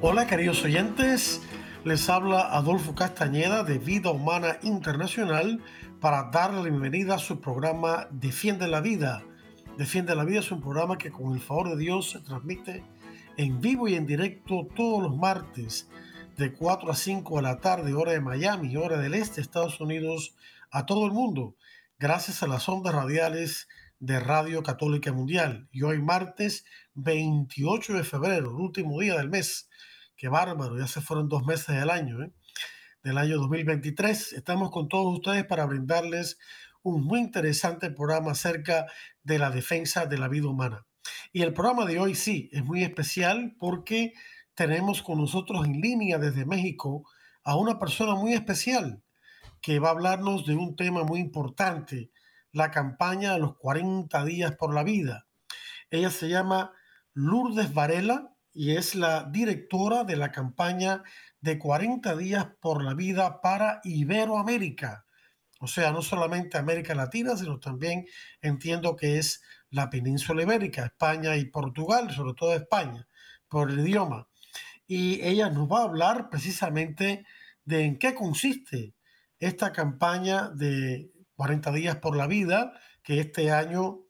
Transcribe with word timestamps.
Hola 0.00 0.28
queridos 0.28 0.62
oyentes, 0.62 1.42
les 1.84 2.08
habla 2.08 2.42
Adolfo 2.56 2.94
Castañeda 2.94 3.64
de 3.64 3.78
Vida 3.78 4.12
Humana 4.12 4.60
Internacional 4.62 5.60
para 6.00 6.30
darle 6.30 6.58
la 6.58 6.68
bienvenida 6.68 7.16
a 7.16 7.18
su 7.18 7.40
programa 7.40 8.06
Defiende 8.12 8.68
la 8.68 8.80
Vida. 8.80 9.24
Defiende 9.76 10.14
la 10.14 10.22
Vida 10.22 10.38
es 10.38 10.52
un 10.52 10.60
programa 10.60 10.98
que 10.98 11.10
con 11.10 11.34
el 11.34 11.40
favor 11.40 11.70
de 11.70 11.78
Dios 11.78 12.10
se 12.10 12.20
transmite 12.20 12.84
en 13.36 13.60
vivo 13.60 13.88
y 13.88 13.96
en 13.96 14.06
directo 14.06 14.68
todos 14.76 15.02
los 15.02 15.16
martes 15.16 15.88
de 16.36 16.52
4 16.52 16.92
a 16.92 16.94
5 16.94 17.34
de 17.34 17.42
la 17.42 17.58
tarde, 17.58 17.92
hora 17.92 18.12
de 18.12 18.20
Miami, 18.20 18.76
hora 18.76 18.98
del 18.98 19.14
este, 19.14 19.40
Estados 19.40 19.80
Unidos, 19.80 20.36
a 20.70 20.86
todo 20.86 21.06
el 21.06 21.12
mundo, 21.12 21.56
gracias 21.98 22.44
a 22.44 22.46
las 22.46 22.68
ondas 22.68 22.94
radiales 22.94 23.66
de 23.98 24.20
Radio 24.20 24.62
Católica 24.62 25.12
Mundial. 25.12 25.68
Y 25.72 25.82
hoy 25.82 26.00
martes 26.00 26.64
28 26.94 27.94
de 27.94 28.04
febrero, 28.04 28.56
último 28.56 29.00
día 29.00 29.16
del 29.16 29.28
mes, 29.28 29.68
Qué 30.18 30.26
bárbaro, 30.26 30.76
ya 30.76 30.88
se 30.88 31.00
fueron 31.00 31.28
dos 31.28 31.46
meses 31.46 31.76
del 31.76 31.90
año, 31.90 32.20
¿eh? 32.24 32.32
del 33.04 33.18
año 33.18 33.38
2023. 33.38 34.32
Estamos 34.32 34.72
con 34.72 34.88
todos 34.88 35.14
ustedes 35.14 35.46
para 35.46 35.64
brindarles 35.64 36.40
un 36.82 37.04
muy 37.04 37.20
interesante 37.20 37.88
programa 37.92 38.32
acerca 38.32 38.86
de 39.22 39.38
la 39.38 39.52
defensa 39.52 40.06
de 40.06 40.18
la 40.18 40.26
vida 40.26 40.48
humana. 40.48 40.84
Y 41.32 41.42
el 41.42 41.52
programa 41.52 41.84
de 41.84 42.00
hoy 42.00 42.16
sí 42.16 42.50
es 42.52 42.64
muy 42.64 42.82
especial 42.82 43.54
porque 43.60 44.12
tenemos 44.54 45.02
con 45.02 45.18
nosotros 45.18 45.64
en 45.64 45.80
línea 45.80 46.18
desde 46.18 46.44
México 46.44 47.08
a 47.44 47.54
una 47.54 47.78
persona 47.78 48.16
muy 48.16 48.32
especial 48.32 49.04
que 49.62 49.78
va 49.78 49.90
a 49.90 49.92
hablarnos 49.92 50.44
de 50.46 50.56
un 50.56 50.74
tema 50.74 51.04
muy 51.04 51.20
importante, 51.20 52.10
la 52.50 52.72
campaña 52.72 53.34
de 53.34 53.38
los 53.38 53.56
40 53.56 54.24
días 54.24 54.56
por 54.56 54.74
la 54.74 54.82
vida. 54.82 55.28
Ella 55.90 56.10
se 56.10 56.28
llama 56.28 56.72
Lourdes 57.14 57.72
Varela 57.72 58.34
y 58.58 58.74
es 58.74 58.96
la 58.96 59.22
directora 59.22 60.02
de 60.02 60.16
la 60.16 60.32
campaña 60.32 61.04
de 61.40 61.60
40 61.60 62.16
días 62.16 62.48
por 62.60 62.82
la 62.82 62.92
vida 62.92 63.40
para 63.40 63.80
Iberoamérica. 63.84 65.06
O 65.60 65.68
sea, 65.68 65.92
no 65.92 66.02
solamente 66.02 66.58
América 66.58 66.92
Latina, 66.96 67.36
sino 67.36 67.60
también 67.60 68.06
entiendo 68.40 68.96
que 68.96 69.18
es 69.18 69.44
la 69.70 69.88
península 69.90 70.42
ibérica, 70.42 70.86
España 70.86 71.36
y 71.36 71.44
Portugal, 71.44 72.10
sobre 72.10 72.34
todo 72.34 72.52
España, 72.52 73.06
por 73.48 73.70
el 73.70 73.78
idioma. 73.78 74.26
Y 74.88 75.24
ella 75.24 75.50
nos 75.50 75.68
va 75.70 75.82
a 75.82 75.84
hablar 75.84 76.28
precisamente 76.28 77.24
de 77.64 77.84
en 77.84 77.96
qué 77.96 78.12
consiste 78.12 78.92
esta 79.38 79.72
campaña 79.72 80.48
de 80.48 81.12
40 81.36 81.70
días 81.70 81.96
por 81.98 82.16
la 82.16 82.26
vida, 82.26 82.72
que 83.04 83.20
este 83.20 83.52
año, 83.52 84.00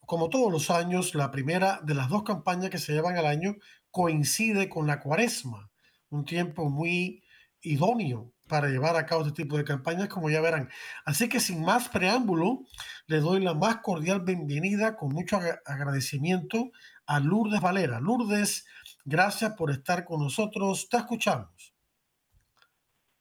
como 0.00 0.28
todos 0.28 0.52
los 0.52 0.68
años, 0.68 1.14
la 1.14 1.30
primera 1.30 1.80
de 1.82 1.94
las 1.94 2.10
dos 2.10 2.24
campañas 2.24 2.68
que 2.68 2.76
se 2.76 2.92
llevan 2.92 3.16
al 3.16 3.24
año 3.24 3.56
coincide 3.96 4.68
con 4.68 4.86
la 4.86 5.00
cuaresma, 5.00 5.70
un 6.10 6.26
tiempo 6.26 6.68
muy 6.68 7.22
idóneo 7.62 8.30
para 8.46 8.68
llevar 8.68 8.94
a 8.94 9.06
cabo 9.06 9.22
este 9.22 9.42
tipo 9.42 9.56
de 9.56 9.64
campañas, 9.64 10.08
como 10.08 10.28
ya 10.28 10.42
verán. 10.42 10.68
Así 11.06 11.30
que 11.30 11.40
sin 11.40 11.62
más 11.62 11.88
preámbulo, 11.88 12.60
le 13.06 13.20
doy 13.20 13.40
la 13.42 13.54
más 13.54 13.78
cordial 13.78 14.20
bienvenida, 14.20 14.98
con 14.98 15.14
mucho 15.14 15.40
agradecimiento, 15.64 16.72
a 17.06 17.20
Lourdes 17.20 17.62
Valera. 17.62 17.98
Lourdes, 17.98 18.66
gracias 19.06 19.54
por 19.54 19.70
estar 19.70 20.04
con 20.04 20.20
nosotros. 20.20 20.90
Te 20.90 20.98
escuchamos. 20.98 21.72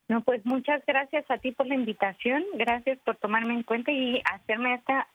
No, 0.09 0.25
pues 0.25 0.45
muchas 0.45 0.85
gracias 0.85 1.23
a 1.31 1.37
ti 1.37 1.53
por 1.53 1.67
la 1.67 1.75
invitación, 1.75 2.43
gracias 2.55 2.99
por 3.05 3.15
tomarme 3.15 3.53
en 3.53 3.63
cuenta 3.63 3.93
y 3.93 4.21
hacerme 4.25 4.73
esta 4.73 5.07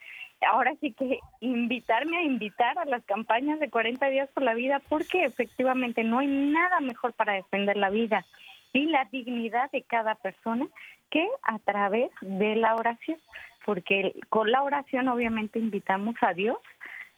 ahora 0.46 0.74
sí 0.80 0.92
que 0.92 1.18
invitarme 1.40 2.18
a 2.18 2.22
invitar 2.22 2.78
a 2.78 2.84
las 2.84 3.04
campañas 3.04 3.60
de 3.60 3.70
40 3.70 4.06
días 4.08 4.28
por 4.30 4.42
la 4.42 4.54
vida, 4.54 4.80
porque 4.88 5.24
efectivamente 5.24 6.04
no 6.04 6.18
hay 6.18 6.26
nada 6.26 6.80
mejor 6.80 7.12
para 7.12 7.34
defender 7.34 7.76
la 7.76 7.90
vida 7.90 8.24
y 8.72 8.86
la 8.86 9.04
dignidad 9.06 9.70
de 9.70 9.82
cada 9.82 10.14
persona 10.14 10.66
que 11.10 11.26
a 11.42 11.58
través 11.58 12.10
de 12.20 12.56
la 12.56 12.76
oración, 12.76 13.18
porque 13.64 14.14
con 14.28 14.50
la 14.50 14.62
oración 14.62 15.08
obviamente 15.08 15.58
invitamos 15.58 16.14
a 16.20 16.32
Dios 16.32 16.58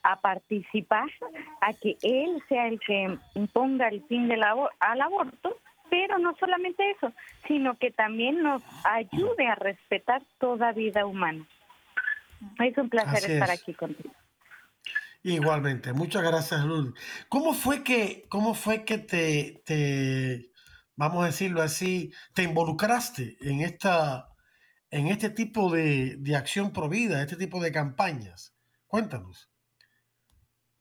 a 0.03 0.17
participar, 0.17 1.09
a 1.61 1.73
que 1.75 1.97
Él 2.03 2.43
sea 2.49 2.67
el 2.67 2.81
que 2.81 3.17
imponga 3.35 3.89
el 3.89 4.03
fin 4.05 4.29
del 4.29 4.43
al 4.43 5.01
aborto, 5.01 5.57
pero 5.91 6.19
no 6.19 6.35
solamente 6.37 6.91
eso, 6.91 7.13
sino 7.47 7.75
que 7.75 7.91
también 7.91 8.43
nos 8.43 8.63
ayude 8.85 9.47
a 9.47 9.55
respetar 9.55 10.23
toda 10.39 10.73
vida 10.73 11.07
humana. 11.07 11.47
Es 12.59 12.79
un 12.79 12.89
placer 12.89 13.31
estar 13.31 13.51
aquí 13.51 13.75
contigo. 13.75 14.13
Igualmente, 15.23 15.93
muchas 15.93 16.23
gracias. 16.23 16.63
¿Cómo 17.29 17.55
fue 17.55 17.85
que, 17.85 18.27
cómo 18.29 18.55
fue 18.55 18.85
que 18.85 18.99
te, 18.99 19.63
te, 19.65 20.51
vamos 20.97 21.23
a 21.23 21.27
decirlo 21.27 21.63
así, 21.63 22.13
te 22.35 22.43
involucraste 22.43 23.37
en 23.41 23.61
esta, 23.61 24.29
en 24.91 25.07
este 25.07 25.31
tipo 25.31 25.71
de, 25.71 26.17
de 26.19 26.37
acción 26.37 26.73
provida, 26.73 27.23
este 27.23 27.37
tipo 27.37 27.63
de 27.63 27.71
campañas? 27.71 28.57
Cuéntanos. 28.89 29.52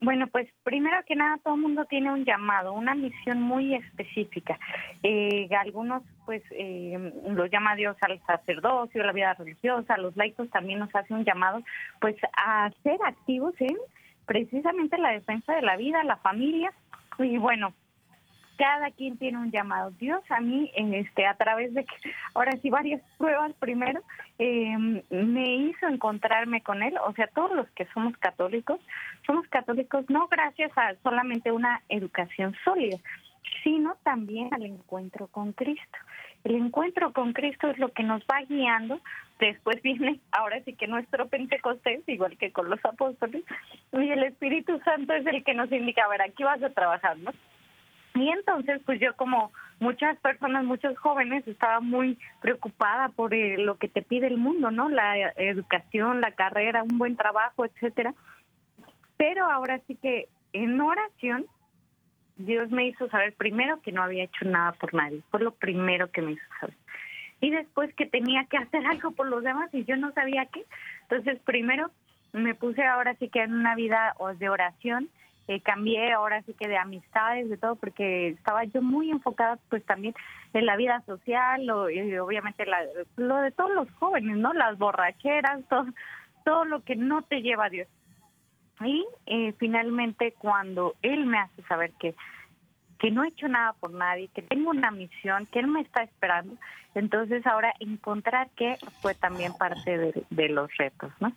Bueno, 0.03 0.25
pues 0.25 0.47
primero 0.63 0.97
que 1.05 1.15
nada, 1.15 1.37
todo 1.43 1.53
el 1.53 1.61
mundo 1.61 1.85
tiene 1.85 2.11
un 2.11 2.25
llamado, 2.25 2.73
una 2.73 2.95
misión 2.95 3.39
muy 3.39 3.75
específica. 3.75 4.59
Eh, 5.03 5.47
algunos, 5.55 6.01
pues, 6.25 6.41
eh, 6.51 7.13
lo 7.29 7.45
llama 7.45 7.75
Dios 7.75 7.95
al 8.01 8.19
sacerdocio, 8.25 9.03
la 9.03 9.11
vida 9.11 9.35
religiosa, 9.35 9.97
los 9.97 10.17
laicos 10.17 10.49
también 10.49 10.79
nos 10.79 10.93
hace 10.95 11.13
un 11.13 11.23
llamado, 11.23 11.61
pues, 11.99 12.15
a 12.35 12.71
ser 12.81 12.97
activos 13.05 13.53
en 13.59 13.77
precisamente 14.25 14.97
la 14.97 15.11
defensa 15.11 15.53
de 15.53 15.61
la 15.61 15.77
vida, 15.77 16.03
la 16.03 16.17
familia. 16.17 16.73
Y 17.19 17.37
bueno, 17.37 17.71
cada 18.61 18.91
quien 18.91 19.17
tiene 19.17 19.39
un 19.39 19.49
llamado. 19.49 19.89
Dios 19.99 20.21
a 20.29 20.39
mí, 20.39 20.71
este, 20.75 21.25
a 21.25 21.33
través 21.33 21.73
de 21.73 21.83
ahora 22.35 22.51
sí, 22.61 22.69
varias 22.69 23.01
pruebas 23.17 23.53
primero, 23.53 24.01
em, 24.37 25.01
me 25.09 25.55
hizo 25.55 25.87
encontrarme 25.87 26.61
con 26.61 26.83
Él. 26.83 26.93
O 27.07 27.11
sea, 27.13 27.25
todos 27.25 27.53
los 27.55 27.67
que 27.71 27.87
somos 27.87 28.15
católicos, 28.17 28.79
somos 29.25 29.47
católicos 29.47 30.05
no 30.09 30.27
gracias 30.27 30.71
a 30.77 30.93
solamente 31.01 31.51
una 31.51 31.81
educación 31.89 32.55
sólida, 32.63 32.99
sino 33.63 33.95
también 34.03 34.49
al 34.53 34.63
encuentro 34.63 35.25
con 35.25 35.53
Cristo. 35.53 35.97
El 36.43 36.53
encuentro 36.53 37.13
con 37.13 37.33
Cristo 37.33 37.67
es 37.67 37.79
lo 37.79 37.91
que 37.91 38.03
nos 38.03 38.21
va 38.31 38.43
guiando. 38.47 39.01
Después 39.39 39.81
viene, 39.81 40.19
ahora 40.31 40.61
sí 40.65 40.73
que 40.73 40.85
nuestro 40.85 41.29
Pentecostés, 41.29 42.07
igual 42.07 42.37
que 42.37 42.51
con 42.51 42.69
los 42.69 42.85
apóstoles, 42.85 43.43
y 43.91 44.07
el 44.07 44.21
Espíritu 44.21 44.79
Santo 44.85 45.13
es 45.13 45.25
el 45.25 45.43
que 45.43 45.55
nos 45.55 45.71
indica, 45.71 46.03
a 46.03 46.09
ver, 46.09 46.21
aquí 46.21 46.43
vas 46.43 46.61
a 46.61 46.69
trabajar, 46.69 47.17
¿no? 47.17 47.31
Y 48.15 48.29
entonces, 48.29 48.81
pues 48.85 48.99
yo 48.99 49.15
como 49.15 49.51
muchas 49.79 50.17
personas, 50.19 50.65
muchos 50.65 50.97
jóvenes, 50.97 51.47
estaba 51.47 51.79
muy 51.79 52.17
preocupada 52.41 53.09
por 53.09 53.33
eh, 53.33 53.57
lo 53.57 53.77
que 53.77 53.87
te 53.87 54.01
pide 54.01 54.27
el 54.27 54.37
mundo, 54.37 54.69
¿no? 54.69 54.89
La 54.89 55.31
educación, 55.37 56.21
la 56.21 56.31
carrera, 56.31 56.83
un 56.83 56.97
buen 56.97 57.15
trabajo, 57.15 57.65
etcétera. 57.65 58.13
Pero 59.17 59.45
ahora 59.45 59.79
sí 59.87 59.95
que 59.95 60.27
en 60.53 60.79
oración, 60.81 61.45
Dios 62.37 62.69
me 62.71 62.87
hizo 62.87 63.07
saber 63.09 63.33
primero 63.33 63.81
que 63.81 63.91
no 63.91 64.03
había 64.03 64.23
hecho 64.23 64.45
nada 64.45 64.73
por 64.73 64.93
nadie, 64.93 65.21
fue 65.29 65.41
lo 65.41 65.51
primero 65.51 66.11
que 66.11 66.21
me 66.21 66.33
hizo 66.33 66.45
saber. 66.59 66.75
Y 67.39 67.49
después 67.49 67.93
que 67.95 68.05
tenía 68.05 68.45
que 68.45 68.57
hacer 68.57 68.85
algo 68.85 69.11
por 69.11 69.27
los 69.27 69.43
demás 69.43 69.69
y 69.73 69.83
yo 69.85 69.95
no 69.95 70.11
sabía 70.11 70.45
qué. 70.45 70.63
Entonces, 71.03 71.39
primero 71.43 71.89
me 72.33 72.55
puse 72.55 72.83
ahora 72.83 73.15
sí 73.15 73.29
que 73.29 73.41
en 73.41 73.53
una 73.53 73.75
vida 73.75 74.15
de 74.37 74.49
oración 74.49 75.09
eh, 75.51 75.61
cambié 75.61 76.13
ahora 76.13 76.41
sí 76.43 76.53
que 76.53 76.67
de 76.67 76.77
amistades, 76.77 77.49
de 77.49 77.57
todo, 77.57 77.75
porque 77.75 78.29
estaba 78.29 78.63
yo 78.63 78.81
muy 78.81 79.11
enfocada 79.11 79.57
pues 79.69 79.85
también 79.85 80.13
en 80.53 80.65
la 80.65 80.77
vida 80.77 81.01
social, 81.05 81.65
lo, 81.65 81.89
y 81.89 82.17
obviamente 82.17 82.65
la, 82.65 82.79
lo 83.17 83.37
de 83.37 83.51
todos 83.51 83.71
los 83.71 83.91
jóvenes, 83.91 84.37
¿no? 84.37 84.53
Las 84.53 84.77
borracheras, 84.77 85.61
todo, 85.69 85.85
todo 86.45 86.65
lo 86.65 86.83
que 86.83 86.95
no 86.95 87.21
te 87.23 87.41
lleva 87.41 87.65
a 87.65 87.69
Dios. 87.69 87.87
Y 88.79 89.05
eh, 89.25 89.53
finalmente 89.59 90.33
cuando 90.37 90.95
Él 91.01 91.25
me 91.25 91.39
hace 91.39 91.61
saber 91.63 91.91
que 91.99 92.15
que 92.97 93.09
no 93.09 93.23
he 93.23 93.29
hecho 93.29 93.47
nada 93.47 93.73
por 93.73 93.91
nadie, 93.91 94.27
que 94.27 94.43
tengo 94.43 94.69
una 94.69 94.91
misión, 94.91 95.47
que 95.47 95.57
Él 95.57 95.65
me 95.65 95.81
está 95.81 96.03
esperando, 96.03 96.55
entonces 96.93 97.45
ahora 97.47 97.73
encontrar 97.79 98.51
que 98.55 98.77
fue 99.01 99.15
también 99.15 99.53
parte 99.57 99.97
de, 99.97 100.23
de 100.29 100.49
los 100.49 100.69
retos, 100.77 101.11
¿no? 101.19 101.33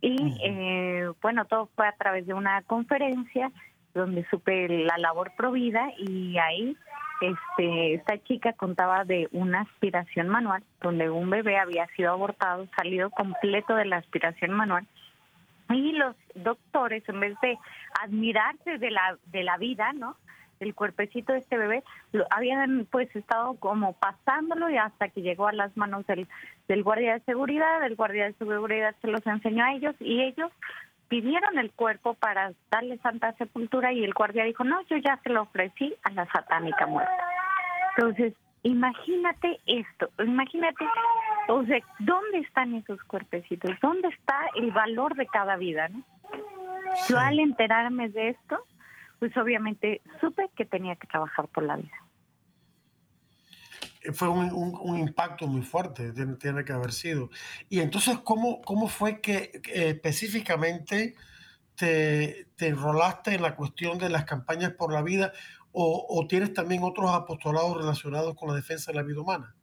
Y 0.00 0.36
eh, 0.42 1.10
bueno, 1.22 1.44
todo 1.46 1.68
fue 1.74 1.86
a 1.86 1.92
través 1.92 2.26
de 2.26 2.34
una 2.34 2.62
conferencia 2.62 3.50
donde 3.94 4.26
supe 4.28 4.68
la 4.68 4.98
labor 4.98 5.32
provida 5.36 5.90
y 5.96 6.36
ahí 6.38 6.76
este, 7.20 7.94
esta 7.94 8.22
chica 8.24 8.52
contaba 8.52 9.04
de 9.04 9.28
una 9.32 9.62
aspiración 9.62 10.28
manual, 10.28 10.62
donde 10.82 11.08
un 11.08 11.30
bebé 11.30 11.58
había 11.58 11.86
sido 11.96 12.12
abortado, 12.12 12.68
salido 12.76 13.10
completo 13.10 13.74
de 13.74 13.86
la 13.86 13.96
aspiración 13.96 14.52
manual, 14.52 14.86
y 15.70 15.92
los 15.92 16.14
doctores, 16.34 17.08
en 17.08 17.20
vez 17.20 17.36
de 17.40 17.58
admirarse 18.02 18.78
de 18.78 18.90
la, 18.90 19.18
de 19.26 19.42
la 19.42 19.56
vida, 19.56 19.92
¿no? 19.94 20.16
El 20.60 20.74
cuerpecito 20.74 21.32
de 21.32 21.40
este 21.40 21.56
bebé, 21.56 21.82
lo, 22.12 22.26
habían 22.30 22.86
pues 22.90 23.14
estado 23.14 23.54
como 23.54 23.92
pasándolo 23.94 24.70
y 24.70 24.76
hasta 24.76 25.08
que 25.08 25.22
llegó 25.22 25.48
a 25.48 25.52
las 25.52 25.76
manos 25.76 26.06
del, 26.06 26.28
del 26.68 26.82
guardia 26.82 27.14
de 27.14 27.20
seguridad, 27.20 27.84
el 27.84 27.96
guardia 27.96 28.26
de 28.26 28.32
seguridad 28.34 28.94
se 29.00 29.08
los 29.08 29.26
enseñó 29.26 29.64
a 29.64 29.74
ellos 29.74 29.94
y 30.00 30.22
ellos 30.22 30.50
pidieron 31.08 31.58
el 31.58 31.70
cuerpo 31.70 32.14
para 32.14 32.52
darle 32.70 32.98
santa 32.98 33.32
sepultura 33.34 33.92
y 33.92 34.04
el 34.04 34.12
guardia 34.12 34.44
dijo, 34.44 34.64
no, 34.64 34.82
yo 34.88 34.96
ya 34.96 35.20
se 35.22 35.30
lo 35.30 35.42
ofrecí 35.42 35.94
a 36.02 36.10
la 36.10 36.26
satánica 36.26 36.86
muerte. 36.86 37.12
Entonces, 37.96 38.34
imagínate 38.62 39.60
esto, 39.66 40.10
imagínate, 40.18 40.84
o 41.48 41.64
sea, 41.64 41.78
¿dónde 42.00 42.38
están 42.38 42.74
esos 42.74 43.02
cuerpecitos? 43.04 43.70
¿Dónde 43.80 44.08
está 44.08 44.40
el 44.56 44.72
valor 44.72 45.14
de 45.14 45.26
cada 45.26 45.56
vida? 45.56 45.88
¿no? 45.88 46.02
Yo 47.08 47.18
al 47.18 47.38
enterarme 47.38 48.08
de 48.08 48.30
esto, 48.30 48.58
pues 49.18 49.36
obviamente 49.36 50.02
supe 50.20 50.50
que 50.56 50.64
tenía 50.64 50.96
que 50.96 51.06
trabajar 51.06 51.48
por 51.48 51.64
la 51.64 51.76
vida. 51.76 51.96
Fue 54.12 54.28
un, 54.28 54.98
impacto 54.98 55.48
muy 55.48 55.62
fuerte, 55.62 56.12
tiene, 56.12 56.64
que 56.64 56.72
haber 56.72 56.92
sido. 56.92 57.28
Y 57.68 57.80
entonces, 57.80 58.18
¿cómo, 58.18 58.60
cómo 58.62 58.86
fue 58.86 59.20
que 59.20 59.60
específicamente 59.72 61.14
te, 61.74 62.46
te, 62.56 62.68
enrolaste 62.68 63.34
en 63.34 63.42
la 63.42 63.56
cuestión 63.56 63.98
de 63.98 64.08
las 64.08 64.24
campañas 64.24 64.72
por 64.72 64.92
la 64.92 65.02
vida 65.02 65.32
o, 65.72 66.06
o 66.08 66.26
tienes 66.28 66.54
también 66.54 66.84
otros 66.84 67.10
apostolados 67.10 67.76
relacionados 67.76 68.36
con 68.36 68.48
la 68.48 68.54
defensa 68.54 68.92
de 68.92 68.96
la 68.96 69.02
vida 69.02 69.20
humana? 69.20 69.56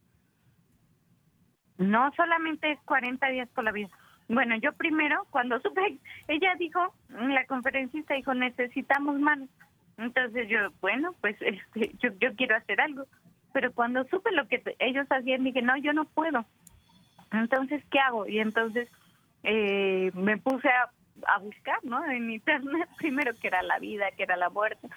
No 1.78 2.12
solamente 2.14 2.70
es 2.70 2.78
40 2.84 3.26
días 3.28 3.48
por 3.54 3.64
la 3.64 3.72
vida. 3.72 3.90
Bueno, 4.28 4.56
yo 4.56 4.72
primero, 4.72 5.26
cuando 5.30 5.60
supe, 5.62 5.98
ella 6.28 6.54
dijo, 6.58 6.94
la 7.08 7.44
conferencista 7.46 8.14
dijo, 8.14 8.34
necesitamos 8.34 9.18
manos. 9.18 9.48
Entonces 9.98 10.48
yo, 10.48 10.58
bueno, 10.80 11.14
pues 11.20 11.36
este, 11.40 11.92
yo, 11.98 12.10
yo 12.20 12.34
quiero 12.34 12.56
hacer 12.56 12.80
algo. 12.80 13.04
Pero 13.52 13.72
cuando 13.72 14.04
supe 14.04 14.32
lo 14.32 14.48
que 14.48 14.62
ellos 14.80 15.06
hacían, 15.10 15.44
dije, 15.44 15.62
no, 15.62 15.76
yo 15.76 15.92
no 15.92 16.06
puedo. 16.06 16.44
Entonces, 17.30 17.84
¿qué 17.90 18.00
hago? 18.00 18.26
Y 18.26 18.40
entonces 18.40 18.88
eh, 19.44 20.10
me 20.14 20.38
puse 20.38 20.68
a, 20.68 20.90
a, 21.28 21.38
buscar, 21.38 21.78
¿no? 21.84 22.04
En 22.04 22.30
internet, 22.30 22.88
primero 22.98 23.32
que 23.40 23.48
era 23.48 23.62
la 23.62 23.78
vida, 23.78 24.10
que 24.16 24.24
era 24.24 24.36
la 24.36 24.50
muerte, 24.50 24.88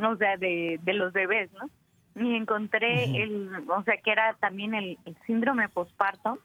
o 0.00 0.16
sea, 0.16 0.36
de, 0.36 0.78
de 0.82 0.92
los 0.92 1.12
bebés, 1.12 1.50
¿no? 1.54 1.68
Y 2.14 2.34
encontré 2.34 3.22
el, 3.22 3.50
o 3.68 3.82
sea, 3.82 3.96
que 3.98 4.10
era 4.10 4.34
también 4.34 4.74
el, 4.74 4.98
el 5.04 5.16
síndrome 5.26 5.68
posparto 5.68 6.38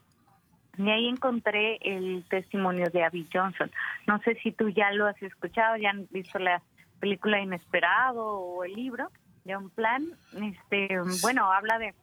y 0.78 0.90
ahí 0.90 1.08
encontré 1.08 1.78
el 1.82 2.24
testimonio 2.28 2.86
de 2.90 3.04
Abby 3.04 3.28
Johnson. 3.32 3.70
No 4.06 4.18
sé 4.20 4.36
si 4.42 4.52
tú 4.52 4.68
ya 4.70 4.90
lo 4.92 5.06
has 5.06 5.20
escuchado, 5.22 5.76
ya 5.76 5.90
han 5.90 6.06
visto 6.10 6.38
la 6.38 6.62
película 7.00 7.40
Inesperado 7.40 8.24
o 8.24 8.64
el 8.64 8.72
libro 8.72 9.10
de 9.44 9.56
un 9.56 9.70
plan. 9.70 10.06
Este, 10.40 10.88
bueno, 11.20 11.52
habla 11.52 11.78
de 11.78 11.94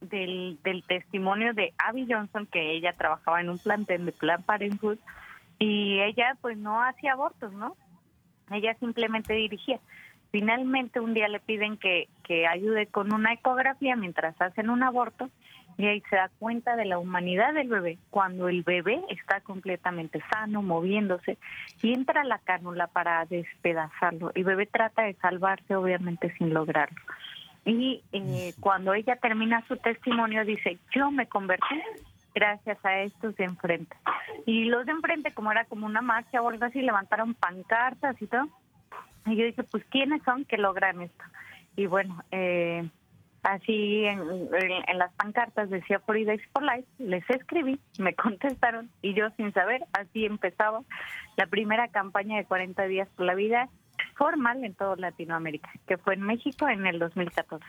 del, 0.00 0.84
testimonio 0.86 1.52
de 1.54 1.72
Abby 1.78 2.06
Johnson 2.08 2.46
que 2.46 2.72
ella 2.72 2.92
trabajaba 2.92 3.40
en 3.40 3.50
un 3.50 3.58
plantel 3.58 4.06
de 4.06 4.12
Plan 4.12 4.42
Parenthood 4.42 4.98
y 5.58 6.00
ella 6.00 6.36
pues 6.40 6.56
no 6.56 6.82
hacía 6.82 7.12
abortos, 7.12 7.52
¿no? 7.52 7.76
Ella 8.50 8.74
simplemente 8.78 9.34
dirigía. 9.34 9.80
Finalmente 10.30 11.00
un 11.00 11.14
día 11.14 11.28
le 11.28 11.40
piden 11.40 11.78
que, 11.78 12.08
que 12.22 12.46
ayude 12.46 12.86
con 12.86 13.12
una 13.12 13.32
ecografía 13.32 13.96
mientras 13.96 14.40
hacen 14.40 14.70
un 14.70 14.82
aborto 14.82 15.30
y 15.78 15.86
ahí 15.86 16.02
se 16.10 16.16
da 16.16 16.28
cuenta 16.40 16.74
de 16.74 16.84
la 16.84 16.98
humanidad 16.98 17.54
del 17.54 17.68
bebé 17.68 17.98
cuando 18.10 18.48
el 18.48 18.64
bebé 18.64 19.00
está 19.10 19.40
completamente 19.40 20.20
sano, 20.28 20.60
moviéndose 20.60 21.38
y 21.80 21.94
entra 21.94 22.24
la 22.24 22.38
cánula 22.38 22.88
para 22.88 23.24
despedazarlo. 23.26 24.32
El 24.34 24.42
bebé 24.42 24.66
trata 24.66 25.02
de 25.02 25.14
salvarse, 25.14 25.76
obviamente 25.76 26.34
sin 26.36 26.52
lograrlo. 26.52 27.00
Y 27.64 28.02
eh, 28.12 28.54
cuando 28.58 28.92
ella 28.92 29.16
termina 29.16 29.64
su 29.68 29.76
testimonio 29.76 30.44
dice, 30.44 30.78
yo 30.92 31.12
me 31.12 31.28
convertí 31.28 31.80
gracias 32.34 32.84
a 32.84 33.00
estos 33.00 33.36
de 33.36 33.44
enfrente. 33.44 33.96
Y 34.46 34.64
los 34.64 34.84
de 34.84 34.92
enfrente, 34.92 35.32
como 35.32 35.52
era 35.52 35.64
como 35.66 35.86
una 35.86 36.02
marcha 36.02 36.42
o 36.42 36.48
algo 36.48 36.64
así, 36.64 36.82
levantaron 36.82 37.34
pancartas 37.34 38.20
y 38.20 38.26
todo. 38.26 38.48
Y 39.26 39.36
yo 39.36 39.44
dije, 39.44 39.62
pues, 39.62 39.84
¿quiénes 39.90 40.22
son 40.24 40.44
que 40.44 40.56
logran 40.56 41.02
esto? 41.02 41.24
Y 41.76 41.86
bueno, 41.86 42.24
eh, 42.32 42.88
Así 43.42 44.04
en, 44.04 44.48
las 44.98 45.12
pancartas 45.14 45.70
decía 45.70 46.00
Fridays 46.00 46.42
for 46.52 46.62
Life, 46.62 46.88
les 46.98 47.28
escribí, 47.30 47.78
me 47.98 48.14
contestaron 48.14 48.90
y 49.00 49.14
yo 49.14 49.30
sin 49.36 49.52
saber, 49.52 49.84
así 49.92 50.24
empezaba 50.24 50.82
la 51.36 51.46
primera 51.46 51.88
campaña 51.88 52.36
de 52.36 52.44
40 52.44 52.82
días 52.84 53.08
por 53.16 53.26
la 53.26 53.34
vida 53.34 53.68
formal 54.16 54.64
en 54.64 54.74
toda 54.74 54.96
Latinoamérica, 54.96 55.70
que 55.86 55.98
fue 55.98 56.14
en 56.14 56.22
México 56.22 56.68
en 56.68 56.86
el 56.86 56.98
2014. 56.98 57.64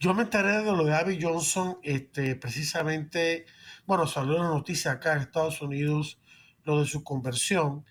Yo 0.00 0.12
me 0.12 0.22
enteré 0.22 0.58
de 0.58 0.72
lo 0.72 0.84
de 0.84 0.94
Abby 0.94 1.18
Johnson, 1.22 1.78
este, 1.82 2.34
precisamente, 2.34 3.46
bueno, 3.86 4.06
salió 4.06 4.36
una 4.36 4.48
noticia 4.48 4.92
acá 4.92 5.12
en 5.12 5.20
Estados 5.20 5.62
Unidos, 5.62 6.18
lo 6.64 6.80
de 6.80 6.86
su 6.86 7.04
conversión, 7.04 7.84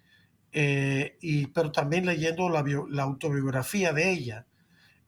eh, 0.52 1.18
y, 1.22 1.48
pero 1.48 1.72
también 1.72 2.06
leyendo 2.06 2.50
la, 2.50 2.64
la 2.90 3.04
autobiografía 3.04 3.94
de 3.94 4.12
ella 4.12 4.46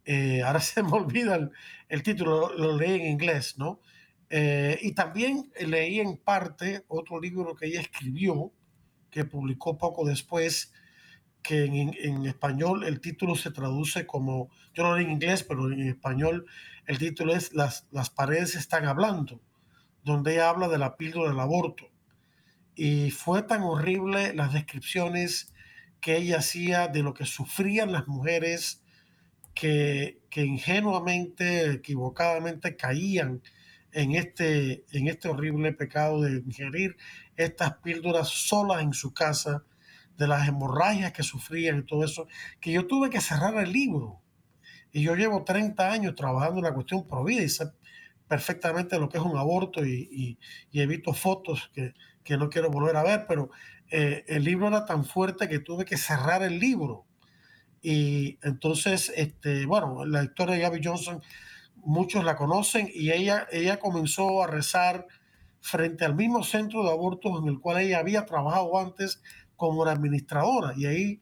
eh, 0.08 0.42
ahora 0.42 0.60
se 0.62 0.82
me 0.82 0.92
olvida 0.94 1.52
el, 1.90 2.02
título, 2.02 2.54
lo, 2.58 2.76
leí 2.78 3.02
en 3.02 3.06
inglés, 3.08 3.58
¿no? 3.58 3.82
Eh, 4.30 4.80
y 4.82 4.94
también 4.94 5.52
leí 5.60 6.00
en 6.00 6.18
parte 6.18 6.86
otro 6.88 7.20
libro 7.20 7.56
que 7.56 7.68
ella 7.68 7.82
escribió, 7.82 8.52
que 9.12 9.26
publicó 9.26 9.78
poco 9.78 10.06
después, 10.06 10.74
que 11.42 11.66
en, 11.66 12.26
español 12.26 12.84
el 12.84 13.00
título 13.00 13.36
se 13.36 13.52
traduce 13.52 14.06
como, 14.06 14.50
yo 14.74 14.84
lo 14.84 14.96
leí 14.96 15.06
en 15.06 15.12
inglés, 15.12 15.44
pero 15.44 15.72
en 15.72 15.88
español 15.88 16.46
el 16.86 16.98
título 16.98 17.34
es 17.34 17.54
Las, 17.54 17.88
las 17.92 18.10
paredes 18.10 18.56
están 18.56 18.86
hablando, 18.86 19.42
donde 20.04 20.34
ella 20.34 20.50
habla 20.50 20.68
de 20.70 20.78
la 20.78 20.96
píldora 20.98 21.30
del 21.30 21.40
aborto. 21.40 21.90
Y 22.76 23.12
fue 23.12 23.44
tan 23.44 23.64
horrible 23.64 24.34
las 24.34 24.54
descripciones 24.54 25.54
que 26.00 26.18
ella 26.18 26.38
hacía 26.38 26.88
de 26.88 27.02
lo 27.04 27.14
que 27.14 27.26
sufrían 27.26 27.92
las 27.92 28.08
mujeres 28.08 28.84
que, 29.60 30.20
ingenuamente, 30.36 31.72
equivocadamente 31.72 32.76
caían 32.76 33.42
en 33.92 34.14
este, 34.14 34.86
en 34.92 35.08
este 35.08 35.30
horrible 35.30 35.74
pecado 35.74 36.22
de 36.22 36.38
ingerir 36.38 36.96
estas 37.36 37.78
píldoras 37.78 38.30
solas 38.30 38.84
en 38.84 38.94
su 38.94 39.14
casa, 39.14 39.64
de 40.18 40.28
las 40.28 40.48
hemorragias 40.48 41.12
que 41.12 41.22
sufrían 41.24 41.80
y 41.80 41.84
todo 41.84 42.04
eso, 42.04 42.28
que 42.60 42.72
yo 42.72 42.88
tuve 42.88 43.10
que 43.10 43.22
cerrar 43.22 43.56
el 43.58 43.72
libro. 43.72 44.20
Y 44.92 45.04
yo 45.04 45.16
llevo 45.16 45.44
30 45.44 45.92
años 45.92 46.16
trabajando 46.16 46.58
en 46.58 46.64
la 46.64 46.74
cuestión 46.74 47.08
pro 47.08 47.24
vida 47.24 47.44
y 47.44 47.50
sé 47.50 47.72
perfectamente 48.28 49.00
lo 49.00 49.10
que 49.10 49.18
es 49.20 49.24
un 49.24 49.38
aborto 49.38 49.86
y, 49.86 50.38
y, 50.72 50.82
he 50.82 50.88
visto 50.88 51.14
fotos 51.14 51.72
que, 51.74 51.94
que, 52.24 52.36
no 52.38 52.50
quiero 52.50 52.70
volver 52.70 52.98
a 52.98 53.04
ver, 53.04 53.26
pero 53.28 53.52
eh, 53.90 54.26
el 54.28 54.44
libro 54.44 54.68
era 54.68 54.86
tan 54.86 55.06
fuerte 55.06 55.48
que 55.48 55.60
tuve 55.60 55.86
que 55.86 55.98
cerrar 55.98 56.42
el 56.44 56.60
libro 56.60 57.07
y 57.82 58.40
entonces, 58.42 59.12
este, 59.16 59.66
bueno, 59.66 60.06
la 60.06 60.24
historia 60.24 60.56
de 60.56 60.66
Abby 60.66 60.82
Johnson, 60.84 61.22
muchos 61.76 62.24
la 62.24 62.36
conocen 62.36 62.90
y 62.94 63.12
ella, 63.12 63.48
ella 63.52 63.80
comenzó 63.80 64.44
a 64.44 64.48
rezar 64.48 65.08
frente 65.62 66.06
al 66.06 66.16
mismo 66.16 66.44
centro 66.44 66.84
de 66.84 66.92
abortos 66.92 67.42
en 67.42 67.48
el 67.48 67.60
cual 67.60 67.80
ella 67.80 68.00
había 68.00 68.26
trabajado 68.26 68.78
antes 68.78 69.22
como 69.56 69.86
administradora 69.86 70.74
y 70.76 70.86
ahí 70.86 71.22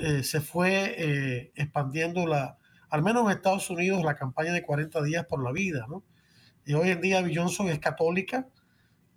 eh, 0.00 0.22
se 0.22 0.40
fue 0.40 0.94
eh, 0.98 1.52
expandiendo 1.54 2.26
la, 2.26 2.58
al 2.88 3.02
menos 3.02 3.24
en 3.24 3.36
Estados 3.36 3.70
Unidos, 3.70 4.02
la 4.04 4.16
campaña 4.16 4.52
de 4.52 4.62
40 4.62 5.02
días 5.02 5.26
por 5.26 5.42
la 5.42 5.52
vida, 5.52 5.86
¿no? 5.88 6.02
Y 6.66 6.74
hoy 6.74 6.90
en 6.90 7.00
día 7.00 7.18
Abby 7.18 7.34
Johnson 7.34 7.68
es 7.68 7.78
católica 7.78 8.48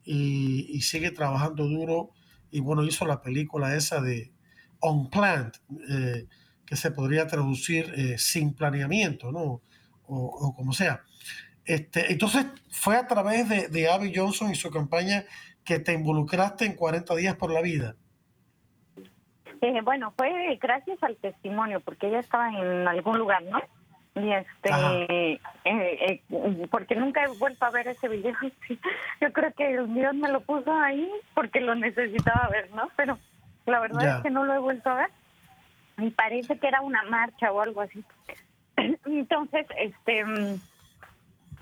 y, 0.03 0.67
y 0.69 0.81
sigue 0.81 1.11
trabajando 1.11 1.65
duro 1.65 2.11
y 2.51 2.59
bueno, 2.59 2.83
hizo 2.83 3.05
la 3.05 3.21
película 3.21 3.75
esa 3.75 3.99
de 3.99 4.31
On 4.79 5.09
Plant, 5.09 5.57
eh, 5.89 6.27
que 6.73 6.77
se 6.77 6.89
podría 6.89 7.27
traducir 7.27 7.93
eh, 7.95 8.17
sin 8.17 8.55
planeamiento, 8.55 9.31
¿no? 9.31 9.61
O, 10.07 10.55
como 10.55 10.73
sea. 10.73 11.03
Este, 11.65 12.11
entonces, 12.11 12.47
fue 12.71 12.97
a 12.97 13.05
través 13.05 13.47
de, 13.47 13.67
de 13.67 13.89
Abby 13.89 14.11
Johnson 14.13 14.49
y 14.49 14.55
su 14.55 14.71
campaña 14.71 15.23
que 15.63 15.77
te 15.77 15.93
involucraste 15.93 16.65
en 16.65 16.73
40 16.73 17.13
días 17.15 17.35
por 17.35 17.51
la 17.51 17.61
vida. 17.61 17.95
Eh, 19.61 19.81
bueno, 19.83 20.13
fue 20.17 20.57
gracias 20.59 20.97
al 21.03 21.15
testimonio, 21.17 21.79
porque 21.79 22.07
ella 22.07 22.19
estaba 22.21 22.49
en 22.49 22.87
algún 22.87 23.19
lugar, 23.19 23.43
¿no? 23.43 23.61
Y 24.15 24.31
este, 24.31 25.39
eh, 25.65 26.21
porque 26.71 26.95
nunca 26.95 27.23
he 27.23 27.27
vuelto 27.37 27.65
a 27.65 27.69
ver 27.69 27.87
ese 27.87 28.07
video. 28.07 28.33
Yo 29.21 29.31
creo 29.31 29.53
que 29.53 29.79
Dios 29.83 30.15
me 30.15 30.29
lo 30.29 30.41
puso 30.41 30.73
ahí 30.73 31.07
porque 31.35 31.61
lo 31.61 31.75
necesitaba 31.75 32.49
ver, 32.49 32.71
¿no? 32.71 32.89
Pero 32.95 33.19
la 33.67 33.79
verdad 33.79 34.17
es 34.17 34.23
que 34.23 34.31
no 34.31 34.43
lo 34.43 34.55
he 34.55 34.59
vuelto 34.59 34.89
a 34.89 34.95
ver. 34.95 35.09
Y 35.97 36.09
parece 36.11 36.57
que 36.57 36.67
era 36.67 36.81
una 36.81 37.03
marcha 37.03 37.51
o 37.51 37.61
algo 37.61 37.81
así. 37.81 38.03
Entonces, 39.05 39.65
este, 39.77 40.25
mm, 40.25 40.59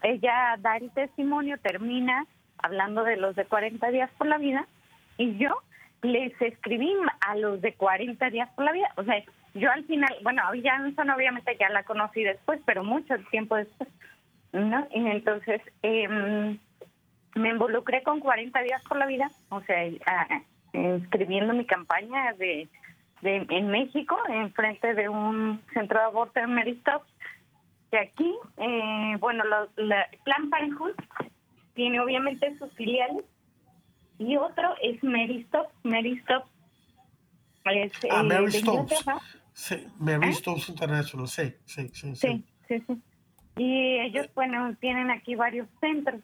ella 0.04 0.56
da 0.60 0.78
el 0.78 0.92
testimonio, 0.92 1.58
termina 1.60 2.26
hablando 2.58 3.04
de 3.04 3.18
los 3.18 3.36
de 3.36 3.46
40 3.46 3.90
días 3.92 4.10
por 4.18 4.28
la 4.28 4.38
vida 4.38 4.68
y 5.18 5.38
yo 5.38 5.50
les 6.02 6.40
escribí 6.42 6.92
a 7.22 7.36
los 7.36 7.62
de 7.62 7.74
40 7.74 8.30
días 8.30 8.50
por 8.56 8.66
la 8.66 8.72
vida. 8.72 8.88
O 8.98 9.04
sea, 9.04 9.24
yo 9.54 9.72
al 9.72 9.84
final, 9.86 10.16
bueno, 10.24 10.44
Jansson 10.64 11.10
obviamente 11.10 11.58
ya 11.60 11.70
la 11.70 11.84
conocí 11.84 12.24
después, 12.24 12.60
pero 12.66 12.84
mucho 12.84 13.16
tiempo 13.30 13.56
después, 13.56 13.90
¿no? 14.54 14.88
Y 14.92 15.06
entonces 15.08 15.62
em, 15.82 16.58
me 17.36 17.50
involucré 17.50 18.02
con 18.04 18.20
40 18.20 18.62
días 18.64 18.82
por 18.88 18.98
la 18.98 19.06
vida, 19.06 19.30
o 19.50 19.62
sea, 19.62 19.84
escribiendo 20.74 21.54
mi 21.54 21.66
campaña 21.66 22.34
de, 22.34 22.68
de 23.22 23.46
en 23.50 23.68
México, 23.68 24.18
en 24.30 24.52
frente 24.54 24.94
de 24.94 25.10
un 25.10 25.62
centro 25.74 26.00
de 26.00 26.06
aborto 26.06 26.40
en 26.40 26.54
Meristop, 26.54 27.04
que 27.92 28.00
aquí, 28.00 28.36
eh, 28.58 29.18
bueno, 29.20 29.44
los, 29.44 29.70
la 29.76 30.08
Plan 30.24 30.50
Parenthood 30.50 30.96
tiene 31.74 32.00
obviamente 32.00 32.58
sus 32.58 32.72
filiales 32.74 33.26
y 34.18 34.38
otro 34.38 34.76
es 34.82 35.04
Mary 35.04 35.42
Stop. 35.42 35.68
Mary 35.84 36.14
Stop 36.20 36.46
es 37.66 37.92
ah, 38.10 38.22
eh, 38.22 38.24
Mary. 38.24 38.52
Sí, 39.54 39.76
Mary 40.00 40.30
¿Eh? 40.30 40.54
International, 40.70 41.28
sí, 41.28 41.54
sí, 41.66 41.90
sí, 41.94 42.16
sí. 42.16 42.46
Sí, 42.68 42.84
sí, 42.88 43.02
Y 43.58 44.00
ellos, 44.00 44.30
bueno, 44.34 44.74
tienen 44.80 45.12
aquí 45.12 45.36
varios 45.36 45.68
centros. 45.80 46.22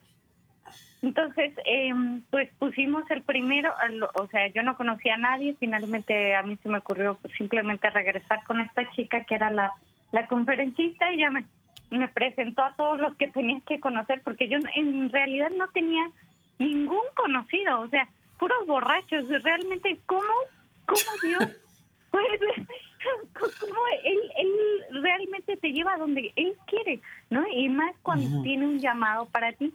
Entonces, 1.01 1.53
eh, 1.65 1.93
pues 2.31 2.49
pusimos 2.57 3.09
el 3.11 3.21
primero, 3.21 3.71
o 4.15 4.27
sea, 4.27 4.47
yo 4.47 4.63
no 4.63 4.75
conocía 4.75 5.13
a 5.13 5.19
nadie, 5.19 5.55
finalmente 5.59 6.35
a 6.35 6.41
mí 6.41 6.57
se 6.63 6.69
me 6.69 6.79
ocurrió 6.79 7.17
pues, 7.21 7.33
simplemente 7.37 7.89
regresar 7.89 8.43
con 8.45 8.59
esta 8.61 8.89
chica 8.91 9.23
que 9.23 9.35
era 9.35 9.51
la, 9.51 9.73
la 10.11 10.25
conferencista 10.25 11.11
y 11.13 11.19
ya 11.19 11.29
me, 11.29 11.45
me 11.91 12.07
presentó 12.07 12.63
a 12.63 12.75
todos 12.75 12.99
los 12.99 13.15
que 13.15 13.27
tenía 13.27 13.59
que 13.67 13.79
conocer, 13.79 14.21
porque 14.23 14.47
yo 14.47 14.57
en 14.75 15.09
realidad 15.11 15.51
no 15.55 15.67
tenía 15.69 16.09
ningún 16.57 17.03
conocido, 17.15 17.81
o 17.81 17.87
sea, 17.89 18.07
puros 18.39 18.65
borrachos. 18.65 19.27
Realmente, 19.43 19.99
¿cómo, 20.05 20.21
cómo 20.85 21.01
Dios 21.23 21.45
pues, 22.11 22.25
cómo 23.59 23.81
él, 24.03 24.19
él 24.37 25.03
realmente 25.03 25.57
te 25.57 25.71
lleva 25.71 25.93
a 25.93 25.97
donde 25.97 26.33
él 26.35 26.55
quiere, 26.65 27.01
¿no? 27.29 27.45
Y 27.47 27.69
más 27.69 27.95
cuando 28.01 28.41
tiene 28.41 28.65
un 28.65 28.79
llamado 28.79 29.25
para 29.27 29.51
ti. 29.53 29.73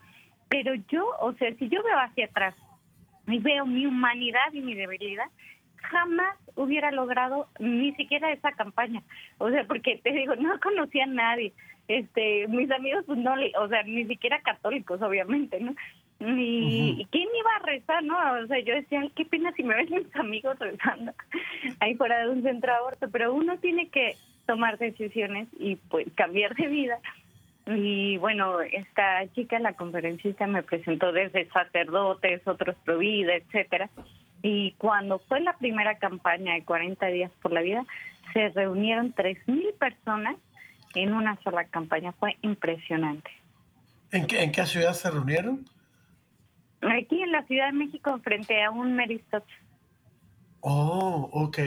Pero 0.52 0.74
yo, 0.90 1.08
o 1.20 1.32
sea, 1.32 1.50
si 1.54 1.70
yo 1.70 1.82
veo 1.82 1.98
hacia 1.98 2.26
atrás 2.26 2.54
y 3.26 3.38
veo 3.38 3.64
mi 3.64 3.86
humanidad 3.86 4.52
y 4.52 4.60
mi 4.60 4.74
debilidad, 4.74 5.24
jamás 5.76 6.36
hubiera 6.56 6.90
logrado 6.90 7.48
ni 7.58 7.94
siquiera 7.94 8.30
esa 8.30 8.52
campaña. 8.52 9.02
O 9.38 9.48
sea, 9.48 9.64
porque 9.64 9.96
te 9.96 10.12
digo, 10.12 10.36
no 10.36 10.60
conocía 10.60 11.04
a 11.04 11.06
nadie. 11.06 11.54
Este, 11.88 12.46
mis 12.48 12.70
amigos, 12.70 13.02
pues 13.06 13.18
no, 13.18 13.34
o 13.60 13.68
sea, 13.68 13.82
ni 13.84 14.04
siquiera 14.04 14.42
católicos, 14.42 15.00
obviamente, 15.00 15.58
¿no? 15.58 15.74
Ni, 16.20 17.06
¿quién 17.10 17.28
iba 17.34 17.50
a 17.56 17.66
rezar, 17.66 18.04
no? 18.04 18.16
O 18.44 18.46
sea, 18.46 18.60
yo 18.60 18.74
decía, 18.74 19.02
qué 19.16 19.24
pena 19.24 19.52
si 19.52 19.62
me 19.62 19.74
ven 19.74 19.88
mis 19.90 20.16
amigos 20.16 20.58
rezando 20.58 21.14
ahí 21.80 21.94
fuera 21.96 22.18
de 22.20 22.28
un 22.28 22.42
centro 22.42 22.70
de 22.70 22.78
aborto, 22.78 23.08
pero 23.10 23.32
uno 23.32 23.56
tiene 23.58 23.88
que 23.88 24.16
tomar 24.46 24.76
decisiones 24.76 25.48
y 25.58 25.76
pues 25.76 26.06
cambiar 26.14 26.54
de 26.56 26.66
vida. 26.66 26.98
Y 27.66 28.16
bueno, 28.18 28.60
esta 28.60 29.26
chica, 29.34 29.58
la 29.58 29.74
conferencista, 29.74 30.46
me 30.46 30.62
presentó 30.62 31.12
desde 31.12 31.48
sacerdotes, 31.50 32.46
otros 32.46 32.76
pro 32.84 32.98
vida, 32.98 33.34
etcétera. 33.34 33.88
Y 34.42 34.72
cuando 34.72 35.20
fue 35.20 35.40
la 35.40 35.56
primera 35.56 35.98
campaña 35.98 36.54
de 36.54 36.64
40 36.64 37.06
días 37.06 37.30
por 37.40 37.52
la 37.52 37.60
vida, 37.60 37.84
se 38.32 38.48
reunieron 38.48 39.14
3.000 39.14 39.74
personas 39.78 40.36
en 40.94 41.14
una 41.14 41.38
sola 41.42 41.64
campaña. 41.64 42.12
Fue 42.12 42.36
impresionante. 42.42 43.30
¿En 44.10 44.26
qué, 44.26 44.42
en 44.42 44.50
qué 44.50 44.66
ciudad 44.66 44.92
se 44.94 45.10
reunieron? 45.10 45.64
Aquí 46.82 47.22
en 47.22 47.30
la 47.30 47.44
Ciudad 47.44 47.66
de 47.66 47.72
México, 47.72 48.18
frente 48.24 48.62
a 48.62 48.70
un 48.70 48.96
Mary 48.96 49.22
Oh, 50.60 51.30
ok. 51.32 51.58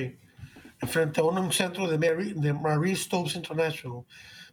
Frente 0.87 1.21
a 1.21 1.23
un 1.23 1.51
centro 1.51 1.87
de 1.87 1.97
Mary, 1.97 2.33
de 2.35 2.53
Mary 2.53 2.95
Stopes 2.95 3.35
International. 3.35 4.03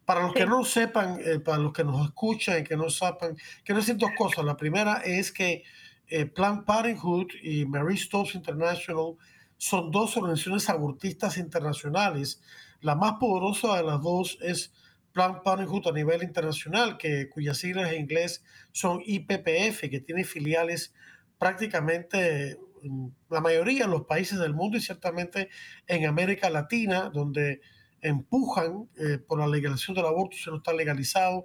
Para 0.04 0.22
los 0.22 0.34
que 0.34 0.46
no 0.46 0.64
sepan, 0.64 1.18
eh, 1.24 1.38
para 1.38 1.58
los 1.58 1.72
que 1.72 1.84
nos 1.84 2.04
escuchan 2.04 2.60
y 2.60 2.64
que 2.64 2.76
no 2.76 2.90
sepan, 2.90 3.36
quiero 3.64 3.80
decir 3.80 3.96
dos 3.96 4.10
cosas. 4.16 4.44
La 4.44 4.56
primera 4.56 5.02
es 5.04 5.30
que 5.30 5.62
eh, 6.08 6.26
Planned 6.26 6.64
Parenthood 6.64 7.28
y 7.42 7.64
Mary 7.64 7.96
Stopes 7.96 8.34
International 8.34 9.14
son 9.56 9.90
dos 9.90 10.16
organizaciones 10.16 10.68
abortistas 10.68 11.38
internacionales. 11.38 12.42
La 12.80 12.96
más 12.96 13.14
poderosa 13.20 13.76
de 13.76 13.84
las 13.84 14.02
dos 14.02 14.38
es 14.40 14.72
Planned 15.12 15.42
Parenthood 15.42 15.86
a 15.86 15.92
nivel 15.92 16.22
internacional, 16.22 16.98
que, 16.98 17.28
cuyas 17.28 17.58
siglas 17.58 17.92
en 17.92 18.00
inglés 18.00 18.44
son 18.72 19.00
IPPF, 19.04 19.88
que 19.88 20.02
tiene 20.04 20.24
filiales 20.24 20.92
prácticamente 21.38 22.58
en 22.82 23.14
la 23.30 23.40
mayoría 23.40 23.84
de 23.84 23.90
los 23.90 24.04
países 24.04 24.38
del 24.38 24.54
mundo 24.54 24.76
y 24.76 24.80
ciertamente 24.80 25.48
en 25.86 26.06
América 26.06 26.50
Latina, 26.50 27.10
donde 27.12 27.60
empujan 28.02 28.88
eh, 28.96 29.18
por 29.18 29.38
la 29.38 29.46
legalización 29.46 29.94
del 29.96 30.06
aborto, 30.06 30.36
si 30.36 30.50
no 30.50 30.56
está 30.56 30.72
legalizado, 30.72 31.44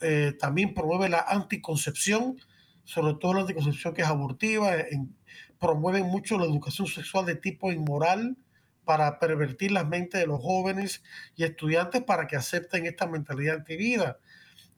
eh, 0.00 0.32
también 0.38 0.74
promueve 0.74 1.08
la 1.08 1.24
anticoncepción, 1.26 2.36
sobre 2.84 3.14
todo 3.14 3.34
la 3.34 3.40
anticoncepción 3.40 3.94
que 3.94 4.02
es 4.02 4.08
abortiva, 4.08 4.76
en, 4.76 5.16
promueven 5.58 6.04
mucho 6.04 6.38
la 6.38 6.44
educación 6.44 6.86
sexual 6.86 7.26
de 7.26 7.36
tipo 7.36 7.72
inmoral, 7.72 8.36
para 8.84 9.18
pervertir 9.18 9.72
las 9.72 9.86
mentes 9.86 10.20
de 10.20 10.26
los 10.26 10.40
jóvenes 10.40 11.02
y 11.36 11.44
estudiantes 11.44 12.02
para 12.02 12.26
que 12.26 12.36
acepten 12.36 12.86
esta 12.86 13.06
mentalidad 13.06 13.56
antivida. 13.56 14.18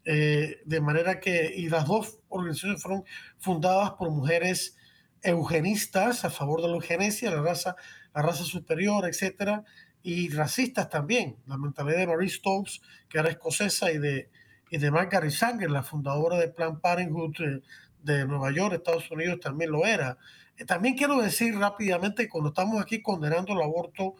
Eh, 0.04 0.60
de 0.66 0.80
manera 0.82 1.20
que, 1.20 1.54
y 1.56 1.68
las 1.70 1.86
dos 1.86 2.18
organizaciones 2.28 2.82
fueron 2.82 3.04
fundadas 3.38 3.92
por 3.92 4.10
mujeres 4.10 4.76
eugenistas 5.22 6.26
a 6.26 6.30
favor 6.30 6.60
de 6.60 6.68
la 6.68 6.74
eugenesia, 6.74 7.30
la 7.30 7.40
raza, 7.40 7.76
la 8.14 8.22
raza 8.22 8.44
superior, 8.44 9.08
etcétera, 9.08 9.64
y 10.04 10.28
racistas 10.28 10.88
también. 10.90 11.38
La 11.46 11.56
mentalidad 11.56 11.98
de 11.98 12.06
Marie 12.06 12.28
Stokes, 12.28 12.82
que 13.08 13.18
era 13.18 13.30
escocesa, 13.30 13.90
y 13.90 13.98
de, 13.98 14.30
y 14.70 14.76
de 14.76 14.90
Margaret 14.90 15.32
Sanger, 15.32 15.70
la 15.70 15.82
fundadora 15.82 16.36
de 16.36 16.48
Planned 16.48 16.78
Parenthood 16.78 17.34
de, 17.38 17.62
de 18.02 18.26
Nueva 18.26 18.52
York, 18.52 18.74
Estados 18.74 19.10
Unidos, 19.10 19.40
también 19.40 19.72
lo 19.72 19.86
era. 19.86 20.18
Eh, 20.58 20.66
también 20.66 20.94
quiero 20.94 21.20
decir 21.22 21.56
rápidamente, 21.58 22.28
cuando 22.28 22.50
estamos 22.50 22.80
aquí 22.82 23.00
condenando 23.00 23.54
el 23.54 23.62
aborto, 23.62 24.16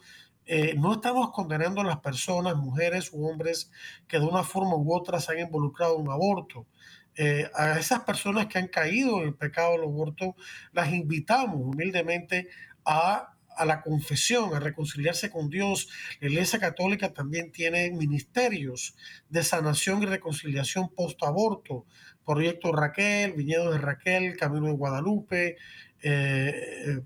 eh, 0.47 0.75
no 0.75 0.95
estamos 0.95 1.31
condenando 1.33 1.83
a 1.83 1.85
las 1.85 2.01
personas, 2.01 2.57
mujeres 2.57 3.11
u 3.13 3.27
hombres, 3.27 3.71
que 4.09 4.19
de 4.19 4.25
una 4.25 4.43
forma 4.43 4.77
u 4.77 4.95
otra 4.95 5.21
se 5.21 5.33
han 5.33 5.41
involucrado 5.41 5.97
en 5.97 6.03
un 6.03 6.11
aborto. 6.11 6.67
Eh, 7.15 7.49
a 7.55 7.79
esas 7.79 8.01
personas 8.01 8.47
que 8.47 8.59
han 8.59 8.69
caído 8.69 9.21
en 9.21 9.29
el 9.29 9.35
pecado 9.35 9.73
del 9.73 9.83
aborto, 9.83 10.35
las 10.73 10.91
invitamos 10.93 11.61
humildemente 11.61 12.49
a, 12.87 13.34
a 13.57 13.65
la 13.65 13.81
confesión, 13.83 14.55
a 14.55 14.61
reconciliarse 14.61 15.31
con 15.31 15.51
Dios. 15.51 15.89
La 16.21 16.29
Iglesia 16.29 16.59
Católica 16.59 17.13
también 17.13 17.53
tiene 17.53 17.91
ministerios 17.91 18.95
de 19.29 19.43
sanación 19.43 20.03
y 20.03 20.07
reconciliación 20.07 20.91
post-aborto. 20.95 21.87
Proyecto 22.25 22.73
Raquel, 22.73 23.33
Viñedo 23.33 23.71
de 23.71 23.79
Raquel, 23.79 24.37
Camino 24.37 24.67
de 24.67 24.73
Guadalupe, 24.73 25.57
eh, 26.03 27.01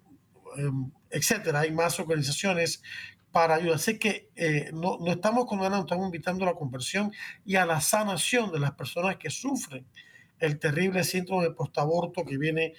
em, 0.57 0.91
etcétera. 1.11 1.61
Hay 1.61 1.73
más 1.73 1.99
organizaciones 1.99 2.83
para 3.33 3.57
ayudar. 3.57 3.77
Así 3.77 3.99
que 3.99 4.31
eh, 4.37 4.71
no, 4.73 4.99
no, 4.99 5.13
estamos 5.13 5.47
condenando, 5.47 5.81
estamos 5.81 6.07
invitando 6.07 6.45
a 6.45 6.49
la 6.49 6.55
conversión 6.55 7.13
y 7.45 7.57
a 7.57 7.67
la 7.67 7.81
sanación 7.81 8.53
de 8.53 8.61
las 8.61 8.73
personas 8.73 9.17
que 9.17 9.31
sufren 9.31 9.87
el 10.41 10.59
terrible 10.59 11.05
síndrome 11.05 11.51
postaborto 11.51 12.25
que 12.25 12.39
viene 12.39 12.75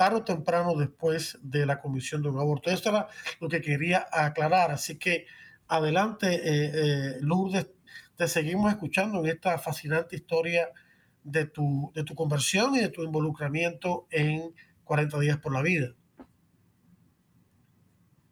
tarde 0.00 0.16
o 0.16 0.24
temprano 0.24 0.74
después 0.76 1.38
de 1.42 1.66
la 1.66 1.78
comisión 1.78 2.22
de 2.22 2.30
un 2.30 2.38
aborto. 2.38 2.70
Esto 2.70 2.88
era 2.88 3.08
lo 3.38 3.50
que 3.50 3.60
quería 3.60 4.06
aclarar. 4.10 4.70
Así 4.70 4.98
que 4.98 5.26
adelante, 5.68 6.40
eh, 6.42 7.18
Lourdes, 7.20 7.70
te 8.16 8.26
seguimos 8.26 8.72
escuchando 8.72 9.18
en 9.18 9.26
esta 9.26 9.58
fascinante 9.58 10.16
historia 10.16 10.70
de 11.22 11.44
tu, 11.44 11.92
de 11.94 12.02
tu 12.02 12.14
conversión 12.14 12.74
y 12.76 12.80
de 12.80 12.88
tu 12.88 13.02
involucramiento 13.02 14.06
en 14.10 14.54
40 14.84 15.20
días 15.20 15.36
por 15.36 15.52
la 15.52 15.60
vida. 15.60 15.88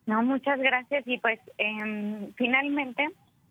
No, 0.07 0.23
muchas 0.23 0.59
gracias. 0.61 1.07
Y 1.07 1.19
pues 1.19 1.39
em, 1.59 2.33
finalmente 2.33 3.11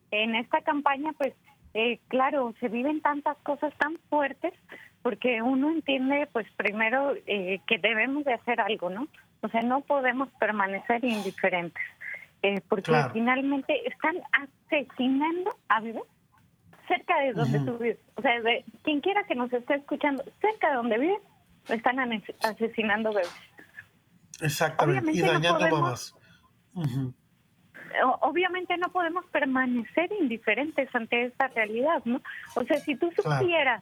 en 0.10 0.34
esta 0.34 0.62
campaña, 0.62 1.14
pues 1.20 1.36
eh, 1.76 2.00
claro, 2.08 2.56
se 2.60 2.68
viven 2.68 3.00
tantas 3.02 3.38
cosas 3.44 3.72
tan 3.78 3.96
fuertes 4.10 4.54
porque 5.08 5.42
uno 5.42 5.72
entiende, 5.72 6.28
pues 6.34 6.46
primero 6.58 7.14
eh, 7.28 7.62
que 7.66 7.78
debemos 7.78 8.26
de 8.26 8.34
hacer 8.34 8.60
algo, 8.60 8.90
¿no? 8.90 9.08
O 9.40 9.48
sea, 9.48 9.62
no 9.62 9.80
podemos 9.80 10.28
permanecer 10.38 11.02
indiferentes. 11.06 11.82
Eh, 12.42 12.60
porque 12.68 12.92
finalmente 13.14 13.88
están 13.88 14.18
asesinando 14.34 15.56
a 15.70 15.80
bebés 15.80 16.04
cerca 16.90 17.22
de 17.22 17.32
donde 17.32 17.60
tú 17.62 17.78
vives. 17.78 18.00
O 18.16 18.22
sea, 18.22 18.42
de, 18.42 18.66
quien 18.84 19.00
quiera 19.00 19.24
que 19.24 19.36
nos 19.36 19.54
esté 19.54 19.76
escuchando, 19.76 20.26
cerca 20.42 20.72
de 20.72 20.76
donde 20.76 20.98
vives, 20.98 21.22
están 21.70 22.00
asesinando 22.44 23.14
bebés. 23.14 23.34
Exactamente, 24.42 25.10
y 25.14 25.22
dañando 25.22 25.70
mamás. 25.70 26.14
obviamente 28.24 28.76
no 28.76 28.92
podemos 28.92 29.26
permanecer 29.28 30.12
indiferentes 30.20 30.94
ante 30.94 31.28
esta 31.28 31.48
realidad, 31.48 32.02
¿no? 32.04 32.20
O 32.58 32.64
sea, 32.66 32.78
si 32.82 32.98
tú 32.98 33.10
supieras 33.16 33.82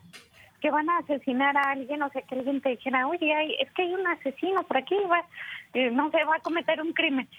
que 0.65 0.71
van 0.71 0.89
a 0.89 0.97
asesinar 0.97 1.55
a 1.55 1.73
alguien, 1.73 2.01
o 2.01 2.09
sea, 2.09 2.23
que 2.23 2.33
alguien 2.33 2.59
te 2.59 2.69
dijera, 2.69 3.07
oye, 3.07 3.61
es 3.61 3.71
que 3.73 3.83
hay 3.83 3.93
un 3.93 4.07
asesino 4.07 4.63
por 4.63 4.77
aquí, 4.77 4.95
va, 5.11 5.23
eh, 5.75 5.91
no 5.91 6.09
se 6.09 6.23
va 6.23 6.37
a 6.37 6.39
cometer 6.39 6.81
un 6.81 6.91
crimen. 6.91 7.29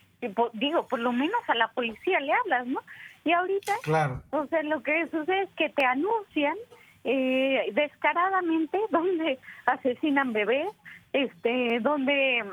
digo, 0.53 0.87
por 0.87 1.01
lo 1.01 1.11
menos 1.11 1.41
a 1.49 1.57
la 1.57 1.67
policía 1.73 2.21
le 2.21 2.33
hablas, 2.33 2.69
¿no? 2.69 2.79
Y 3.25 3.33
ahorita, 3.33 3.73
claro. 3.83 4.23
o 4.31 4.47
sea, 4.47 4.63
lo 4.63 4.81
que 4.85 5.09
sucede 5.09 5.43
es 5.43 5.51
que 5.57 5.71
te 5.71 5.85
anuncian 5.85 6.55
eh, 7.03 7.73
descaradamente 7.73 8.79
donde 8.93 9.41
asesinan 9.65 10.33
bebés, 10.33 10.69
este, 11.13 11.81
donde 11.81 12.45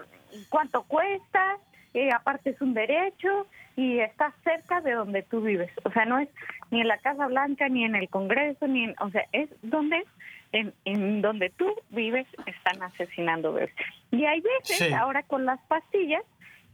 cuánto 0.49 0.81
cuesta, 0.85 1.57
eh, 1.93 2.09
aparte 2.11 2.51
es 2.51 2.61
un 2.61 2.73
derecho 2.73 3.47
y 3.75 3.99
está 3.99 4.33
cerca 4.43 4.81
de 4.81 4.93
donde 4.93 5.23
tú 5.23 5.41
vives. 5.41 5.71
O 5.83 5.91
sea, 5.91 6.05
no 6.05 6.19
es 6.19 6.29
ni 6.71 6.81
en 6.81 6.87
la 6.87 6.97
Casa 6.97 7.27
Blanca, 7.27 7.69
ni 7.69 7.85
en 7.85 7.95
el 7.95 8.09
Congreso, 8.09 8.67
ni 8.67 8.85
en, 8.85 8.95
o 8.99 9.09
sea, 9.09 9.25
es 9.31 9.49
donde 9.61 10.03
en, 10.51 10.73
en 10.85 11.21
donde 11.21 11.49
tú 11.49 11.73
vives 11.89 12.27
están 12.45 12.81
asesinando 12.81 13.53
bebés. 13.53 13.73
Y 14.11 14.25
hay 14.25 14.41
veces, 14.41 14.93
ahora 14.93 15.23
con 15.23 15.45
las 15.45 15.59
pastillas, 15.61 16.23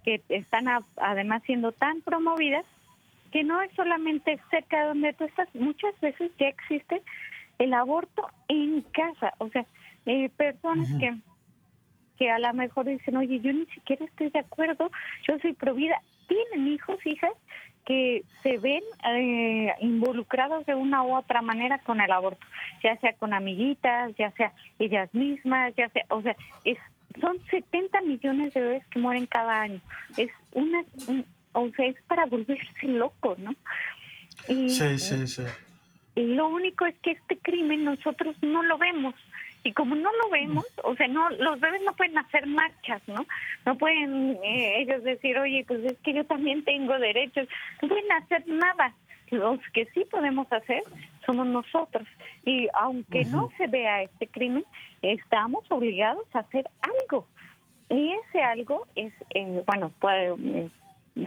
que 0.04 0.22
están 0.30 0.66
además 0.98 1.44
siendo 1.46 1.72
tan 1.72 2.02
promovidas, 2.02 2.66
que 3.32 3.44
no 3.44 3.62
es 3.62 3.72
solamente 3.74 4.40
cerca 4.50 4.82
de 4.82 4.88
donde 4.88 5.14
tú 5.14 5.26
estás, 5.26 5.48
muchas 5.54 6.00
veces 6.02 6.32
ya 6.40 6.48
existe 6.48 7.02
el 7.60 7.74
aborto 7.74 8.30
en 8.48 8.82
casa. 8.82 9.34
O 9.38 9.50
sea, 9.50 9.66
eh, 10.06 10.30
personas 10.30 10.90
que 11.00 11.16
que 12.20 12.30
a 12.30 12.38
lo 12.38 12.54
mejor 12.54 12.86
dicen, 12.86 13.16
oye, 13.16 13.40
yo 13.40 13.54
ni 13.54 13.66
siquiera 13.68 14.04
estoy 14.04 14.30
de 14.30 14.40
acuerdo, 14.40 14.92
yo 15.26 15.40
soy 15.40 15.54
provida. 15.54 16.02
Tienen 16.28 16.68
hijos, 16.68 16.98
hijas, 17.06 17.32
que 17.86 18.24
se 18.44 18.58
ven 18.58 18.84
eh, 19.06 19.74
involucrados 19.80 20.66
de 20.66 20.76
una 20.76 21.02
u 21.02 21.16
otra 21.16 21.42
manera 21.42 21.80
con 21.80 22.02
el 22.02 22.12
aborto, 22.12 22.46
ya 22.84 22.98
sea 22.98 23.14
con 23.14 23.34
amiguitas, 23.34 24.14
ya 24.18 24.32
sea 24.32 24.52
ellas 24.78 25.12
mismas, 25.14 25.74
ya 25.76 25.90
sea, 25.90 26.04
o 26.10 26.22
sea, 26.22 26.36
es, 26.66 26.78
son 27.22 27.40
70 27.50 28.02
millones 28.02 28.54
de 28.54 28.62
bebés 28.62 28.86
que 28.88 29.00
mueren 29.00 29.26
cada 29.26 29.62
año. 29.62 29.80
Es 30.18 30.30
una, 30.52 30.84
o 31.54 31.70
sea, 31.70 31.86
es 31.86 31.96
para 32.04 32.26
volverse 32.26 32.86
loco, 32.88 33.36
¿no? 33.40 33.56
Y, 34.50 34.70
sí, 34.70 35.00
sí, 35.00 35.26
sí. 35.26 35.44
Y 36.16 36.24
lo 36.36 36.50
único 36.50 36.86
es 36.86 36.96
que 37.00 37.12
este 37.12 37.38
crimen 37.38 37.86
nosotros 37.86 38.36
no 38.42 38.62
lo 38.62 38.78
vemos 38.78 39.16
y 39.64 39.74
como 39.74 39.96
no 39.96 40.10
lo 40.14 40.30
vemos, 40.30 40.66
o 40.84 40.96
sea, 40.96 41.08
no 41.08 41.30
los 41.32 41.60
bebés 41.60 41.82
no 41.84 41.94
pueden 41.94 42.18
hacer 42.18 42.48
marchas, 42.48 43.02
¿no? 43.08 43.26
No 43.66 43.78
pueden 43.78 44.40
eh, 44.44 44.82
ellos 44.82 45.04
decir, 45.04 45.38
oye, 45.38 45.66
pues 45.68 45.84
es 45.84 45.98
que 46.00 46.14
yo 46.14 46.26
también 46.26 46.64
tengo 46.64 46.98
derechos, 46.98 47.48
no 47.82 47.90
pueden 47.90 48.12
hacer 48.12 48.48
nada. 48.48 48.94
Los 49.32 49.60
que 49.74 49.86
sí 49.94 50.06
podemos 50.10 50.52
hacer 50.52 50.82
somos 51.26 51.46
nosotros. 51.46 52.08
Y 52.46 52.68
aunque 52.74 53.26
no 53.26 53.52
se 53.58 53.68
vea 53.68 54.02
este 54.02 54.28
crimen, 54.28 54.66
estamos 55.02 55.64
obligados 55.70 56.26
a 56.34 56.40
hacer 56.40 56.68
algo. 56.82 57.28
Y 57.90 58.14
ese 58.14 58.42
algo 58.42 58.88
es, 58.96 59.14
eh, 59.36 59.64
bueno, 59.68 59.92
puede, 60.00 60.34
eh, 60.34 60.70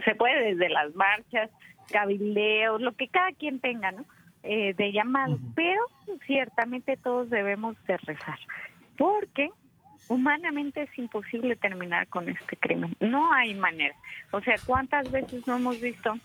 se 0.03 0.15
puede 0.15 0.53
desde 0.53 0.69
las 0.69 0.93
marchas, 0.95 1.49
cabildeos, 1.91 2.81
lo 2.81 2.93
que 2.93 3.07
cada 3.07 3.31
quien 3.31 3.59
tenga, 3.59 3.91
¿no? 3.91 4.05
Eh, 4.45 4.73
de 4.73 4.91
llamado, 4.91 5.39
pero 5.55 5.79
ciertamente 6.27 6.97
todos 6.97 7.29
debemos 7.29 7.77
de 7.85 7.95
rezar, 7.95 8.37
porque 8.97 9.49
humanamente 10.09 10.81
es 10.81 10.99
imposible 10.99 11.55
terminar 11.55 12.09
con 12.09 12.27
este 12.27 12.57
crimen, 12.57 12.93
no 12.99 13.31
hay 13.31 13.53
manera. 13.53 13.95
O 14.31 14.41
sea, 14.41 14.55
¿cuántas 14.65 15.09
veces 15.09 15.47
no 15.47 15.55
hemos 15.55 15.79
visto 15.79 16.15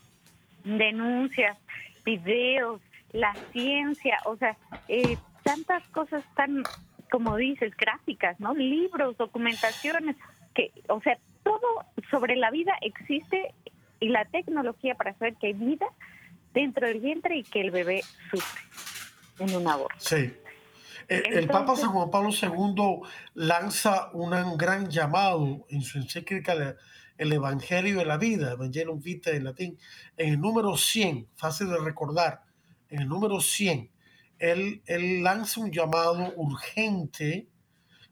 denuncias, 0.65 1.57
videos, 2.05 2.81
la 3.13 3.33
ciencia, 3.53 4.19
o 4.25 4.35
sea, 4.35 4.57
eh, 4.89 5.17
tantas 5.45 5.87
cosas 5.91 6.25
tan, 6.35 6.65
como 7.13 7.37
dices, 7.37 7.73
gráficas, 7.76 8.41
¿no? 8.41 8.52
Libros, 8.52 9.17
documentaciones, 9.17 10.17
que, 10.57 10.73
o 10.89 11.00
sea, 11.02 11.19
todo 11.45 11.87
sobre 12.11 12.35
la 12.35 12.50
vida 12.50 12.73
existe 12.81 13.54
y 14.00 14.09
la 14.09 14.25
tecnología 14.25 14.97
para 14.97 15.15
saber 15.15 15.37
que 15.37 15.47
hay 15.47 15.52
vida 15.52 15.87
dentro 16.52 16.87
del 16.87 17.00
vientre 17.00 17.39
y 17.39 17.43
que 17.43 17.61
el 17.61 17.71
bebé 17.71 18.02
sufre 18.30 18.63
en 19.39 19.56
un 19.56 19.67
aborto. 19.67 19.99
Sí. 19.99 20.32
El, 21.08 21.47
Papa 21.49 21.75
San 21.75 21.91
Juan 21.91 22.11
Pablo 22.11 22.30
II 22.30 23.08
lanza 23.34 24.11
un 24.13 24.58
gran 24.58 24.91
llamado 24.91 25.65
en 25.71 25.80
su 25.80 25.97
encíclica 25.97 26.76
El 27.17 27.32
Evangelio 27.32 27.99
de 27.99 28.04
la 28.04 28.19
Vida, 28.19 28.52
Evangelium 28.52 29.00
Vitae 29.00 29.37
en 29.37 29.45
latín, 29.45 29.78
en 30.19 30.34
el 30.34 30.41
número 30.41 30.76
100, 30.76 31.28
fácil 31.34 31.71
de 31.71 31.78
recordar, 31.78 32.43
en 32.91 33.00
el 33.00 33.08
número 33.08 33.41
100, 33.41 33.91
él, 34.39 34.82
él 34.84 35.23
lanza 35.23 35.61
un 35.61 35.73
llamado 35.73 36.34
urgente 36.37 37.49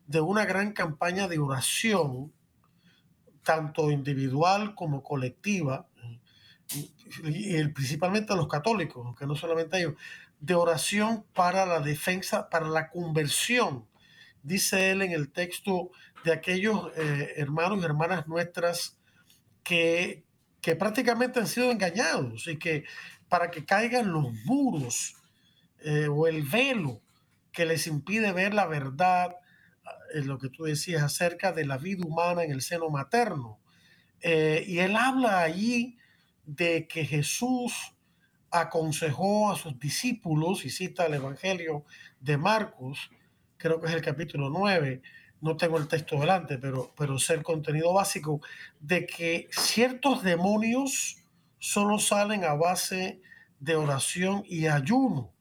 de 0.06 0.20
una 0.20 0.46
gran 0.46 0.72
campaña 0.72 1.28
de 1.28 1.38
oración, 1.38 2.32
tanto 3.42 3.90
individual 3.90 4.74
como 4.74 5.02
colectiva, 5.02 5.86
y 7.24 7.66
principalmente 7.68 8.32
a 8.32 8.36
los 8.36 8.48
católicos, 8.48 9.04
aunque 9.04 9.26
no 9.26 9.34
solamente 9.34 9.76
a 9.76 9.80
ellos, 9.80 9.94
de 10.40 10.54
oración 10.54 11.24
para 11.34 11.66
la 11.66 11.80
defensa, 11.80 12.48
para 12.48 12.68
la 12.68 12.90
conversión, 12.90 13.86
dice 14.42 14.90
él 14.90 15.02
en 15.02 15.12
el 15.12 15.30
texto 15.30 15.90
de 16.24 16.32
aquellos 16.32 16.90
eh, 16.96 17.34
hermanos 17.36 17.80
y 17.80 17.84
hermanas 17.84 18.28
nuestras 18.28 18.96
que, 19.62 20.24
que 20.60 20.76
prácticamente 20.76 21.40
han 21.40 21.46
sido 21.46 21.70
engañados 21.70 22.46
y 22.46 22.58
que 22.58 22.84
para 23.28 23.50
que 23.50 23.64
caigan 23.64 24.12
los 24.12 24.32
muros 24.44 25.16
eh, 25.80 26.08
o 26.08 26.26
el 26.26 26.42
velo 26.42 27.00
que 27.52 27.66
les 27.66 27.86
impide 27.86 28.32
ver 28.32 28.54
la 28.54 28.66
verdad, 28.66 29.36
en 30.14 30.24
eh, 30.24 30.26
lo 30.26 30.38
que 30.38 30.48
tú 30.48 30.64
decías 30.64 31.02
acerca 31.02 31.52
de 31.52 31.64
la 31.64 31.78
vida 31.78 32.06
humana 32.06 32.44
en 32.44 32.52
el 32.52 32.62
seno 32.62 32.88
materno. 32.90 33.58
y 34.22 34.78
él 34.78 34.96
habla 34.96 35.40
allí 35.40 35.98
de 36.46 36.86
que 36.88 37.04
Jesús 37.04 37.94
aconsejó 38.50 39.50
a 39.50 39.56
sus 39.56 39.78
discípulos, 39.78 40.64
y 40.64 40.70
cita 40.70 41.06
el 41.06 41.14
Evangelio 41.14 41.84
de 42.20 42.38
Marcos, 42.38 43.10
creo 43.56 43.80
que 43.80 43.88
es 43.88 43.92
el 43.92 44.02
capítulo 44.02 44.48
9, 44.48 45.02
no 45.40 45.56
tengo 45.56 45.76
el 45.76 45.88
texto 45.88 46.18
delante, 46.18 46.58
pero, 46.58 46.94
pero 46.96 47.16
es 47.16 47.28
el 47.30 47.42
contenido 47.42 47.92
básico, 47.92 48.40
de 48.80 49.06
que 49.06 49.48
ciertos 49.50 50.22
demonios 50.22 51.22
solo 51.58 51.98
salen 51.98 52.44
a 52.44 52.54
base 52.54 53.20
de 53.60 53.76
oración 53.76 54.44
y 54.46 54.66
ayuno. 54.66 55.32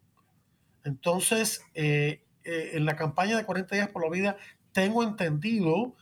Entonces, 0.84 1.62
eh, 1.74 2.24
eh, 2.44 2.72
en 2.74 2.86
la 2.86 2.96
campaña 2.96 3.38
de 3.38 3.46
40 3.46 3.76
días 3.76 3.90
por 3.90 4.04
la 4.04 4.10
vida, 4.10 4.38
tengo 4.72 5.04
entendido 5.04 5.96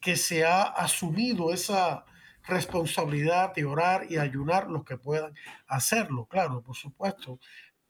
que 0.00 0.16
se 0.16 0.44
ha 0.44 0.62
asumido 0.62 1.52
esa, 1.52 2.04
responsabilidad 2.46 3.54
de 3.54 3.64
orar 3.64 4.06
y 4.08 4.18
ayunar 4.18 4.68
los 4.68 4.84
que 4.84 4.96
puedan 4.96 5.34
hacerlo, 5.66 6.26
claro, 6.26 6.62
por 6.62 6.76
supuesto, 6.76 7.40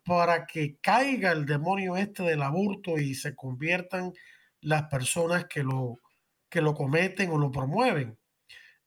para 0.05 0.47
que 0.47 0.77
caiga 0.81 1.33
el 1.33 1.47
demonio 1.47 1.97
este 1.97 2.23
del 2.23 2.43
aborto 2.43 2.99
y 2.99 3.15
se 3.15 3.35
conviertan 3.35 4.13
las 4.61 4.85
personas 4.85 5.47
que 5.47 5.63
lo, 5.63 6.01
que 6.49 6.61
lo 6.61 6.75
cometen 6.75 7.31
o 7.31 7.39
lo 7.39 7.51
promueven. 7.51 8.17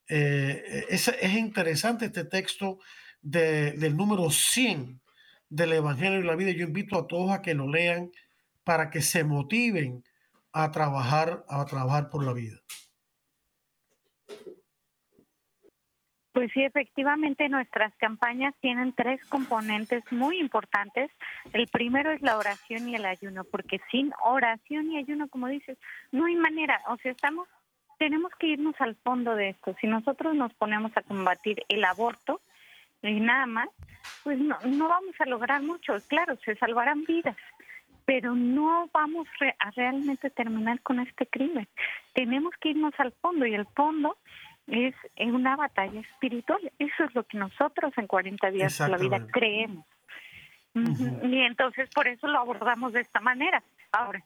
Eh, 0.08 0.86
es, 0.90 1.08
es, 1.08 1.34
interesante 1.34 2.06
este 2.06 2.24
texto 2.24 2.80
del 3.22 3.98
número 3.98 4.30
100 4.30 5.02
del 5.50 5.74
Evangelio 5.74 6.20
de 6.20 6.26
la 6.26 6.36
Vida. 6.36 6.52
Yo 6.52 6.66
invito 6.66 6.98
a 6.98 7.08
todos 7.08 7.32
a 7.32 7.42
que 7.42 7.54
lo 7.54 7.68
lean 7.68 8.12
para 8.64 8.90
que 8.90 9.02
se 9.02 9.24
motiven 9.24 10.04
a 10.54 10.72
trabajar, 10.72 11.46
a 11.50 11.66
trabajar 11.66 12.10
por 12.10 12.24
la 12.24 12.34
vida. 12.34 12.62
Pues 16.38 16.52
sí, 16.54 16.64
efectivamente 16.64 17.50
nuestras 17.50 17.92
campañas 17.96 18.54
tienen 18.62 18.94
tres 18.94 19.20
componentes 19.26 20.04
muy 20.12 20.40
importantes. 20.40 21.10
El 21.52 21.66
primero 21.66 22.12
es 22.12 22.22
la 22.22 22.38
oración 22.38 22.88
y 22.88 22.94
el 22.94 23.08
ayuno, 23.08 23.44
porque 23.44 23.82
sin 23.90 24.14
oración 24.24 24.92
y 24.92 25.00
ayuno, 25.00 25.28
como 25.30 25.48
dices, 25.48 25.80
no 26.12 26.28
hay 26.28 26.36
manera. 26.36 26.80
O 26.90 26.98
sea, 26.98 27.12
estamos, 27.12 27.48
tenemos 27.98 28.32
que 28.38 28.50
irnos 28.50 28.76
al 28.78 28.96
fondo 28.98 29.34
de 29.34 29.50
esto. 29.50 29.76
Si 29.82 29.88
nosotros 29.88 30.36
nos 30.36 30.54
ponemos 30.54 30.96
a 30.96 31.02
combatir 31.02 31.66
el 31.70 31.84
aborto 31.84 32.40
y 33.02 33.20
nada 33.20 33.48
más, 33.48 33.70
pues 34.24 34.38
no, 34.38 34.60
no 34.64 34.90
vamos 34.90 35.16
a 35.18 35.26
lograr 35.26 35.64
mucho. 35.64 35.94
Claro, 36.08 36.38
se 36.46 36.56
salvarán 36.58 37.04
vidas, 37.06 37.36
pero 38.06 38.36
no 38.36 38.88
vamos 38.94 39.28
a 39.58 39.72
realmente 39.72 40.30
terminar 40.30 40.82
con 40.82 41.00
este 41.00 41.26
crimen. 41.26 41.68
Tenemos 42.14 42.54
que 42.62 42.70
irnos 42.70 42.94
al 43.00 43.12
fondo 43.14 43.48
y 43.48 43.56
el 43.56 43.66
fondo 43.76 44.18
es 44.68 44.96
una 45.18 45.56
batalla 45.56 46.00
espiritual. 46.02 46.60
Eso 46.78 47.04
es 47.04 47.16
lo 47.16 47.24
que 47.24 47.38
nosotros 47.38 47.94
en 47.98 48.08
40 48.08 48.52
días 48.52 48.78
de 48.78 48.90
la 48.90 48.98
vida 48.98 49.26
creemos. 49.32 49.86
Y 50.74 51.40
entonces 51.42 51.90
por 51.94 52.08
eso 52.08 52.28
lo 52.28 52.40
abordamos 52.40 52.94
de 52.94 53.02
esta 53.02 53.20
manera. 53.20 53.64
Ahora, 53.92 54.24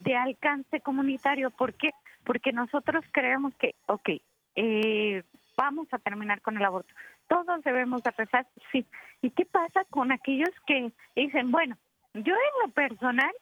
de 0.00 0.16
alcance 0.16 0.80
comunitario, 0.80 1.50
¿por 1.50 1.74
qué? 1.74 1.90
Porque 2.24 2.52
nosotros 2.52 3.04
creemos 3.12 3.54
que, 3.56 3.74
ok, 3.86 4.10
eh, 4.56 5.22
vamos 5.56 5.88
a 5.92 5.98
terminar 5.98 6.40
con 6.42 6.56
el 6.56 6.64
aborto, 6.64 6.92
todos 7.28 7.62
debemos 7.62 8.02
de 8.02 8.10
rezar, 8.10 8.46
sí. 8.72 8.84
¿Y 9.22 9.30
qué 9.30 9.44
pasa 9.44 9.84
con 9.90 10.10
aquellos 10.12 10.50
que 10.66 10.92
dicen, 11.14 11.50
bueno, 11.50 11.76
yo 12.14 12.34
en 12.34 12.66
lo 12.66 12.72
personal 12.72 13.32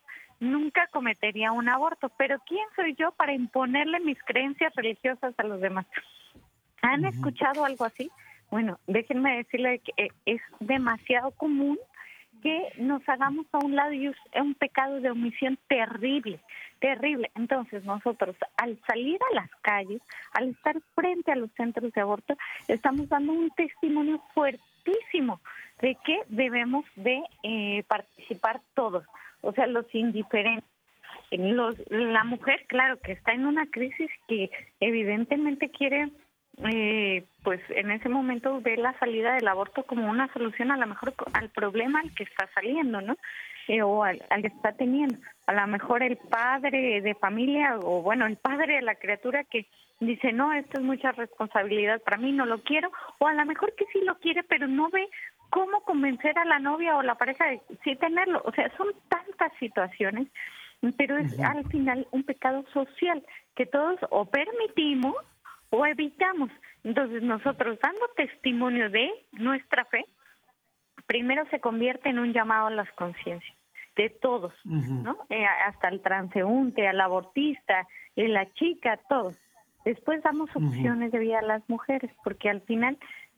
nunca 0.40 0.86
cometería 0.88 1.52
un 1.52 1.68
aborto, 1.68 2.10
pero 2.10 2.38
¿quién 2.46 2.66
soy 2.76 2.94
yo 2.94 3.12
para 3.12 3.32
imponerle 3.32 4.00
mis 4.00 4.22
creencias 4.24 4.74
religiosas 4.74 5.34
a 5.38 5.42
los 5.44 5.60
demás? 5.60 5.86
¿Han 6.82 7.04
escuchado 7.04 7.64
algo 7.64 7.84
así? 7.84 8.10
Bueno, 8.50 8.78
déjenme 8.86 9.38
decirle 9.38 9.80
que 9.80 9.92
eh, 10.04 10.08
es 10.24 10.40
demasiado 10.60 11.32
común 11.32 11.78
que 12.42 12.72
nos 12.78 13.06
hagamos 13.08 13.46
a 13.52 13.58
un 13.58 13.74
lado 13.74 13.92
y 13.92 14.06
es 14.06 14.16
un 14.40 14.54
pecado 14.54 15.00
de 15.00 15.10
omisión 15.10 15.58
terrible, 15.68 16.40
terrible. 16.78 17.30
Entonces 17.34 17.84
nosotros 17.84 18.36
al 18.56 18.78
salir 18.86 19.18
a 19.30 19.34
las 19.34 19.50
calles, 19.62 20.00
al 20.32 20.50
estar 20.50 20.80
frente 20.94 21.32
a 21.32 21.36
los 21.36 21.50
centros 21.52 21.92
de 21.92 22.00
aborto, 22.00 22.36
estamos 22.68 23.08
dando 23.08 23.32
un 23.32 23.50
testimonio 23.50 24.22
fuertísimo 24.34 25.40
de 25.80 25.96
que 26.04 26.20
debemos 26.28 26.84
de 26.96 27.22
eh, 27.42 27.82
participar 27.88 28.60
todos, 28.74 29.04
o 29.40 29.52
sea, 29.52 29.66
los 29.66 29.86
indiferentes. 29.94 30.68
Los, 31.30 31.76
la 31.90 32.24
mujer, 32.24 32.64
claro, 32.68 32.98
que 33.00 33.12
está 33.12 33.32
en 33.32 33.44
una 33.44 33.66
crisis 33.66 34.10
que 34.28 34.50
evidentemente 34.80 35.68
quiere 35.70 36.10
eh, 36.64 37.24
pues 37.42 37.60
en 37.70 37.90
ese 37.90 38.08
momento 38.08 38.60
ve 38.60 38.76
la 38.76 38.98
salida 38.98 39.34
del 39.34 39.48
aborto 39.48 39.84
como 39.84 40.08
una 40.08 40.32
solución 40.32 40.70
a 40.70 40.76
lo 40.76 40.86
mejor 40.86 41.14
al 41.32 41.50
problema 41.50 42.00
al 42.00 42.14
que 42.14 42.24
está 42.24 42.48
saliendo, 42.54 43.00
¿no? 43.00 43.16
Eh, 43.68 43.82
o 43.82 44.02
al, 44.02 44.22
al, 44.30 44.42
que 44.42 44.48
está 44.48 44.72
teniendo. 44.72 45.18
A 45.46 45.52
lo 45.52 45.66
mejor 45.66 46.02
el 46.02 46.16
padre 46.16 47.00
de 47.02 47.14
familia 47.14 47.78
o 47.82 48.02
bueno, 48.02 48.26
el 48.26 48.36
padre 48.36 48.76
de 48.76 48.82
la 48.82 48.94
criatura 48.94 49.44
que 49.44 49.66
dice, 50.00 50.32
no, 50.32 50.52
esto 50.52 50.78
es 50.78 50.84
mucha 50.84 51.12
responsabilidad 51.12 52.00
para 52.02 52.16
mí, 52.16 52.32
no 52.32 52.46
lo 52.46 52.62
quiero, 52.62 52.90
o 53.18 53.26
a 53.26 53.34
lo 53.34 53.44
mejor 53.44 53.74
que 53.74 53.84
sí 53.92 54.00
lo 54.02 54.18
quiere, 54.18 54.42
pero 54.42 54.66
no 54.66 54.88
ve 54.90 55.08
cómo 55.50 55.80
convencer 55.82 56.38
a 56.38 56.44
la 56.44 56.58
novia 56.58 56.96
o 56.96 57.02
la 57.02 57.16
pareja 57.16 57.46
de 57.46 57.60
sí 57.84 57.96
tenerlo. 57.96 58.42
O 58.44 58.52
sea, 58.52 58.70
son 58.76 58.88
tantas 59.08 59.52
situaciones, 59.58 60.28
pero 60.96 61.16
es 61.18 61.38
al 61.40 61.66
final 61.68 62.06
un 62.10 62.22
pecado 62.22 62.64
social 62.72 63.24
que 63.56 63.66
todos 63.66 63.98
o 64.10 64.24
permitimos 64.26 65.14
o 65.70 65.86
evitamos. 65.86 66.50
Entonces 66.84 67.22
nosotros 67.22 67.78
dando 67.82 68.08
testimonio 68.16 68.90
de 68.90 69.10
nuestra 69.32 69.84
fe, 69.86 70.04
primero 71.06 71.44
se 71.50 71.60
convierte 71.60 72.08
en 72.08 72.18
un 72.18 72.32
llamado 72.32 72.68
a 72.68 72.70
las 72.70 72.90
conciencias 72.92 73.56
de 73.96 74.10
todos, 74.10 74.54
¿no? 74.64 75.18
Eh, 75.28 75.44
hasta 75.66 75.88
el 75.88 76.00
transeúnte, 76.00 76.86
al 76.86 77.00
abortista, 77.00 77.86
eh, 78.14 78.28
la 78.28 78.50
chica, 78.54 78.96
todos. 79.08 79.34
Después 79.84 80.22
damos 80.22 80.48
opciones 80.54 81.10
de 81.10 81.18
vida 81.18 81.40
a 81.40 81.42
las 81.42 81.68
mujeres, 81.68 82.10
porque 82.22 82.48
al 82.48 82.60
final 82.60 82.96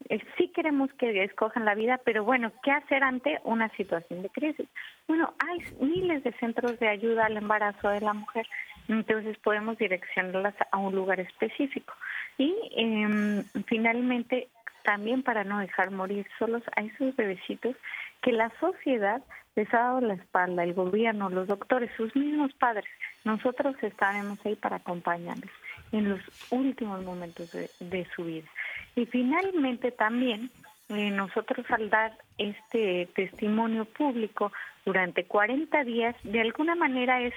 eh, 0.09 0.21
sí 0.37 0.49
queremos 0.49 0.93
que 0.95 1.25
escojan 1.25 1.65
la 1.65 1.75
vida, 1.75 1.99
pero 2.05 2.25
bueno, 2.25 2.53
¿qué 2.63 2.73
hacer 2.73 3.03
ante 3.03 3.39
una 3.45 3.71
situación 3.71 4.23
de 4.23 4.29
crisis? 4.29 4.69
Bueno, 5.09 5.33
hay 5.39 5.61
miles 5.81 6.25
de 6.25 6.33
centros 6.33 6.79
de 6.79 6.89
ayuda 6.89 7.27
al 7.27 7.39
embarazo 7.39 7.89
de 7.89 8.01
la 8.01 8.13
mujer, 8.13 8.47
entonces 8.89 9.39
podemos 9.39 9.79
direccionarlas 9.79 10.55
a 10.71 10.79
un 10.79 10.95
lugar 10.95 11.21
específico. 11.21 11.95
Y 12.39 12.55
eh, 12.77 13.45
finalmente, 13.67 14.49
también 14.83 15.23
para 15.23 15.45
no 15.45 15.59
dejar 15.59 15.91
morir 15.91 16.27
solos 16.39 16.63
a 16.77 16.83
esos 16.83 17.15
bebecitos 17.17 17.77
que 18.23 18.33
la 18.33 18.51
sociedad 18.61 19.23
les 19.57 19.73
ha 19.75 19.79
dado 19.79 20.01
la 20.01 20.15
espalda, 20.15 20.63
el 20.63 20.75
gobierno, 20.75 21.31
los 21.31 21.49
doctores, 21.49 21.91
sus 21.97 22.15
mismos 22.15 22.53
padres. 22.55 22.89
Nosotros 23.25 23.77
estaremos 23.83 24.39
ahí 24.45 24.57
para 24.57 24.77
acompañarles 24.77 25.51
en 25.93 26.09
los 26.09 26.21
últimos 26.51 27.03
momentos 27.05 27.51
de, 27.53 28.07
su 28.15 28.25
vida. 28.25 28.49
Y 28.95 29.07
finalmente 29.07 29.91
también 29.91 30.51
eh, 30.89 31.11
nosotros 31.11 31.67
al 31.71 31.91
dar 31.91 32.17
este 32.39 33.09
testimonio 33.15 33.85
público 33.85 34.53
durante 34.85 35.25
40 35.25 35.85
días, 35.85 36.17
de 36.23 36.41
alguna 36.41 36.75
manera 36.75 37.21
es 37.21 37.35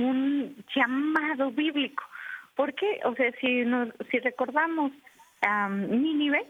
un 0.00 0.56
llamado 0.74 1.50
bíblico 1.50 2.02
¿Por 2.60 2.74
qué? 2.74 3.00
O 3.04 3.14
sea, 3.14 3.32
si, 3.40 3.64
nos, 3.64 3.88
si 4.10 4.18
recordamos 4.18 4.92
a 5.40 5.70
Nínive, 5.70 6.46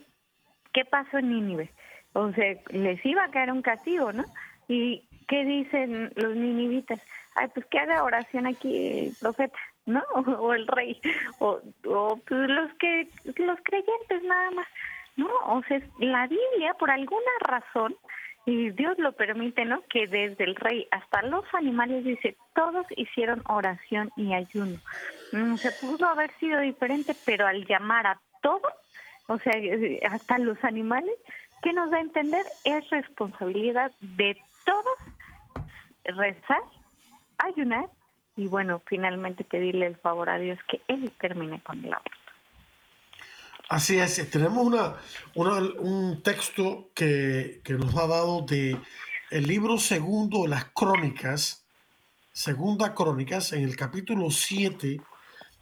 ¿qué 0.73 0.85
pasó 0.85 1.19
en 1.19 1.31
Nínive? 1.31 1.71
O 2.15 2.33
sea, 2.33 2.57
les 2.71 3.07
iba 3.07 3.23
a 3.23 3.31
caer 3.31 3.53
un 3.53 3.63
castigo, 3.63 4.13
¿no? 4.13 4.25
¿Y 4.67 5.05
qué 5.29 5.45
dicen 5.45 6.11
los 6.17 6.35
ninivitas? 6.35 7.01
Ay, 7.37 7.47
pues 7.55 7.65
que 7.67 7.79
haga 7.79 8.03
oración 8.03 8.49
aquí 8.49 9.07
el 9.07 9.15
profeta, 9.21 9.57
¿no? 9.87 10.03
O, 10.41 10.53
el 10.53 10.67
rey, 10.67 11.01
o, 11.39 11.61
o 11.87 12.17
pues 12.27 12.51
los 12.51 12.75
que 12.75 13.09
los 13.37 13.61
creyentes 13.63 14.23
nada 14.25 14.51
más, 14.51 14.67
¿no? 15.15 15.29
O 15.47 15.63
sea, 15.69 15.81
la 16.01 16.27
Biblia 16.27 16.75
por 16.75 16.91
alguna 16.91 17.31
razón 17.41 17.95
y 18.47 18.71
Dios 18.71 18.99
lo 18.99 19.13
permite, 19.13 19.65
¿no? 19.65 19.83
Que 19.89 20.07
desde 20.07 20.45
el 20.45 20.57
rey 20.57 20.87
hasta 20.91 21.23
los 21.23 21.45
animales, 21.53 22.05
dice, 22.05 22.37
todos 22.55 22.87
hicieron 22.97 23.43
oración 23.47 24.11
y 24.17 24.33
ayuno. 24.33 24.79
Mm, 25.33 25.57
se 25.57 25.73
pudo 25.73 26.07
haber 26.07 26.31
sido 26.39 26.61
diferente, 26.61 27.15
pero 27.25 27.47
al 27.47 27.67
llamar 27.67 28.07
a 28.07 28.21
todos, 28.43 28.73
o 29.27 29.39
sea, 29.39 29.53
hasta 30.11 30.39
los 30.39 30.63
animales, 30.65 31.15
¿qué 31.63 31.73
nos 31.73 31.91
da 31.91 31.99
a 31.99 32.01
entender? 32.01 32.45
Es 32.65 32.89
responsabilidad 32.91 33.93
de 34.01 34.37
todos 34.65 34.99
rezar, 36.05 36.63
ayunar 37.39 37.89
y, 38.37 38.47
bueno, 38.47 38.81
finalmente 38.87 39.45
pedirle 39.45 39.87
el 39.87 39.97
favor 39.97 40.31
a 40.31 40.39
Dios 40.39 40.59
que 40.69 40.81
Él 40.89 41.11
termine 41.21 41.61
con 41.61 41.85
el 41.85 41.93
aborto. 41.93 42.20
Así 43.71 43.99
es, 43.99 44.29
tenemos 44.33 44.67
una, 44.67 44.97
un 45.79 46.25
texto 46.25 46.91
que, 46.93 47.63
nos 47.69 47.95
ha 47.95 48.09
dado 48.09 48.43
de 48.43 48.77
el 49.31 49.47
libro 49.47 49.79
segundo 49.79 50.43
de 50.43 50.49
las 50.49 50.65
crónicas, 50.75 51.65
segunda 52.33 52.97
crónicas, 52.97 53.53
en 53.53 53.63
el 53.63 53.77
capítulo 53.77 54.33
7, 54.33 55.01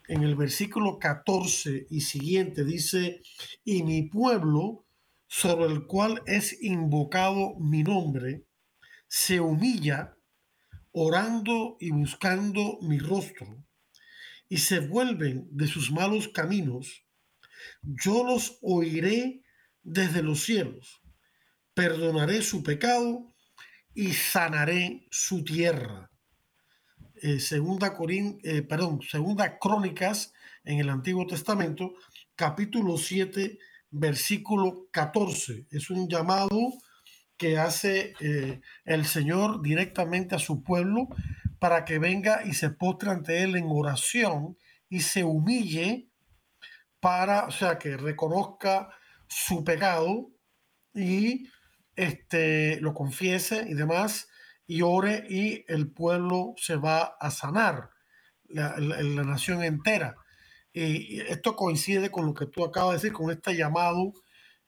en 0.09 0.23
el 0.23 0.37
versículo 0.37 0.99
14 0.99 1.87
y 1.91 2.01
siguiente, 2.01 2.65
dice, 2.65 3.21
y 3.63 3.83
mi 3.83 4.05
pueblo, 4.05 4.87
sobre 5.27 5.67
el 5.67 5.85
cual 5.85 6.23
es 6.25 6.63
invocado 6.63 7.57
mi 7.59 7.83
nombre, 7.83 8.47
se 9.07 9.39
humilla 9.39 10.17
orando 10.93 11.77
y 11.79 11.91
buscando 11.91 12.79
mi 12.81 13.01
rostro, 13.01 13.67
y 14.49 14.57
se 14.57 14.81
vuelven 14.81 15.47
de 15.51 15.67
sus 15.67 15.93
malos 15.93 16.29
caminos 16.29 17.05
yo 17.83 18.25
los 18.25 18.59
oiré 18.63 19.43
desde 19.83 20.23
los 20.23 20.45
cielos, 20.45 21.01
perdonaré 21.75 22.43
su 22.43 22.63
pecado 22.63 23.35
y 23.95 24.13
sanaré 24.13 25.07
su 25.11 25.45
tierra. 25.45 26.11
Eh, 27.21 27.41
segunda, 27.41 27.95
Corín, 27.97 28.39
eh, 28.45 28.63
perdón, 28.63 29.01
segunda 29.03 29.59
Crónicas 29.59 30.33
en 30.65 30.79
el 30.79 30.89
Antiguo 30.89 31.27
Testamento, 31.27 31.95
capítulo 32.37 32.97
7, 32.97 33.59
versículo 33.91 34.89
14. 34.93 35.67
Es 35.71 35.91
un 35.91 36.09
llamado 36.09 36.75
que 37.37 37.59
hace 37.59 38.15
eh, 38.21 38.61
el 38.85 39.05
Señor 39.05 39.63
directamente 39.63 40.35
a 40.35 40.39
su 40.39 40.63
pueblo 40.63 41.09
para 41.59 41.85
que 41.85 41.99
venga 41.99 42.45
y 42.45 42.53
se 42.53 42.71
postre 42.71 43.11
ante 43.11 43.43
Él 43.43 43.57
en 43.57 43.67
oración 43.69 44.57
y 44.89 45.01
se 45.01 45.25
humille 45.25 46.09
para, 47.09 47.47
o 47.47 47.51
sea, 47.51 47.79
que 47.79 47.97
reconozca 47.97 48.91
su 49.27 49.65
pecado 49.65 50.29
y 50.93 51.49
este, 51.97 52.79
lo 52.83 52.93
confiese 52.93 53.65
y 53.67 53.73
demás, 53.73 54.29
y 54.67 54.83
ore 54.83 55.25
y 55.27 55.65
el 55.69 55.91
pueblo 55.91 56.53
se 56.59 56.77
va 56.77 57.17
a 57.19 57.31
sanar, 57.31 57.93
la, 58.49 58.77
nación 59.25 59.63
entera. 59.63 60.17
Y 60.71 61.21
esto 61.21 61.57
coincide 61.57 62.11
con 62.11 62.27
lo 62.27 62.35
que 62.35 62.45
tú 62.45 62.63
acabas 62.63 62.91
de 62.91 62.97
decir, 62.97 63.13
con 63.15 63.31
este 63.31 63.57
llamado 63.57 64.13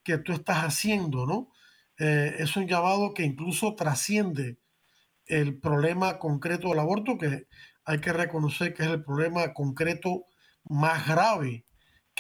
que 0.03 0.17
tú 0.17 0.33
estás 0.33 0.65
haciendo, 0.65 1.27
¿no? 1.27 1.53
Eh, 1.99 2.37
es 2.39 2.57
un 2.57 2.67
llamado 2.67 3.13
que 3.13 3.23
incluso 3.23 3.75
trasciende 3.75 4.57
el 5.27 5.61
problema 5.61 6.19
concreto 6.19 6.71
del 6.71 6.79
aborto, 6.79 7.19
que 7.19 7.49
hay 7.85 8.01
que 8.01 8.15
reconocer 8.15 8.73
que 8.73 8.85
es 8.85 8.89
el 8.89 9.05
problema 9.05 9.53
concreto 9.53 10.25
más 10.65 11.07
grave 11.07 11.67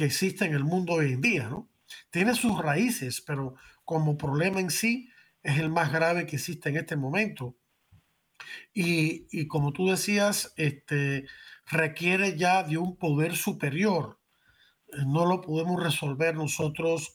que 0.00 0.06
existe 0.06 0.46
en 0.46 0.54
el 0.54 0.64
mundo 0.64 0.94
hoy 0.94 1.12
en 1.12 1.20
día, 1.20 1.50
¿no? 1.50 1.68
Tiene 2.08 2.34
sus 2.34 2.58
raíces, 2.58 3.20
pero 3.20 3.56
como 3.84 4.16
problema 4.16 4.58
en 4.58 4.70
sí 4.70 5.10
es 5.42 5.58
el 5.58 5.68
más 5.68 5.92
grave 5.92 6.24
que 6.24 6.36
existe 6.36 6.70
en 6.70 6.78
este 6.78 6.96
momento. 6.96 7.54
Y, 8.72 9.46
como 9.48 9.74
tú 9.74 9.90
decías, 9.90 10.54
este, 10.56 11.26
requiere 11.66 12.38
ya 12.38 12.62
de 12.62 12.78
un 12.78 12.96
poder 12.96 13.36
superior. 13.36 14.18
Eh, 14.88 15.04
no 15.06 15.26
lo 15.26 15.42
podemos 15.42 15.82
resolver 15.82 16.34
nosotros 16.34 17.14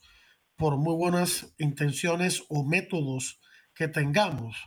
por 0.55 0.77
muy 0.77 0.93
buenas 0.93 1.55
intenciones 1.57 2.43
o 2.49 2.63
métodos 2.63 3.41
que 3.73 3.87
tengamos. 3.87 4.57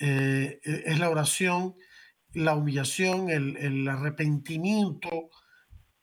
Eh, 0.00 0.58
e, 0.64 0.82
es 0.86 0.98
la 0.98 1.08
oración, 1.08 1.76
la 2.32 2.56
humillación, 2.56 3.30
el 3.30 3.86
arrepentimiento, 3.86 5.30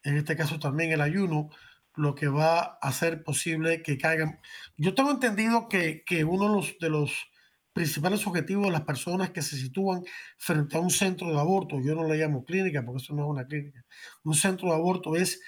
en 0.03 0.17
este 0.17 0.35
caso 0.35 0.59
también 0.59 0.91
el 0.91 1.01
ayuno, 1.01 1.49
lo 1.95 2.15
que 2.15 2.27
va 2.27 2.59
a 2.59 2.77
hacer 2.81 3.23
posible 3.23 3.81
que 3.83 3.97
caigan. 3.97 4.39
Yo 4.77 4.95
tengo 4.95 5.11
entendido 5.11 5.67
que, 5.67 6.03
uno 6.25 6.47
de 6.49 6.55
los, 6.55 6.79
de 6.79 6.89
los 6.89 7.31
principales 7.73 8.25
objetivos 8.27 8.65
de 8.65 8.71
las 8.71 8.83
personas 8.83 9.31
que 9.31 9.41
se 9.41 9.57
sitúan 9.57 10.03
frente 10.37 10.77
a 10.77 10.79
un 10.79 10.89
centro 10.89 11.29
de 11.31 11.39
aborto, 11.39 11.79
yo 11.81 11.95
no 11.95 12.07
le 12.07 12.17
llamo 12.17 12.45
clínica 12.45 12.83
porque 12.83 13.03
eso 13.03 13.13
no 13.13 13.23
es 13.23 13.29
una 13.29 13.45
clínica, 13.45 13.85
un 14.23 14.35
centro 14.35 14.69
de 14.69 14.75
aborto 14.75 15.15
es 15.15 15.41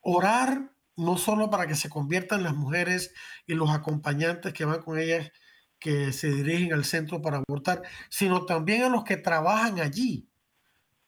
orar 0.00 0.70
no 0.96 1.16
solo 1.16 1.50
para 1.50 1.66
que 1.66 1.74
se 1.74 1.88
conviertan 1.88 2.42
las 2.42 2.54
mujeres 2.54 3.12
y 3.46 3.54
los 3.54 3.70
acompañantes 3.70 4.52
que 4.52 4.64
van 4.64 4.82
con 4.82 4.98
ellas, 4.98 5.32
que 5.78 6.12
se 6.12 6.28
dirigen 6.28 6.72
al 6.72 6.84
centro 6.84 7.20
para 7.20 7.38
abortar, 7.38 7.82
sino 8.10 8.46
también 8.46 8.84
a 8.84 8.88
los 8.88 9.04
que 9.04 9.16
trabajan 9.16 9.80
allí 9.80 10.28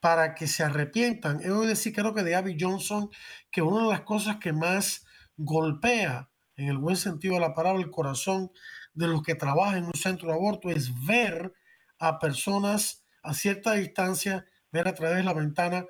para 0.07 0.35
que 0.35 0.47
se 0.47 0.63
arrepientan. 0.63 1.39
Oído 1.39 1.63
decir, 1.63 1.93
creo 1.93 2.13
que 2.13 2.23
de 2.23 2.33
Abby 2.33 2.55
Johnson, 2.57 3.09
que 3.51 3.61
una 3.61 3.83
de 3.83 3.89
las 3.89 4.01
cosas 4.03 4.37
que 4.37 4.53
más 4.53 5.05
golpea, 5.35 6.29
en 6.55 6.69
el 6.69 6.77
buen 6.77 6.95
sentido 6.95 7.33
de 7.33 7.41
la 7.41 7.53
palabra, 7.53 7.81
el 7.81 7.91
corazón 7.91 8.49
de 8.93 9.07
los 9.09 9.21
que 9.21 9.35
trabajan 9.35 9.79
en 9.79 9.85
un 9.87 9.93
centro 9.95 10.29
de 10.29 10.35
aborto 10.35 10.69
es 10.69 10.93
ver 11.05 11.53
a 11.99 12.19
personas 12.19 13.03
a 13.21 13.33
cierta 13.33 13.73
distancia, 13.73 14.45
ver 14.71 14.87
a 14.87 14.95
través 14.95 15.17
de 15.17 15.23
la 15.23 15.33
ventana 15.33 15.85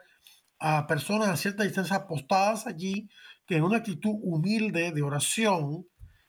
a 0.57 0.87
personas 0.87 1.27
a 1.27 1.37
cierta 1.37 1.63
distancia 1.63 1.97
apostadas 1.97 2.65
allí, 2.65 3.07
que 3.45 3.57
en 3.57 3.65
una 3.65 3.77
actitud 3.77 4.15
humilde 4.23 4.93
de 4.93 5.01
oración, 5.03 5.85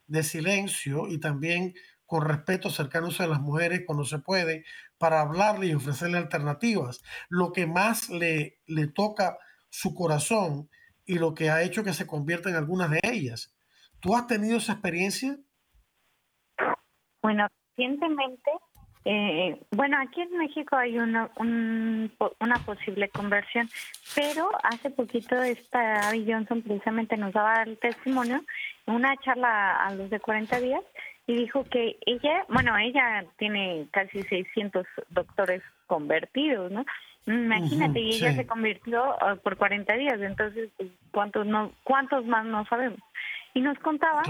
de 0.06 0.24
silencio 0.24 1.08
y 1.08 1.18
también 1.20 1.72
con 2.08 2.24
respeto 2.24 2.70
cercanos 2.70 3.20
a 3.20 3.26
las 3.26 3.38
mujeres 3.38 3.82
cuando 3.86 4.04
se 4.04 4.18
puede, 4.18 4.64
para 4.96 5.20
hablarle 5.20 5.66
y 5.66 5.74
ofrecerle 5.74 6.16
alternativas. 6.16 7.04
Lo 7.28 7.52
que 7.52 7.66
más 7.66 8.08
le, 8.08 8.60
le 8.66 8.86
toca 8.86 9.38
su 9.68 9.94
corazón 9.94 10.70
y 11.04 11.18
lo 11.18 11.34
que 11.34 11.50
ha 11.50 11.62
hecho 11.62 11.84
que 11.84 11.92
se 11.92 12.06
convierta 12.06 12.48
en 12.48 12.56
algunas 12.56 12.90
de 12.90 13.00
ellas. 13.02 13.54
¿Tú 14.00 14.16
has 14.16 14.26
tenido 14.26 14.56
esa 14.56 14.72
experiencia? 14.72 15.36
Bueno, 17.20 17.46
recientemente, 17.76 18.50
eh, 19.04 19.60
bueno, 19.72 19.98
aquí 20.00 20.22
en 20.22 20.38
México 20.38 20.76
hay 20.76 20.98
una, 20.98 21.30
una 21.36 22.56
posible 22.64 23.10
conversión, 23.10 23.68
pero 24.14 24.50
hace 24.62 24.88
poquito 24.88 25.36
esta 25.42 26.08
Abby 26.08 26.24
Johnson 26.26 26.62
precisamente 26.62 27.18
nos 27.18 27.34
daba 27.34 27.64
el 27.64 27.76
testimonio, 27.78 28.42
una 28.86 29.14
charla 29.18 29.76
a 29.76 29.94
los 29.94 30.08
de 30.08 30.20
40 30.20 30.58
días, 30.60 30.84
y 31.28 31.36
dijo 31.36 31.62
que 31.64 31.98
ella, 32.06 32.46
bueno, 32.48 32.76
ella 32.78 33.24
tiene 33.36 33.86
casi 33.92 34.22
600 34.22 34.86
doctores 35.10 35.62
convertidos, 35.86 36.72
¿no? 36.72 36.86
Imagínate, 37.26 38.00
y 38.00 38.14
ella 38.14 38.32
se 38.32 38.46
convirtió 38.46 39.02
ah, 39.22 39.36
por 39.36 39.58
40 39.58 39.92
días, 39.92 40.18
entonces, 40.22 40.70
pues, 40.78 40.88
¿cuántos, 41.12 41.46
no, 41.46 41.70
¿cuántos 41.84 42.24
más 42.24 42.46
no 42.46 42.64
sabemos? 42.64 42.98
Y 43.52 43.60
nos 43.60 43.78
contaba 43.80 44.22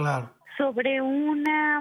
sobre 0.56 1.00
una 1.00 1.80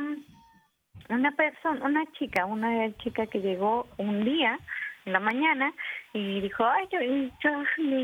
una 1.10 1.32
persona, 1.32 1.84
una 1.84 2.06
chica, 2.13 2.45
una 2.45 2.95
chica 2.97 3.25
que 3.25 3.39
llegó 3.39 3.88
un 3.97 4.23
día 4.23 4.60
en 5.06 5.13
la 5.13 5.19
mañana 5.19 5.73
y 6.13 6.41
dijo, 6.41 6.65
ay, 6.65 6.88
yo, 6.91 6.99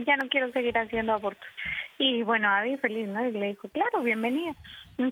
ya 0.06 0.16
no 0.18 0.30
quiero 0.30 0.52
seguir 0.52 0.78
haciendo 0.78 1.14
abortos. 1.14 1.48
Y 2.06 2.22
bueno, 2.22 2.50
Abby 2.50 2.76
feliz, 2.76 3.08
¿no? 3.08 3.26
Y 3.26 3.32
le 3.32 3.48
dijo, 3.48 3.70
claro, 3.70 4.02
bienvenida. 4.02 4.54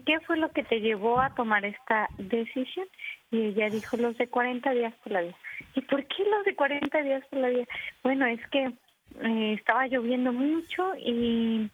¿Qué 0.05 0.19
fue 0.27 0.35
lo 0.35 0.51
que 0.51 0.61
te 0.61 0.81
llevó 0.81 1.21
a 1.21 1.33
tomar 1.33 1.63
esta 1.63 2.09
decisión? 2.17 2.85
Y 3.31 3.45
ella 3.45 3.69
dijo, 3.69 3.95
los 3.95 4.17
de 4.17 4.27
40 4.27 4.69
días 4.71 4.93
por 5.01 5.13
la 5.13 5.21
vida. 5.21 5.35
¿Y 5.73 5.81
por 5.81 6.05
qué 6.05 6.25
los 6.25 6.43
de 6.43 6.53
40 6.53 7.01
días 7.01 7.25
por 7.29 7.39
la 7.39 7.47
vida? 7.47 7.63
Bueno, 8.03 8.25
es 8.25 8.45
que 8.49 8.73
eh, 9.21 9.53
estaba 9.57 9.87
lloviendo 9.87 10.33
mucho 10.33 10.91
y 10.97 11.69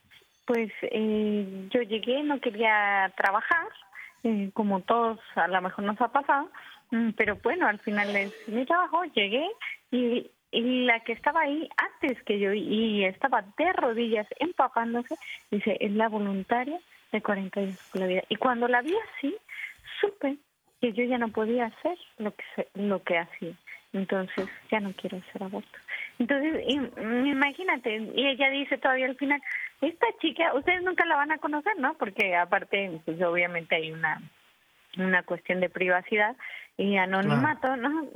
pues 0.46 0.72
eh, 0.84 1.68
yo 1.72 1.82
llegué, 1.82 2.22
no 2.22 2.40
quería 2.40 3.12
trabajar 3.18 3.68
eh, 4.24 4.52
como 4.54 4.82
todos 4.82 5.20
a 5.34 5.48
lo 5.48 5.62
mejor 5.64 5.84
nos 5.84 6.00
ha 6.00 6.10
pasado, 6.10 6.50
mm, 6.92 7.10
pero 7.18 7.38
bueno, 7.38 7.68
al 7.68 7.80
final 7.80 8.16
es 8.16 8.34
mi 8.48 8.66
trabajo, 8.66 9.04
llegué 9.16 9.48
y, 9.92 10.30
la 10.52 11.00
que 11.02 11.14
estaba 11.14 11.42
ahí 11.42 11.70
antes 11.78 12.22
que 12.24 12.40
yo 12.40 12.54
y 12.54 13.04
estaba 13.06 13.44
de 13.58 13.74
rodillas 13.74 14.28
empapándose, 14.40 15.16
dice, 15.52 15.78
es 15.80 15.92
la 15.92 16.10
voluntaria 16.10 16.80
de 17.12 17.22
40 17.22 17.62
días 17.62 17.90
por 17.92 18.02
la 18.02 18.08
vida. 18.08 18.24
Y 18.30 18.36
cuando 18.38 18.68
la 18.68 18.82
vi 18.82 18.94
así, 19.16 19.36
supe 20.00 20.38
que 20.82 20.94
yo 20.94 21.04
ya 21.04 21.18
no 21.18 21.30
podía 21.30 21.66
hacer 21.66 21.98
lo 22.18 22.34
que, 22.34 22.68
lo 22.76 23.04
que 23.04 23.18
hacía. 23.18 23.54
Entonces 23.94 24.48
ya 24.70 24.80
no 24.80 24.94
quiero 24.94 25.18
hacer 25.18 25.44
aborto. 25.44 25.80
Entonces, 26.20 26.64
imagínate, 26.68 27.98
y 28.16 28.28
ella 28.28 28.50
dice 28.50 28.78
todavía 28.78 29.06
al 29.06 29.16
final, 29.16 29.42
esta 29.82 30.08
chica, 30.20 30.54
ustedes 30.54 30.84
nunca 30.84 31.06
la 31.06 31.16
van 31.16 31.32
a 31.32 31.38
conocer, 31.38 31.78
¿no? 31.80 31.94
Porque 31.96 32.36
aparte, 32.36 33.00
pues 33.06 33.22
obviamente 33.22 33.76
hay 33.76 33.92
una 33.92 34.22
una 34.98 35.24
cuestión 35.24 35.60
de 35.60 35.70
privacidad 35.70 36.36
y 36.78 36.96
anonimato, 36.98 37.76
¿no? 37.76 38.08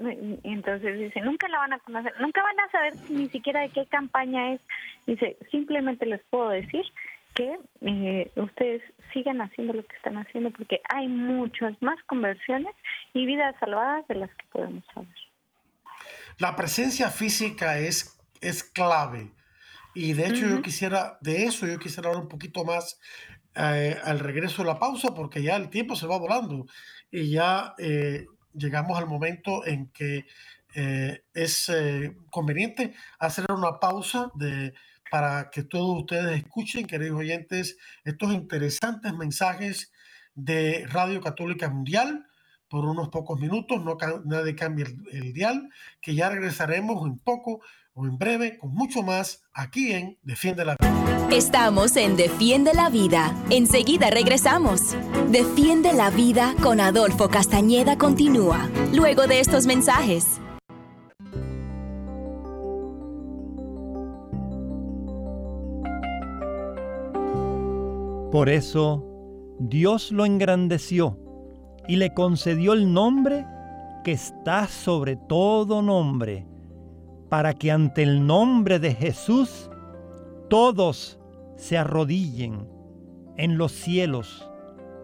Entonces 0.43 0.99
dice, 0.99 1.21
nunca 1.21 1.47
la 1.47 1.59
van 1.59 1.73
a 1.73 1.79
conocer, 1.79 2.13
nunca 2.19 2.43
van 2.43 2.59
a 2.59 2.71
saber 2.71 2.93
ni 3.09 3.27
siquiera 3.29 3.61
de 3.61 3.69
qué 3.69 3.85
campaña 3.87 4.53
es. 4.53 4.61
Dice, 5.07 5.37
simplemente 5.49 6.05
les 6.05 6.21
puedo 6.29 6.49
decir 6.49 6.85
que 7.33 7.57
eh, 7.81 8.31
ustedes 8.35 8.83
sigan 9.13 9.41
haciendo 9.41 9.73
lo 9.73 9.85
que 9.85 9.95
están 9.95 10.17
haciendo 10.17 10.51
porque 10.51 10.81
hay 10.93 11.07
muchas 11.07 11.73
más 11.81 11.97
conversiones 12.03 12.73
y 13.13 13.25
vidas 13.25 13.55
salvadas 13.59 14.07
de 14.07 14.15
las 14.15 14.29
que 14.29 14.45
podemos 14.51 14.83
saber. 14.93 15.09
La 16.37 16.55
presencia 16.55 17.09
física 17.09 17.79
es, 17.79 18.19
es 18.41 18.63
clave. 18.63 19.31
Y 19.93 20.13
de 20.13 20.27
hecho 20.27 20.47
yo 20.47 20.61
quisiera, 20.61 21.17
de 21.21 21.45
eso 21.45 21.67
yo 21.67 21.77
quisiera 21.77 22.09
hablar 22.09 22.23
un 22.23 22.29
poquito 22.29 22.63
más 22.63 22.99
eh, 23.55 23.97
al 24.03 24.19
regreso 24.19 24.61
de 24.61 24.69
la 24.69 24.79
pausa, 24.79 25.13
porque 25.13 25.43
ya 25.43 25.55
el 25.55 25.69
tiempo 25.69 25.95
se 25.95 26.07
va 26.07 26.17
volando 26.17 26.65
y 27.11 27.31
ya 27.31 27.75
eh, 27.77 28.25
llegamos 28.53 28.97
al 28.97 29.07
momento 29.07 29.65
en 29.65 29.87
que 29.87 30.25
eh, 30.73 31.23
es 31.33 31.69
conveniente 32.29 32.93
hacer 33.19 33.45
una 33.51 33.79
pausa 33.79 34.31
de, 34.35 34.73
para 35.11 35.49
que 35.49 35.63
todos 35.63 35.99
ustedes 35.99 36.37
escuchen, 36.37 36.87
queridos 36.87 37.19
oyentes, 37.19 37.77
estos 38.05 38.31
interesantes 38.31 39.13
mensajes 39.13 39.91
de 40.33 40.85
Radio 40.87 41.19
Católica 41.19 41.69
Mundial 41.69 42.27
por 42.69 42.85
unos 42.85 43.09
pocos 43.09 43.37
minutos, 43.37 43.83
no 43.83 43.97
nadie 44.23 44.55
cambia 44.55 44.85
el, 45.11 45.33
dial, 45.33 45.69
que 45.99 46.15
ya 46.15 46.29
regresaremos 46.29 47.01
un 47.01 47.19
poco 47.19 47.59
o 47.93 48.05
en 48.05 48.17
breve 48.17 48.57
con 48.57 48.73
mucho 48.73 49.03
más 49.03 49.43
aquí 49.53 49.91
en 49.91 50.17
Defiende 50.23 50.63
la 50.63 50.77
Vida. 50.79 50.90
Estamos 51.31 51.95
en 51.95 52.17
Defiende 52.17 52.73
la 52.73 52.89
Vida. 52.89 53.33
Enseguida 53.49 54.09
regresamos. 54.09 54.97
Defiende 55.29 55.93
la 55.93 56.09
Vida 56.09 56.55
con 56.61 56.81
Adolfo 56.81 57.29
Castañeda 57.29 57.97
continúa, 57.97 58.69
luego 58.93 59.27
de 59.27 59.39
estos 59.39 59.65
mensajes. 59.65 60.41
Por 68.29 68.49
eso, 68.49 69.01
Dios 69.57 70.11
lo 70.11 70.25
engrandeció 70.25 71.17
y 71.87 71.95
le 71.95 72.13
concedió 72.13 72.73
el 72.73 72.91
nombre 72.91 73.45
que 74.03 74.11
está 74.11 74.67
sobre 74.67 75.15
todo 75.15 75.81
nombre, 75.81 76.45
para 77.29 77.53
que 77.53 77.71
ante 77.71 78.03
el 78.03 78.27
nombre 78.27 78.79
de 78.79 78.93
Jesús 78.93 79.69
todos 80.49 81.20
se 81.61 81.77
arrodillen 81.77 82.67
en 83.37 83.59
los 83.59 83.71
cielos, 83.71 84.49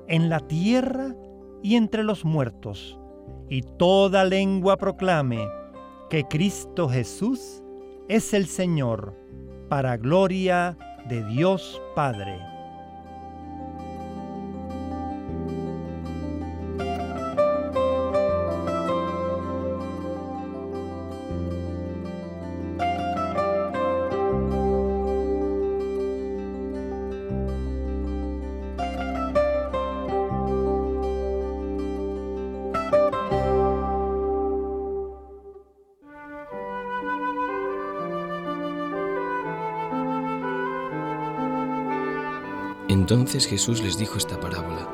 en 0.08 0.28
la 0.28 0.40
tierra 0.40 1.16
y 1.62 1.76
entre 1.76 2.04
los 2.04 2.26
muertos, 2.26 3.00
y 3.48 3.62
toda 3.62 4.26
lengua 4.26 4.76
proclame 4.76 5.48
que 6.10 6.24
Cristo 6.24 6.90
Jesús 6.90 7.62
es 8.10 8.34
el 8.34 8.48
Señor, 8.48 9.14
para 9.70 9.98
gloria 9.98 10.76
de 11.08 11.24
Dios 11.26 11.80
Padre. 11.94 12.57
Entonces 43.10 43.48
Jesús 43.48 43.82
les 43.82 43.98
dijo 43.98 44.18
esta 44.18 44.38
parábola. 44.38 44.86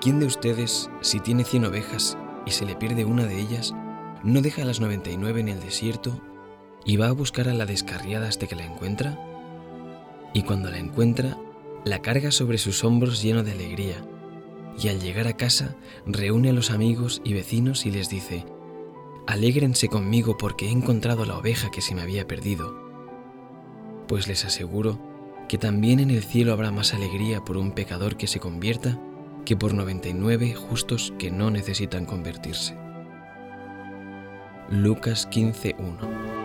¿Quién 0.00 0.20
de 0.20 0.26
ustedes, 0.26 0.88
si 1.00 1.18
tiene 1.18 1.42
cien 1.42 1.64
ovejas 1.64 2.16
y 2.46 2.52
se 2.52 2.64
le 2.64 2.76
pierde 2.76 3.04
una 3.04 3.24
de 3.24 3.40
ellas, 3.40 3.74
no 4.22 4.40
deja 4.40 4.64
las 4.64 4.78
noventa 4.78 5.10
y 5.10 5.16
nueve 5.16 5.40
en 5.40 5.48
el 5.48 5.58
desierto 5.58 6.22
y 6.84 6.96
va 6.96 7.08
a 7.08 7.12
buscar 7.12 7.48
a 7.48 7.54
la 7.54 7.66
descarriada 7.66 8.28
hasta 8.28 8.46
que 8.46 8.54
la 8.54 8.64
encuentra? 8.64 9.18
y 10.32 10.44
cuando 10.44 10.70
la 10.70 10.78
encuentra, 10.78 11.36
la 11.84 12.02
carga 12.02 12.30
sobre 12.30 12.58
sus 12.58 12.84
hombros 12.84 13.20
lleno 13.20 13.42
de 13.42 13.50
alegría, 13.50 13.96
y 14.80 14.90
al 14.90 15.00
llegar 15.00 15.26
a 15.26 15.36
casa 15.36 15.74
reúne 16.06 16.50
a 16.50 16.52
los 16.52 16.70
amigos 16.70 17.20
y 17.24 17.34
vecinos 17.34 17.84
y 17.84 17.90
les 17.90 18.08
dice, 18.08 18.46
Alégrense 19.26 19.88
conmigo 19.88 20.38
porque 20.38 20.68
he 20.68 20.70
encontrado 20.70 21.24
la 21.24 21.36
oveja 21.36 21.72
que 21.72 21.80
se 21.80 21.96
me 21.96 22.02
había 22.02 22.28
perdido. 22.28 22.80
Pues 24.06 24.28
les 24.28 24.44
aseguro 24.44 25.11
que 25.52 25.58
también 25.58 26.00
en 26.00 26.10
el 26.10 26.22
cielo 26.22 26.54
habrá 26.54 26.70
más 26.70 26.94
alegría 26.94 27.44
por 27.44 27.58
un 27.58 27.72
pecador 27.72 28.16
que 28.16 28.26
se 28.26 28.40
convierta 28.40 28.98
que 29.44 29.54
por 29.54 29.74
99 29.74 30.54
justos 30.54 31.12
que 31.18 31.30
no 31.30 31.50
necesitan 31.50 32.06
convertirse. 32.06 32.74
Lucas 34.70 35.28
15.1 35.30 36.41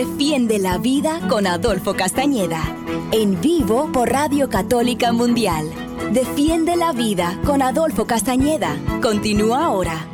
Defiende 0.00 0.58
la 0.58 0.78
Vida 0.78 1.20
con 1.28 1.46
Adolfo 1.46 1.94
Castañeda. 1.94 2.62
En 3.12 3.38
vivo 3.38 3.92
por 3.92 4.08
Radio 4.08 4.48
Católica 4.48 5.12
Mundial. 5.12 5.66
Defiende 6.14 6.74
la 6.74 6.92
Vida 6.92 7.38
con 7.44 7.60
Adolfo 7.60 8.06
Castañeda. 8.06 8.78
Continúa 9.02 9.66
ahora. 9.66 10.08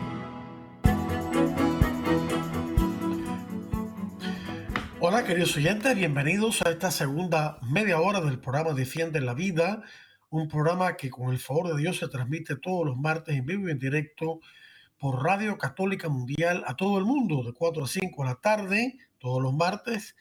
Hola 4.99 5.23
queridos 5.23 5.57
oyentes, 5.57 5.95
bienvenidos 5.95 6.63
a 6.63 6.71
esta 6.71 6.91
segunda 6.91 7.61
media 7.63 8.01
hora 8.01 8.21
del 8.21 8.41
programa 8.41 8.73
Defiende 8.73 9.21
la 9.21 9.35
Vida, 9.35 9.85
un 10.31 10.49
programa 10.49 10.97
que 10.97 11.11
con 11.11 11.31
el 11.31 11.39
favor 11.39 11.69
de 11.69 11.81
Dios 11.81 11.99
se 11.99 12.09
transmite 12.09 12.57
todos 12.57 12.85
los 12.85 12.97
martes 12.97 13.37
en 13.37 13.47
vivo 13.47 13.69
y 13.69 13.71
en 13.71 13.79
directo 13.79 14.41
por 14.99 15.23
Radio 15.23 15.57
Católica 15.59 16.09
Mundial 16.09 16.65
a 16.67 16.75
todo 16.75 16.99
el 16.99 17.05
mundo 17.05 17.45
de 17.45 17.53
4 17.53 17.85
a 17.85 17.87
5 17.87 18.23
de 18.25 18.29
la 18.29 18.35
tarde, 18.35 18.99
todos 19.19 19.43
los 19.43 19.55
martes, 19.55 20.17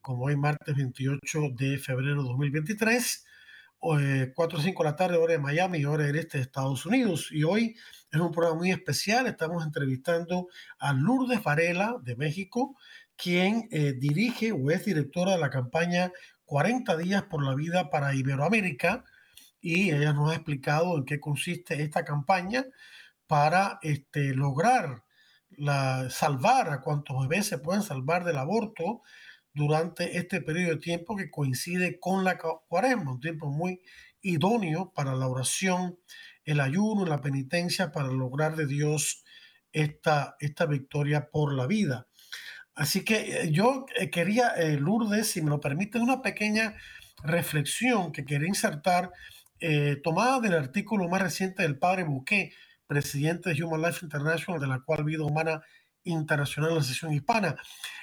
como 0.00 0.24
hoy 0.24 0.36
martes 0.36 0.74
28 0.74 1.40
de 1.54 1.78
febrero 1.78 2.22
de 2.22 2.28
2023, 2.28 3.24
4 3.80 4.00
eh, 4.00 4.32
a 4.36 4.62
5 4.62 4.82
de 4.82 4.90
la 4.90 4.96
tarde, 4.96 5.16
hora 5.16 5.32
de 5.32 5.38
Miami 5.38 5.84
hora 5.84 6.04
del 6.04 6.16
este 6.16 6.38
de 6.38 6.42
Estados 6.42 6.84
Unidos. 6.86 7.28
Y 7.30 7.44
hoy 7.44 7.76
es 8.10 8.20
un 8.20 8.32
programa 8.32 8.58
muy 8.58 8.70
especial, 8.70 9.26
estamos 9.26 9.64
entrevistando 9.64 10.48
a 10.78 10.92
Lourdes 10.92 11.42
Varela 11.42 11.96
de 12.02 12.16
México, 12.16 12.76
quien 13.16 13.68
eh, 13.70 13.94
dirige 13.98 14.52
o 14.52 14.70
es 14.70 14.84
directora 14.84 15.32
de 15.32 15.38
la 15.38 15.50
campaña 15.50 16.12
40 16.44 16.96
días 16.96 17.24
por 17.24 17.44
la 17.44 17.54
vida 17.54 17.90
para 17.90 18.14
Iberoamérica 18.14 19.04
y 19.60 19.90
ella 19.90 20.12
nos 20.12 20.30
ha 20.30 20.36
explicado 20.36 20.96
en 20.96 21.04
qué 21.04 21.20
consiste 21.20 21.82
esta 21.82 22.04
campaña 22.04 22.64
para 23.26 23.78
este, 23.82 24.34
lograr 24.34 25.02
la, 25.50 26.10
salvar 26.10 26.70
a 26.70 26.80
cuantos 26.80 27.16
bebés 27.26 27.46
se 27.46 27.58
pueden 27.58 27.82
salvar 27.82 28.24
del 28.24 28.38
aborto 28.38 29.02
durante 29.52 30.18
este 30.18 30.40
periodo 30.40 30.74
de 30.74 30.80
tiempo 30.80 31.16
que 31.16 31.30
coincide 31.30 31.98
con 31.98 32.24
la 32.24 32.38
cuaresma, 32.38 33.12
un 33.12 33.20
tiempo 33.20 33.50
muy 33.50 33.80
idóneo 34.20 34.92
para 34.94 35.14
la 35.14 35.26
oración, 35.26 35.98
el 36.44 36.60
ayuno 36.60 37.04
la 37.04 37.20
penitencia 37.20 37.92
para 37.92 38.08
lograr 38.08 38.56
de 38.56 38.66
Dios 38.66 39.24
esta, 39.72 40.36
esta 40.40 40.66
victoria 40.66 41.28
por 41.30 41.54
la 41.54 41.66
vida. 41.66 42.06
Así 42.74 43.04
que 43.04 43.42
eh, 43.42 43.50
yo 43.50 43.86
eh, 43.98 44.08
quería, 44.08 44.50
eh, 44.50 44.78
Lourdes, 44.78 45.28
si 45.28 45.42
me 45.42 45.50
lo 45.50 45.60
permite, 45.60 45.98
una 45.98 46.22
pequeña 46.22 46.76
reflexión 47.22 48.12
que 48.12 48.24
quería 48.24 48.48
insertar, 48.48 49.10
tomada 50.04 50.38
del 50.38 50.54
artículo 50.54 51.08
más 51.08 51.20
reciente 51.20 51.64
del 51.64 51.80
padre 51.80 52.04
Bouquet, 52.04 52.52
presidente 52.88 53.54
de 53.54 53.62
Human 53.62 53.82
Life 53.82 54.04
International, 54.04 54.60
de 54.60 54.66
la 54.66 54.80
cual 54.80 55.04
Vida 55.04 55.22
Humana 55.22 55.62
Internacional, 56.02 56.74
la 56.74 56.82
sesión 56.82 57.12
hispana, 57.12 57.54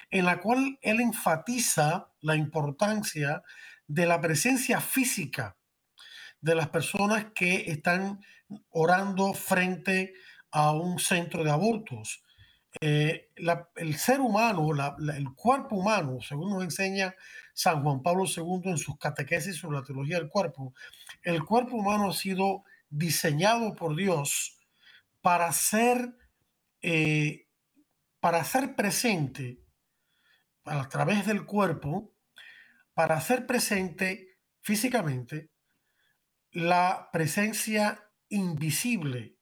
en 0.09 0.25
la 0.25 0.39
cual 0.39 0.77
él 0.81 1.01
enfatiza 1.01 2.07
la 2.21 2.35
importancia 2.35 3.43
de 3.87 4.05
la 4.05 4.21
presencia 4.21 4.79
física 4.79 5.57
de 6.39 6.55
las 6.55 6.69
personas 6.69 7.27
que 7.33 7.71
están 7.71 8.21
orando 8.69 9.33
frente 9.33 10.13
a 10.51 10.71
un 10.71 10.99
centro 10.99 11.43
de 11.43 11.51
abortos. 11.51 12.23
Eh, 12.81 13.31
el 13.75 13.95
ser 13.95 14.19
humano, 14.19 14.69
el 15.15 15.33
cuerpo 15.33 15.77
humano, 15.77 16.19
según 16.21 16.51
nos 16.51 16.63
enseña 16.63 17.15
San 17.53 17.81
Juan 17.81 18.03
Pablo 18.03 18.25
II 18.25 18.61
en 18.65 18.77
sus 18.77 18.97
catequesis 18.99 19.57
sobre 19.57 19.79
la 19.79 19.83
teología 19.83 20.19
del 20.19 20.29
cuerpo, 20.29 20.73
el 21.23 21.43
cuerpo 21.43 21.77
humano 21.77 22.09
ha 22.09 22.13
sido 22.13 22.63
diseñado 22.89 23.75
por 23.75 23.95
Dios 23.95 24.54
para 25.25 25.51
ser, 25.53 26.15
eh, 26.83 27.47
para 28.19 28.43
ser 28.43 28.75
presente 28.75 29.59
a 30.65 30.87
través 30.87 31.25
del 31.25 31.47
cuerpo, 31.47 32.13
para 32.93 33.15
hacer 33.15 33.47
presente 33.47 34.37
físicamente 34.61 35.49
la 36.51 37.09
presencia 37.11 38.07
invisible 38.29 39.39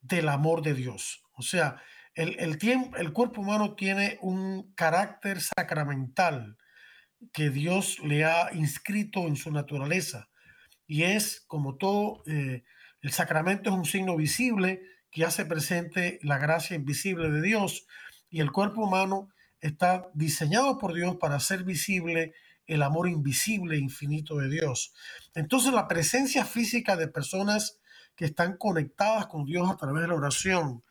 del 0.00 0.28
amor 0.28 0.62
de 0.62 0.74
Dios. 0.74 1.24
O 1.32 1.42
sea, 1.42 1.82
el, 2.14 2.56
tiempo, 2.58 2.96
el 2.96 3.12
cuerpo 3.12 3.40
humano 3.40 3.74
tiene 3.74 4.20
un 4.22 4.72
carácter 4.76 5.40
sacramental 5.40 6.56
que 7.32 7.50
Dios 7.50 7.98
le 8.04 8.24
ha 8.24 8.54
inscrito 8.54 9.26
en 9.26 9.34
su 9.34 9.50
naturaleza. 9.50 10.28
Y 10.86 11.02
es, 11.02 11.40
como 11.48 11.76
todo, 11.76 12.22
eh, 12.28 12.62
el 13.00 13.10
sacramento 13.10 13.70
es 13.70 13.76
un 13.76 13.84
signo 13.84 14.16
visible 14.16 14.93
que 15.14 15.24
hace 15.24 15.46
presente 15.46 16.18
la 16.22 16.38
gracia 16.38 16.74
invisible 16.74 17.30
de 17.30 17.40
Dios 17.40 17.86
y 18.30 18.40
el 18.40 18.50
cuerpo 18.50 18.82
humano 18.82 19.30
está 19.60 20.10
diseñado 20.12 20.76
por 20.76 20.92
Dios 20.92 21.16
para 21.16 21.36
hacer 21.36 21.62
visible 21.62 22.34
el 22.66 22.82
amor 22.82 23.08
invisible 23.08 23.76
e 23.76 23.78
infinito 23.78 24.36
de 24.38 24.48
Dios. 24.48 24.92
Entonces 25.34 25.72
la 25.72 25.86
presencia 25.86 26.44
física 26.44 26.96
de 26.96 27.06
personas 27.06 27.78
que 28.16 28.24
están 28.24 28.56
conectadas 28.56 29.26
con 29.26 29.44
Dios 29.44 29.70
a 29.70 29.76
través 29.76 30.02
de 30.02 30.08
la 30.08 30.14
oración, 30.14 30.82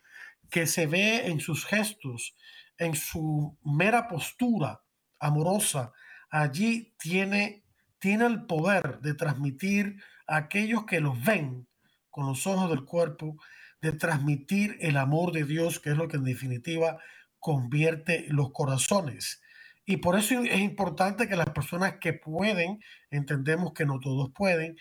que 0.50 0.66
se 0.66 0.86
ve 0.86 1.26
en 1.26 1.40
sus 1.40 1.66
gestos, 1.66 2.34
en 2.78 2.94
su 2.94 3.58
mera 3.62 4.08
postura 4.08 4.80
amorosa, 5.18 5.92
allí 6.30 6.94
tiene, 6.98 7.62
tiene 7.98 8.24
el 8.24 8.46
poder 8.46 9.00
de 9.00 9.12
transmitir 9.12 10.02
a 10.26 10.36
aquellos 10.36 10.86
que 10.86 11.00
los 11.00 11.22
ven 11.22 11.68
con 12.08 12.24
los 12.24 12.46
ojos 12.46 12.70
del 12.70 12.86
cuerpo 12.86 13.36
de 13.84 13.92
transmitir 13.92 14.78
el 14.80 14.96
amor 14.96 15.30
de 15.30 15.44
Dios, 15.44 15.78
que 15.78 15.90
es 15.90 15.96
lo 15.98 16.08
que 16.08 16.16
en 16.16 16.24
definitiva 16.24 16.98
convierte 17.38 18.24
los 18.30 18.50
corazones. 18.50 19.42
Y 19.84 19.98
por 19.98 20.18
eso 20.18 20.42
es 20.42 20.60
importante 20.60 21.28
que 21.28 21.36
las 21.36 21.50
personas 21.50 21.98
que 22.00 22.14
pueden, 22.14 22.80
entendemos 23.10 23.74
que 23.74 23.84
no 23.84 24.00
todos 24.00 24.30
pueden, 24.34 24.78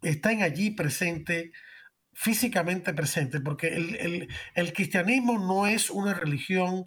estén 0.00 0.42
allí 0.42 0.70
presentes, 0.70 1.50
físicamente 2.14 2.94
presentes, 2.94 3.42
porque 3.42 3.76
el, 4.54 4.72
cristianismo 4.72 5.38
no 5.38 5.66
es 5.66 5.90
una 5.90 6.14
religión 6.14 6.86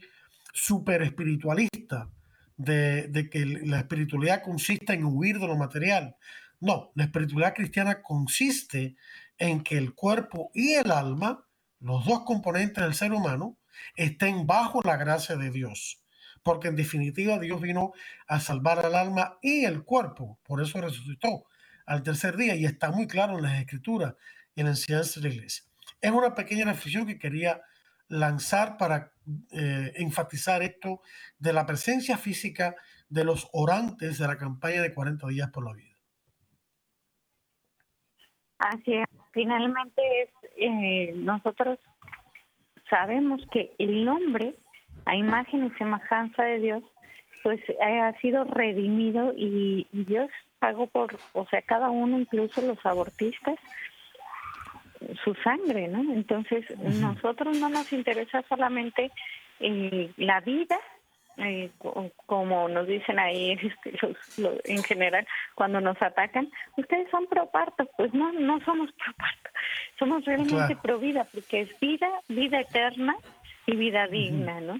súper 0.54 1.04
espiritualista, 1.04 2.10
de, 2.58 3.10
de 3.10 3.30
que 3.30 3.46
la 3.46 3.78
espiritualidad 3.78 4.42
consiste 4.42 4.94
en 4.94 5.06
huir 5.06 5.38
de 5.38 5.48
lo 5.48 5.56
material. 5.56 6.16
No, 6.60 6.92
la 6.96 7.04
espiritualidad 7.04 7.54
cristiana 7.54 8.02
consiste 8.02 8.96
en 9.42 9.64
que 9.64 9.76
el 9.76 9.96
cuerpo 9.96 10.52
y 10.54 10.74
el 10.74 10.92
alma, 10.92 11.48
los 11.80 12.06
dos 12.06 12.22
componentes 12.26 12.84
del 12.84 12.94
ser 12.94 13.12
humano, 13.12 13.58
estén 13.96 14.46
bajo 14.46 14.82
la 14.84 14.98
gracia 14.98 15.36
de 15.36 15.50
Dios. 15.50 16.00
Porque 16.44 16.68
en 16.68 16.76
definitiva 16.76 17.40
Dios 17.40 17.60
vino 17.60 17.92
a 18.28 18.40
salvar 18.40 18.86
al 18.86 18.94
alma 18.94 19.40
y 19.42 19.66
el 19.66 19.84
cuerpo. 19.84 20.40
Por 20.44 20.62
eso 20.62 20.80
resucitó 20.80 21.46
al 21.88 22.04
tercer 22.04 22.38
día 22.38 22.56
y 22.56 22.66
está 22.66 22.92
muy 22.92 23.08
claro 23.08 23.36
en 23.36 23.44
las 23.44 23.60
escrituras 23.60 24.14
y 24.54 24.62
en 24.62 24.68
la 24.68 24.74
enseñanza 24.74 25.20
de 25.20 25.30
la 25.30 25.34
iglesia. 25.34 25.64
Es 26.00 26.12
una 26.12 26.36
pequeña 26.36 26.66
reflexión 26.66 27.08
que 27.08 27.18
quería 27.18 27.62
lanzar 28.10 28.78
para 28.78 29.12
eh, 29.52 29.94
enfatizar 29.96 30.62
esto 30.62 31.02
de 31.40 31.54
la 31.54 31.66
presencia 31.66 32.16
física 32.16 32.76
de 33.10 33.24
los 33.24 33.48
orantes 33.54 34.20
de 34.20 34.28
la 34.28 34.38
campaña 34.38 34.84
de 34.84 34.94
40 34.94 35.28
días 35.30 35.50
por 35.50 35.66
la 35.66 35.74
vida. 35.74 35.91
Así 38.62 38.94
es 38.94 39.08
finalmente 39.32 40.02
es, 40.22 40.30
eh, 40.58 41.14
nosotros 41.16 41.80
sabemos 42.90 43.42
que 43.52 43.72
el 43.80 44.08
hombre, 44.08 44.54
a 45.06 45.16
imagen 45.16 45.66
y 45.66 45.70
semejanza 45.72 46.44
de 46.44 46.60
Dios, 46.60 46.84
pues 47.44 47.60
ha 47.82 48.14
sido 48.20 48.44
redimido 48.44 49.34
y, 49.36 49.88
Dios 49.92 50.30
pagó 50.60 50.86
por, 50.88 51.18
o 51.34 51.48
sea, 51.48 51.62
cada 51.64 51.90
uno, 51.90 52.20
incluso 52.20 52.62
los 52.62 52.86
abortistas, 52.86 53.58
su 55.24 55.34
sangre, 55.36 55.88
¿no? 55.88 56.14
Entonces, 56.14 56.66
nosotros 56.78 57.58
no 57.58 57.70
nos 57.70 57.92
interesa 57.92 58.44
solamente 58.48 59.12
eh, 59.60 60.12
la 60.18 60.40
vida 60.42 60.78
eh, 61.38 61.70
como 62.26 62.68
nos 62.70 62.88
dicen 62.88 63.20
ahí 63.20 63.52
este, 63.62 63.94
en 64.66 64.84
general 64.84 65.28
cuando 65.56 65.82
nos 65.82 66.02
atacan, 66.02 66.50
ustedes 66.78 67.10
son 67.10 67.28
pro 67.28 67.50
parto, 67.52 67.90
pues 67.98 68.14
no, 68.14 68.32
no 68.34 68.60
somos 68.66 68.92
pro 68.94 69.14
parto, 69.18 69.50
somos 70.00 70.26
realmente 70.26 70.76
pro 70.82 71.00
vida, 71.00 71.28
porque 71.34 71.62
es 71.62 71.80
vida, 71.80 72.10
vida 72.28 72.62
eterna 72.62 73.16
y 73.66 73.76
vida 73.76 74.08
digna, 74.08 74.60
¿no? 74.62 74.80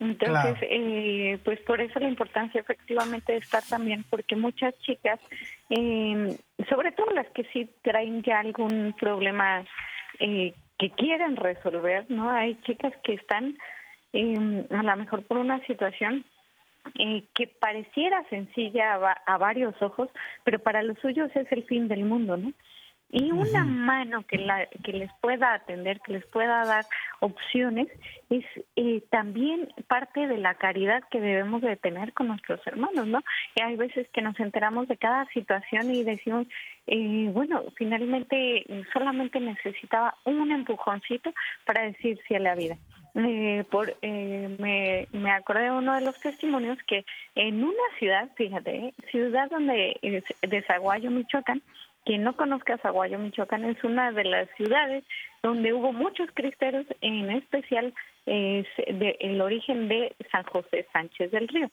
Entonces, 0.00 0.56
eh, 0.62 1.38
pues 1.44 1.58
por 1.60 1.80
eso 1.80 1.98
la 1.98 2.08
importancia 2.08 2.60
efectivamente 2.60 3.32
de 3.32 3.38
estar 3.38 3.64
también, 3.64 4.04
porque 4.08 4.36
muchas 4.36 4.78
chicas, 4.78 5.18
eh, 5.70 6.38
sobre 6.68 6.92
todo 6.92 7.10
las 7.10 7.26
que 7.30 7.44
sí 7.52 7.68
traen 7.82 8.22
ya 8.22 8.38
algún 8.38 8.94
problema 8.98 9.64
eh, 10.20 10.54
que 10.78 10.90
quieren 10.90 11.34
resolver, 11.34 12.08
¿no? 12.08 12.30
Hay 12.30 12.54
chicas 12.62 12.92
que 13.02 13.14
están 13.14 13.58
eh, 14.12 14.66
a 14.70 14.82
lo 14.82 14.96
mejor 14.96 15.24
por 15.24 15.38
una 15.38 15.64
situación 15.66 16.24
eh, 16.98 17.24
que 17.34 17.46
pareciera 17.46 18.24
sencilla 18.30 18.98
a, 19.26 19.38
varios 19.38 19.74
ojos, 19.82 20.08
pero 20.44 20.58
para 20.58 20.82
los 20.82 20.98
suyos 20.98 21.30
es 21.34 21.50
el 21.52 21.64
fin 21.64 21.88
del 21.88 22.04
mundo, 22.04 22.36
¿no? 22.36 22.52
Y 23.10 23.32
una 23.32 23.64
mano 23.64 24.22
que, 24.26 24.36
la, 24.36 24.66
que 24.84 24.92
les 24.92 25.10
pueda 25.22 25.54
atender, 25.54 26.00
que 26.00 26.12
les 26.12 26.26
pueda 26.26 26.64
dar 26.66 26.84
opciones, 27.20 27.88
es 28.28 28.44
eh, 28.76 29.02
también 29.10 29.72
parte 29.86 30.26
de 30.26 30.36
la 30.36 30.54
caridad 30.54 31.02
que 31.10 31.20
debemos 31.20 31.62
de 31.62 31.76
tener 31.76 32.12
con 32.12 32.28
nuestros 32.28 32.60
hermanos, 32.66 33.06
¿no? 33.06 33.20
Y 33.54 33.62
hay 33.62 33.76
veces 33.76 34.08
que 34.12 34.20
nos 34.20 34.38
enteramos 34.38 34.88
de 34.88 34.98
cada 34.98 35.24
situación 35.26 35.90
y 35.90 36.04
decimos, 36.04 36.46
eh, 36.86 37.30
bueno, 37.32 37.64
finalmente 37.76 38.64
solamente 38.92 39.40
necesitaba 39.40 40.14
un 40.24 40.52
empujoncito 40.52 41.32
para 41.64 41.84
decir 41.84 42.20
sí 42.28 42.34
a 42.34 42.40
la 42.40 42.54
vida. 42.54 42.76
Eh, 43.20 43.64
por, 43.68 43.96
eh, 44.00 44.56
me, 44.60 45.08
me 45.10 45.32
acordé 45.32 45.64
de 45.64 45.70
uno 45.72 45.92
de 45.94 46.02
los 46.02 46.20
testimonios 46.20 46.78
que 46.86 47.04
en 47.34 47.64
una 47.64 47.82
ciudad, 47.98 48.30
fíjate, 48.36 48.94
ciudad 49.10 49.50
donde 49.50 49.98
de 50.42 50.62
Zaguayo, 50.62 51.10
Michoacán, 51.10 51.60
quien 52.04 52.22
no 52.22 52.36
conozca 52.36 52.78
Zaguayo, 52.78 53.18
Michoacán, 53.18 53.64
es 53.64 53.82
una 53.82 54.12
de 54.12 54.22
las 54.22 54.48
ciudades 54.56 55.02
donde 55.42 55.72
hubo 55.72 55.92
muchos 55.92 56.30
cristeros, 56.32 56.86
en 57.00 57.28
especial 57.32 57.92
es 58.26 58.66
de, 58.76 59.16
el 59.18 59.40
origen 59.40 59.88
de 59.88 60.14
San 60.30 60.44
José 60.44 60.86
Sánchez 60.92 61.32
del 61.32 61.48
Río. 61.48 61.70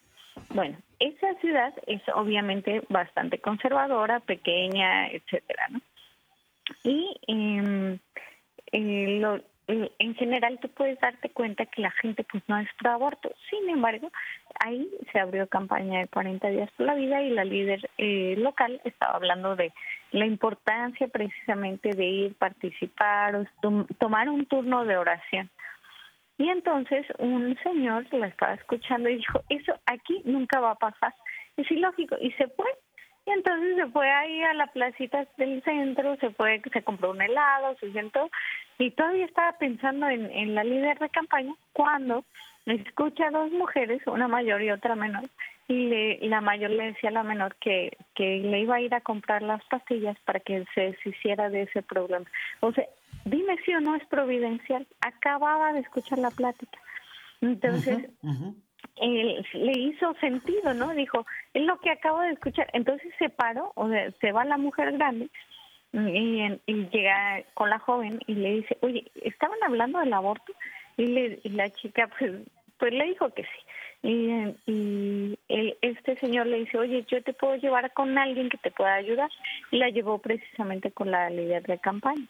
Bueno, 0.50 0.76
esa 0.98 1.32
ciudad 1.40 1.72
es 1.86 2.02
obviamente 2.12 2.82
bastante 2.88 3.38
conservadora, 3.38 4.18
pequeña, 4.18 5.08
etcétera, 5.10 5.68
¿no? 5.70 5.80
Y 6.82 7.16
eh, 7.28 7.98
eh, 8.72 9.18
lo, 9.20 9.40
en 9.68 10.14
general 10.14 10.58
tú 10.60 10.68
puedes 10.68 10.98
darte 11.00 11.30
cuenta 11.30 11.66
que 11.66 11.82
la 11.82 11.90
gente 11.90 12.24
pues 12.24 12.42
no 12.46 12.56
es 12.58 12.68
pro 12.78 12.92
aborto. 12.92 13.32
Sin 13.50 13.68
embargo, 13.68 14.10
ahí 14.64 14.88
se 15.12 15.18
abrió 15.18 15.48
campaña 15.48 16.00
de 16.00 16.08
40 16.08 16.48
días 16.48 16.70
por 16.72 16.86
la 16.86 16.94
vida 16.94 17.22
y 17.22 17.30
la 17.30 17.44
líder 17.44 17.90
eh, 17.98 18.36
local 18.38 18.80
estaba 18.84 19.14
hablando 19.14 19.56
de 19.56 19.72
la 20.12 20.26
importancia 20.26 21.08
precisamente 21.08 21.90
de 21.90 22.04
ir, 22.04 22.34
participar, 22.36 23.34
o 23.36 23.44
tomar 23.98 24.28
un 24.28 24.46
turno 24.46 24.84
de 24.84 24.96
oración. 24.96 25.50
Y 26.38 26.48
entonces 26.48 27.06
un 27.18 27.56
señor 27.62 28.06
la 28.12 28.28
estaba 28.28 28.54
escuchando 28.54 29.08
y 29.08 29.16
dijo, 29.16 29.42
eso 29.48 29.74
aquí 29.86 30.22
nunca 30.24 30.60
va 30.60 30.72
a 30.72 30.78
pasar. 30.78 31.14
Es 31.56 31.70
ilógico. 31.70 32.16
Y 32.20 32.30
se 32.32 32.46
fue 32.48 32.66
y 33.26 33.30
entonces 33.30 33.76
se 33.76 33.86
fue 33.88 34.08
ahí 34.08 34.42
a 34.44 34.54
la 34.54 34.68
placita 34.68 35.26
del 35.36 35.62
centro, 35.64 36.16
se 36.16 36.30
fue, 36.30 36.62
se 36.72 36.82
compró 36.82 37.10
un 37.10 37.20
helado, 37.20 37.76
se 37.80 37.92
sentó 37.92 38.30
y 38.78 38.92
todavía 38.92 39.24
estaba 39.24 39.52
pensando 39.58 40.08
en, 40.08 40.54
la 40.54 40.62
líder 40.62 40.98
de 41.00 41.08
campaña 41.08 41.52
cuando 41.72 42.24
escucha 42.66 43.26
a 43.26 43.30
dos 43.30 43.50
mujeres, 43.50 44.00
una 44.06 44.28
mayor 44.28 44.62
y 44.62 44.70
otra 44.70 44.94
menor, 44.94 45.24
y 45.66 45.88
le, 45.88 46.18
la 46.28 46.40
mayor 46.40 46.70
le 46.70 46.86
decía 46.86 47.10
a 47.10 47.14
la 47.14 47.22
menor 47.24 47.56
que, 47.56 47.96
que 48.14 48.38
le 48.38 48.60
iba 48.60 48.76
a 48.76 48.80
ir 48.80 48.94
a 48.94 49.00
comprar 49.00 49.42
las 49.42 49.64
pastillas 49.64 50.16
para 50.20 50.38
que 50.38 50.64
se 50.74 50.82
deshiciera 50.82 51.50
de 51.50 51.62
ese 51.62 51.82
problema. 51.82 52.26
O 52.60 52.72
sea, 52.72 52.84
dime 53.24 53.56
si 53.64 53.74
o 53.74 53.80
no 53.80 53.96
es 53.96 54.06
providencial. 54.06 54.86
Acababa 55.00 55.72
de 55.72 55.80
escuchar 55.80 56.18
la 56.18 56.30
plática. 56.30 56.78
Entonces, 57.40 58.08
le 59.00 59.78
hizo 59.78 60.14
sentido, 60.14 60.74
¿no? 60.74 60.94
Dijo, 60.94 61.26
es 61.54 61.62
lo 61.62 61.78
que 61.80 61.90
acabo 61.90 62.20
de 62.20 62.32
escuchar. 62.32 62.68
Entonces 62.72 63.12
se 63.18 63.28
paró, 63.28 63.72
o 63.74 63.88
sea, 63.88 64.10
se 64.20 64.32
va 64.32 64.44
la 64.44 64.58
mujer 64.58 64.92
grande 64.92 65.28
y, 65.92 66.88
llega 66.90 67.42
con 67.54 67.70
la 67.70 67.78
joven 67.78 68.20
y 68.26 68.34
le 68.34 68.56
dice, 68.56 68.76
oye, 68.80 69.10
¿estaban 69.22 69.58
hablando 69.62 69.98
del 69.98 70.12
aborto? 70.12 70.52
Y, 70.96 71.06
le, 71.06 71.40
la 71.44 71.70
chica, 71.70 72.08
pues, 72.18 72.32
pues 72.78 72.92
le 72.92 73.06
dijo 73.06 73.30
que 73.30 73.42
sí. 73.42 73.48
Y, 74.02 74.56
y 74.66 75.38
este 75.80 76.16
señor 76.16 76.46
le 76.46 76.58
dice, 76.58 76.78
oye, 76.78 77.04
yo 77.08 77.22
te 77.22 77.32
puedo 77.32 77.56
llevar 77.56 77.92
con 77.92 78.16
alguien 78.18 78.48
que 78.48 78.58
te 78.58 78.70
pueda 78.70 78.94
ayudar. 78.94 79.30
Y 79.70 79.78
la 79.78 79.88
llevó 79.88 80.18
precisamente 80.18 80.90
con 80.90 81.10
la 81.10 81.30
líder 81.30 81.62
de 81.62 81.78
campaña. 81.78 82.26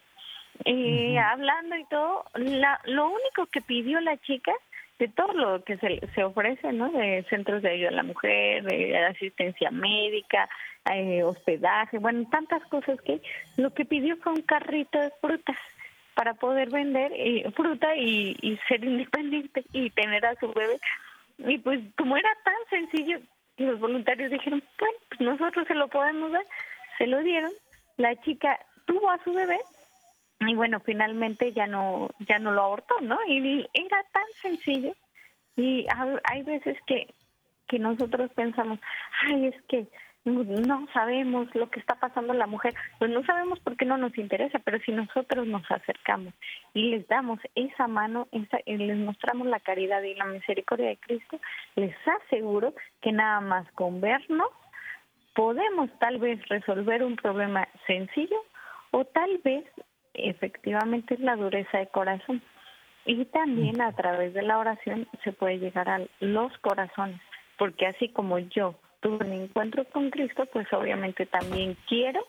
Y 0.64 1.16
hablando 1.18 1.76
y 1.76 1.84
todo, 1.84 2.24
la, 2.34 2.80
lo 2.84 3.09
único 3.09 3.46
que 3.46 3.61
pidió 3.61 4.00
la 4.00 4.16
chica 4.18 4.52
de 4.99 5.09
todo 5.09 5.32
lo 5.34 5.64
que 5.64 5.76
se, 5.78 6.01
se 6.14 6.24
ofrece, 6.24 6.72
¿no? 6.72 6.90
De 6.90 7.24
centros 7.28 7.62
de 7.62 7.70
ayuda 7.70 7.88
a 7.88 7.92
la 7.92 8.03
mujer, 8.03 8.64
de 8.64 8.97
asistencia 8.99 9.70
médica, 9.70 10.49
eh, 10.92 11.22
hospedaje, 11.22 11.99
bueno, 11.99 12.26
tantas 12.30 12.64
cosas 12.66 13.01
que 13.03 13.20
lo 13.57 13.74
que 13.74 13.84
pidió 13.84 14.16
fue 14.18 14.32
un 14.32 14.42
carrito 14.42 14.99
de 14.99 15.11
frutas 15.20 15.57
para 16.14 16.34
poder 16.34 16.70
vender 16.70 17.12
eh, 17.14 17.51
fruta 17.55 17.94
y, 17.94 18.36
y 18.40 18.57
ser 18.68 18.82
independiente 18.84 19.64
y 19.72 19.90
tener 19.90 20.24
a 20.24 20.34
su 20.36 20.51
bebé. 20.53 20.78
Y 21.38 21.59
pues 21.59 21.80
como 21.99 22.16
era 22.16 22.30
tan 22.44 22.55
sencillo, 22.70 23.18
los 23.59 23.78
voluntarios 23.78 24.30
dijeron, 24.30 24.62
bueno, 24.78 24.97
pues 25.09 25.20
nosotros 25.20 25.66
se 25.66 25.74
lo 25.74 25.88
podemos 25.88 26.32
dar, 26.32 26.44
se 26.97 27.07
lo 27.07 27.22
dieron, 27.22 27.53
la 27.99 28.14
chica 28.22 28.59
tuvo 28.86 29.11
a 29.11 29.22
su 29.24 29.34
bebé 29.34 29.59
y 30.47 30.55
bueno 30.55 30.80
finalmente 30.80 31.53
ya 31.53 31.66
no 31.66 32.11
ya 32.20 32.38
no 32.38 32.53
lo 32.53 32.62
abortó 32.62 32.94
no 33.01 33.18
y 33.26 33.66
era 33.72 34.03
tan 34.12 34.24
sencillo. 34.40 34.94
Y 35.57 35.86
hay 36.24 36.42
veces 36.42 36.76
que 36.86 37.09
que 37.68 37.78
nosotros 37.78 38.30
pensamos 38.34 38.78
ay 39.28 39.47
es 39.47 39.62
que 39.68 39.86
no 40.24 40.88
sabemos 40.92 41.47
lo 41.55 41.70
que 41.70 41.78
está 41.78 41.94
pasando 41.94 42.32
a 42.32 42.36
la 42.36 42.49
mujer 42.49 42.74
pues 42.99 43.11
no 43.11 43.24
sabemos 43.24 43.61
porque 43.61 43.84
no 43.84 43.97
nos 43.97 44.16
interesa 44.18 44.59
pero 44.59 44.78
si 44.80 44.92
nosotros 44.92 45.47
nos 45.47 45.68
acercamos 45.70 46.34
y 46.74 46.90
les 46.90 47.07
damos 47.07 47.38
esa 47.55 47.86
mano 47.86 48.26
esa, 48.32 48.59
les 48.66 48.97
mostramos 48.97 49.47
la 49.47 49.61
caridad 49.61 50.03
y 50.03 50.14
la 50.14 50.24
misericordia 50.26 50.88
de 50.88 50.97
Cristo 50.97 51.40
les 51.76 51.94
aseguro 52.07 52.74
que 53.01 53.12
nada 53.12 53.40
más 53.40 53.70
con 53.72 54.01
vernos 54.01 54.51
podemos 55.34 55.90
tal 56.01 56.18
vez 56.18 56.40
resolver 56.49 57.05
un 57.05 57.14
problema 57.14 57.68
sencillo 57.86 58.42
o 58.90 59.05
tal 59.05 59.38
vez 59.44 59.64
efectivamente 60.16 61.14
es 61.14 61.20
la 61.20 61.36
dureza 61.36 61.78
de 61.78 61.86
corazón. 61.88 62.42
Y 63.04 63.24
también 63.26 63.80
a 63.80 63.92
través 63.92 64.34
de 64.34 64.42
la 64.42 64.58
oración 64.58 65.06
se 65.22 65.32
puede 65.32 65.58
llegar 65.58 65.88
a 65.88 66.00
los 66.20 66.56
corazones, 66.58 67.20
porque 67.56 67.86
así 67.86 68.08
como 68.08 68.38
yo 68.38 68.74
tuve 69.00 69.24
un 69.24 69.32
encuentro 69.32 69.84
con 69.84 70.10
Cristo, 70.10 70.46
pues 70.52 70.72
obviamente 70.72 71.26
también 71.26 71.76
quiero 71.88 72.20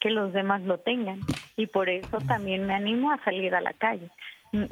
que 0.00 0.10
los 0.10 0.32
demás 0.32 0.62
lo 0.62 0.78
tengan 0.78 1.20
y 1.56 1.66
por 1.66 1.88
eso 1.88 2.18
también 2.26 2.66
me 2.66 2.74
animo 2.74 3.10
a 3.10 3.22
salir 3.24 3.54
a 3.54 3.60
la 3.60 3.72
calle. 3.74 4.10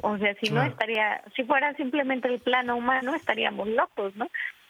O 0.01 0.17
sea, 0.17 0.33
si 0.35 0.49
no 0.49 0.63
estaría, 0.63 1.21
si 1.35 1.43
fuera 1.43 1.73
simplemente 1.75 2.27
el 2.27 2.39
plano 2.39 2.77
humano, 2.77 3.13
estaríamos 3.13 3.67
locos, 3.67 4.15
¿no? 4.15 4.27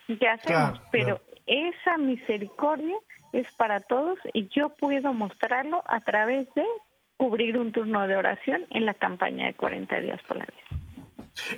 ¿Qué 0.08 0.28
hacemos? 0.28 0.82
Pero 0.92 1.22
esa 1.46 1.98
misericordia 1.98 2.96
es 3.32 3.52
para 3.56 3.80
todos 3.80 4.18
y 4.34 4.48
yo 4.50 4.70
puedo 4.70 5.14
mostrarlo 5.14 5.84
a 5.86 6.00
través 6.00 6.54
de 6.56 6.66
cubrir 7.24 7.58
un 7.58 7.72
turno 7.72 8.06
de 8.06 8.18
oración 8.18 8.66
en 8.70 8.86
la 8.86 8.96
campaña 8.96 9.46
de 9.46 9.54
40 9.54 9.98
días 10.02 10.20
por 10.28 10.36
la 10.36 10.46
vida. 10.46 10.84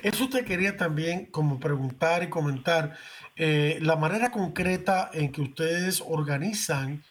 Eso 0.04 0.28
te 0.28 0.44
quería 0.44 0.76
también 0.76 1.26
como 1.26 1.58
preguntar 1.58 2.22
y 2.22 2.28
comentar 2.28 2.96
eh, 3.34 3.80
la 3.82 3.96
manera 3.96 4.30
concreta 4.30 5.10
en 5.12 5.32
que 5.32 5.40
ustedes 5.40 6.04
organizan 6.06 7.02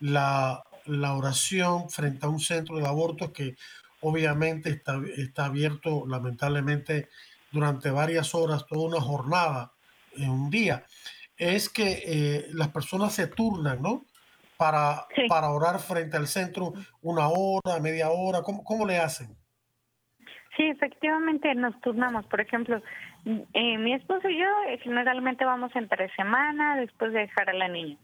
la, 0.00 0.62
la, 0.86 1.12
oración 1.12 1.90
frente 1.90 2.24
a 2.24 2.30
un 2.30 2.40
centro 2.40 2.78
de 2.78 2.86
abortos 2.86 3.32
que 3.32 3.56
obviamente 4.00 4.70
está, 4.70 4.98
está 5.18 5.44
abierto 5.44 6.06
lamentablemente 6.08 7.10
durante 7.52 7.90
varias 7.90 8.34
horas, 8.34 8.64
toda 8.66 8.88
una 8.88 9.00
jornada 9.02 9.72
en 10.16 10.30
un 10.30 10.48
día. 10.48 10.86
Es 11.36 11.68
que 11.68 12.02
eh, 12.06 12.46
las 12.54 12.68
personas 12.68 13.12
se 13.12 13.26
turnan, 13.26 13.82
¿no? 13.82 14.06
Para, 14.60 15.06
para 15.28 15.48
orar 15.48 15.78
frente 15.80 16.18
al 16.18 16.26
centro 16.26 16.74
una 17.00 17.28
hora, 17.28 17.80
media 17.80 18.10
hora? 18.10 18.42
¿Cómo, 18.42 18.62
cómo 18.62 18.86
le 18.86 18.98
hacen? 18.98 19.28
Sí, 20.54 20.64
efectivamente 20.64 21.54
nos 21.54 21.80
turnamos. 21.80 22.26
Por 22.26 22.42
ejemplo, 22.42 22.82
eh, 23.24 23.78
mi 23.78 23.94
esposo 23.94 24.28
y 24.28 24.38
yo 24.38 24.46
eh, 24.68 24.78
generalmente 24.82 25.46
vamos 25.46 25.74
entre 25.74 26.14
semana 26.14 26.76
después 26.76 27.14
de 27.14 27.20
dejar 27.20 27.48
a 27.48 27.54
la 27.54 27.68
niña. 27.68 27.96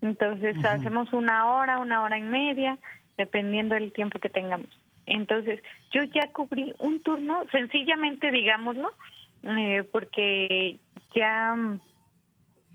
Entonces 0.00 0.56
hacemos 0.64 1.12
una 1.12 1.52
hora, 1.52 1.78
una 1.78 2.02
hora 2.02 2.18
y 2.18 2.22
media, 2.22 2.76
dependiendo 3.16 3.76
del 3.76 3.92
tiempo 3.92 4.18
que 4.18 4.28
tengamos. 4.28 4.68
Entonces 5.06 5.62
yo 5.92 6.02
ya 6.02 6.32
cubrí 6.32 6.74
un 6.80 7.00
turno, 7.02 7.44
sencillamente 7.52 8.32
digámoslo, 8.32 8.90
eh, 9.44 9.84
porque 9.92 10.80
ya, 11.14 11.54
mm, 11.54 11.80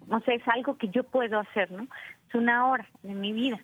no 0.07 0.21
sé, 0.21 0.35
es 0.35 0.47
algo 0.47 0.77
que 0.77 0.87
yo 0.87 1.03
puedo 1.03 1.37
hacer, 1.39 1.69
¿no? 1.71 1.87
Es 2.27 2.35
una 2.35 2.69
hora 2.69 2.87
de 3.03 3.13
mi 3.13 3.33
vida, 3.33 3.59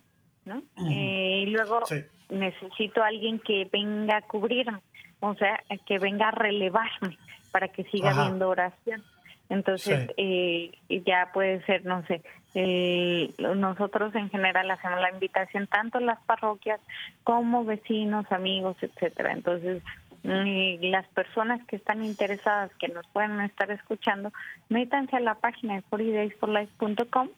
¿no? 0.46 0.62
Eh, 0.90 1.44
y 1.44 1.46
luego 1.48 1.82
necesito 2.30 3.04
a 3.04 3.08
alguien 3.08 3.40
que 3.40 3.68
venga 3.72 4.18
a 4.18 4.22
cubrirme, 4.22 4.80
o 5.20 5.36
sea, 5.36 5.62
que 5.86 6.00
venga 6.00 6.30
a 6.30 6.32
relevarme 6.32 7.18
para 7.52 7.68
que 7.68 7.84
siga 7.86 8.12
habiendo 8.12 8.50
oración. 8.50 9.04
Entonces, 9.50 10.10
eh, 10.18 10.72
ya 11.06 11.30
puede 11.34 11.64
ser, 11.66 11.86
no 11.86 12.04
sé, 12.08 12.24
eh, 12.56 13.34
nosotros 13.38 14.14
en 14.16 14.30
general 14.30 14.70
hacemos 14.70 15.02
la 15.02 15.12
invitación 15.12 15.68
tanto 15.68 16.00
las 16.00 16.20
parroquias 16.24 16.80
como 17.24 17.66
vecinos, 17.66 18.32
amigos, 18.32 18.78
etcétera. 18.82 19.34
Entonces, 19.34 19.82
mm, 20.24 20.84
las 20.86 21.08
personas 21.10 21.64
que 21.66 21.76
están 21.76 22.04
interesadas, 22.04 22.72
que 22.76 22.88
nos 22.90 23.08
pueden 23.08 23.40
estar 23.42 23.70
escuchando, 23.72 24.32
métanse 24.70 25.18
a 25.18 25.20
la 25.20 25.36
página 25.36 25.76
de 25.76 25.84
40daysforlife.com 25.84 27.30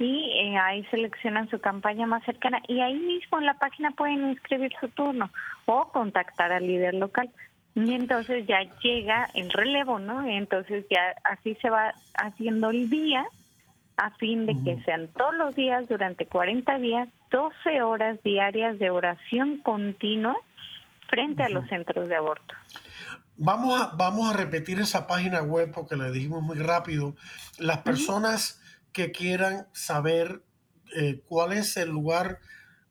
y 0.00 0.32
eh, 0.32 0.56
ahí 0.56 0.82
seleccionan 0.86 1.50
su 1.50 1.60
campaña 1.60 2.06
más 2.06 2.24
cercana 2.24 2.62
y 2.66 2.80
ahí 2.80 2.98
mismo 2.98 3.38
en 3.38 3.44
la 3.44 3.58
página 3.58 3.90
pueden 3.90 4.30
inscribir 4.30 4.72
su 4.80 4.88
turno 4.88 5.30
o 5.66 5.92
contactar 5.92 6.50
al 6.52 6.66
líder 6.66 6.94
local 6.94 7.30
y 7.74 7.92
entonces 7.92 8.46
ya 8.46 8.60
llega 8.82 9.28
el 9.34 9.50
relevo, 9.50 9.98
¿no? 9.98 10.26
Entonces 10.26 10.86
ya 10.90 11.14
así 11.24 11.54
se 11.56 11.68
va 11.68 11.94
haciendo 12.14 12.70
el 12.70 12.88
día 12.88 13.26
a 13.98 14.10
fin 14.12 14.46
de 14.46 14.56
que 14.64 14.82
sean 14.84 15.08
todos 15.08 15.34
los 15.34 15.54
días 15.54 15.86
durante 15.86 16.24
40 16.24 16.78
días, 16.78 17.08
12 17.30 17.82
horas 17.82 18.18
diarias 18.24 18.78
de 18.78 18.88
oración 18.88 19.58
continua 19.58 20.34
frente 21.08 21.42
a 21.42 21.50
los 21.50 21.68
centros 21.68 22.08
de 22.08 22.16
aborto. 22.16 22.54
Vamos 23.36 23.78
a, 23.78 23.94
vamos 23.96 24.32
a 24.32 24.36
repetir 24.36 24.80
esa 24.80 25.06
página 25.06 25.42
web 25.42 25.70
porque 25.74 25.96
le 25.96 26.10
dijimos 26.10 26.42
muy 26.42 26.58
rápido. 26.58 27.14
Las 27.58 27.78
personas 27.78 28.59
que 28.92 29.12
quieran 29.12 29.68
saber 29.72 30.42
eh, 30.96 31.22
cuál 31.26 31.52
es 31.52 31.76
el 31.76 31.90
lugar 31.90 32.40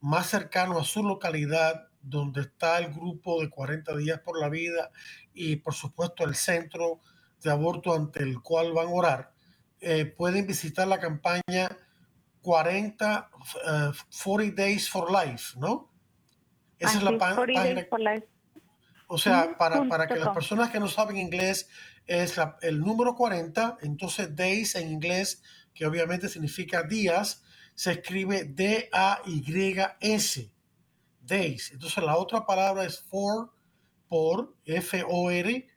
más 0.00 0.28
cercano 0.28 0.78
a 0.78 0.84
su 0.84 1.02
localidad 1.02 1.88
donde 2.02 2.42
está 2.42 2.78
el 2.78 2.92
grupo 2.92 3.40
de 3.40 3.50
40 3.50 3.96
días 3.96 4.20
por 4.20 4.38
la 4.40 4.48
vida 4.48 4.90
y 5.34 5.56
por 5.56 5.74
supuesto 5.74 6.24
el 6.24 6.34
centro 6.34 7.00
de 7.42 7.50
aborto 7.50 7.94
ante 7.94 8.22
el 8.22 8.40
cual 8.40 8.72
van 8.72 8.88
a 8.88 8.90
orar, 8.90 9.32
eh, 9.80 10.04
pueden 10.04 10.46
visitar 10.46 10.86
la 10.88 10.98
campaña 10.98 11.76
40, 12.42 13.30
40 14.22 14.44
eh, 14.44 14.52
Days 14.54 14.88
for 14.88 15.10
Life, 15.10 15.58
¿no? 15.58 15.90
Esa 16.78 16.98
es 16.98 17.02
la 17.02 17.18
página. 17.18 17.36
O 19.06 19.18
sea, 19.18 19.58
para, 19.58 19.84
para, 19.88 20.06
que 20.06 20.16
las 20.16 20.28
personas 20.28 20.70
que 20.70 20.78
no 20.78 20.86
saben 20.86 21.16
inglés, 21.16 21.68
es 22.06 22.40
el 22.62 22.80
número 22.80 23.14
40, 23.14 23.78
entonces 23.82 24.34
days 24.34 24.74
en 24.74 24.90
inglés, 24.90 25.42
que 25.74 25.86
obviamente 25.86 26.28
significa 26.28 26.82
días, 26.82 27.42
se 27.74 27.92
escribe 27.92 28.44
D-A-Y-S 28.44 30.50
days. 31.20 31.72
Entonces 31.72 32.04
la 32.04 32.16
otra 32.16 32.46
palabra 32.46 32.84
es 32.84 33.00
for, 33.00 33.52
por, 34.08 34.56
F-O-R, 34.64 35.68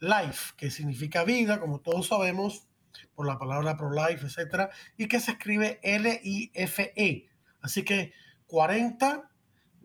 life, 0.00 0.54
que 0.56 0.70
significa 0.70 1.24
vida, 1.24 1.60
como 1.60 1.80
todos 1.80 2.08
sabemos, 2.08 2.66
por 3.14 3.26
la 3.26 3.38
palabra 3.38 3.76
pro-life, 3.76 4.26
etcétera, 4.26 4.70
y 4.96 5.06
que 5.06 5.20
se 5.20 5.32
escribe 5.32 5.78
L-I-F-E. 5.82 7.28
Así 7.60 7.84
que 7.84 8.12
40 8.46 9.30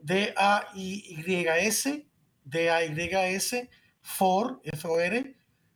D-A-Y-S, 0.03 2.07
D-A-Y-S, 2.43 3.69
for, 4.01 4.61
F-O-R, 4.63 5.35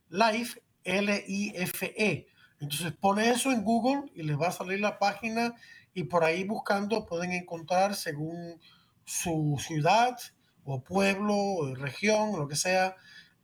life, 0.10 0.62
L-I-F-E. 0.84 2.28
Entonces 2.60 2.92
pone 2.94 3.30
eso 3.30 3.52
en 3.52 3.64
Google 3.64 4.12
y 4.16 4.24
les 4.24 4.40
va 4.40 4.48
a 4.48 4.52
salir 4.52 4.80
la 4.80 4.98
página 4.98 5.54
y 5.94 6.04
por 6.04 6.24
ahí 6.24 6.44
buscando 6.44 7.06
pueden 7.06 7.32
encontrar 7.34 7.96
según 7.96 8.60
su 9.06 9.58
ciudad 9.60 10.18
o 10.64 10.84
pueblo, 10.84 11.74
región, 11.76 12.38
lo 12.38 12.48
que 12.48 12.56
sea, 12.56 12.96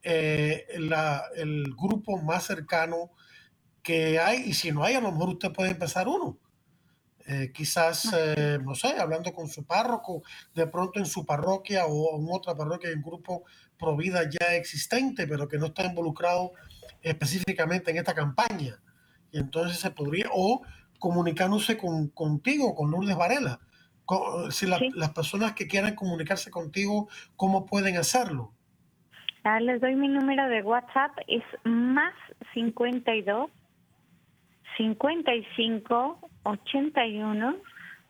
eh, 0.02 0.66
el 1.36 1.64
grupo 1.76 2.18
más 2.18 2.44
cercano 2.44 3.12
que 3.82 4.20
hay. 4.20 4.42
Y 4.42 4.54
si 4.54 4.72
no 4.72 4.84
hay, 4.84 4.96
a 4.96 5.02
lo 5.02 5.12
mejor 5.12 5.30
usted 5.30 5.52
puede 5.52 5.72
empezar 5.72 6.08
uno. 6.08 6.38
Eh, 7.26 7.52
quizás, 7.54 8.10
eh, 8.14 8.60
no 8.62 8.76
sé, 8.76 9.00
hablando 9.00 9.34
con 9.34 9.48
su 9.48 9.64
párroco, 9.64 10.24
de 10.54 10.68
pronto 10.68 11.00
en 11.00 11.06
su 11.06 11.26
parroquia 11.26 11.86
o 11.86 12.20
en 12.20 12.28
otra 12.30 12.54
parroquia 12.54 12.90
hay 12.90 12.96
un 12.96 13.04
grupo 13.04 13.46
Provida 13.78 14.30
ya 14.30 14.56
existente, 14.56 15.28
pero 15.28 15.48
que 15.48 15.58
no 15.58 15.68
está 15.68 15.84
involucrado 15.84 16.54
específicamente 17.02 17.92
en 17.92 17.98
esta 17.98 18.14
campaña. 18.14 18.82
Y 19.34 19.40
entonces 19.40 19.80
se 19.80 19.92
podría, 19.92 20.28
o 20.32 20.62
comunicándose 21.00 21.78
con, 21.78 22.08
contigo, 22.08 22.74
con 22.74 22.92
Lourdes 22.92 23.18
Varela, 23.18 23.60
si 24.52 24.68
las 24.68 25.10
personas 25.14 25.54
que 25.54 25.68
quieran 25.68 25.96
comunicarse 25.96 26.50
contigo, 26.52 27.10
¿cómo 27.36 27.66
pueden 27.66 27.98
hacerlo? 27.98 28.54
Ah, 29.44 29.60
les 29.60 29.82
doy 29.82 29.96
mi 29.96 30.08
número 30.08 30.48
de 30.48 30.62
WhatsApp, 30.62 31.12
es 31.28 31.44
más 31.66 32.14
52 32.54 33.50
55 34.78 36.20
81 36.44 37.56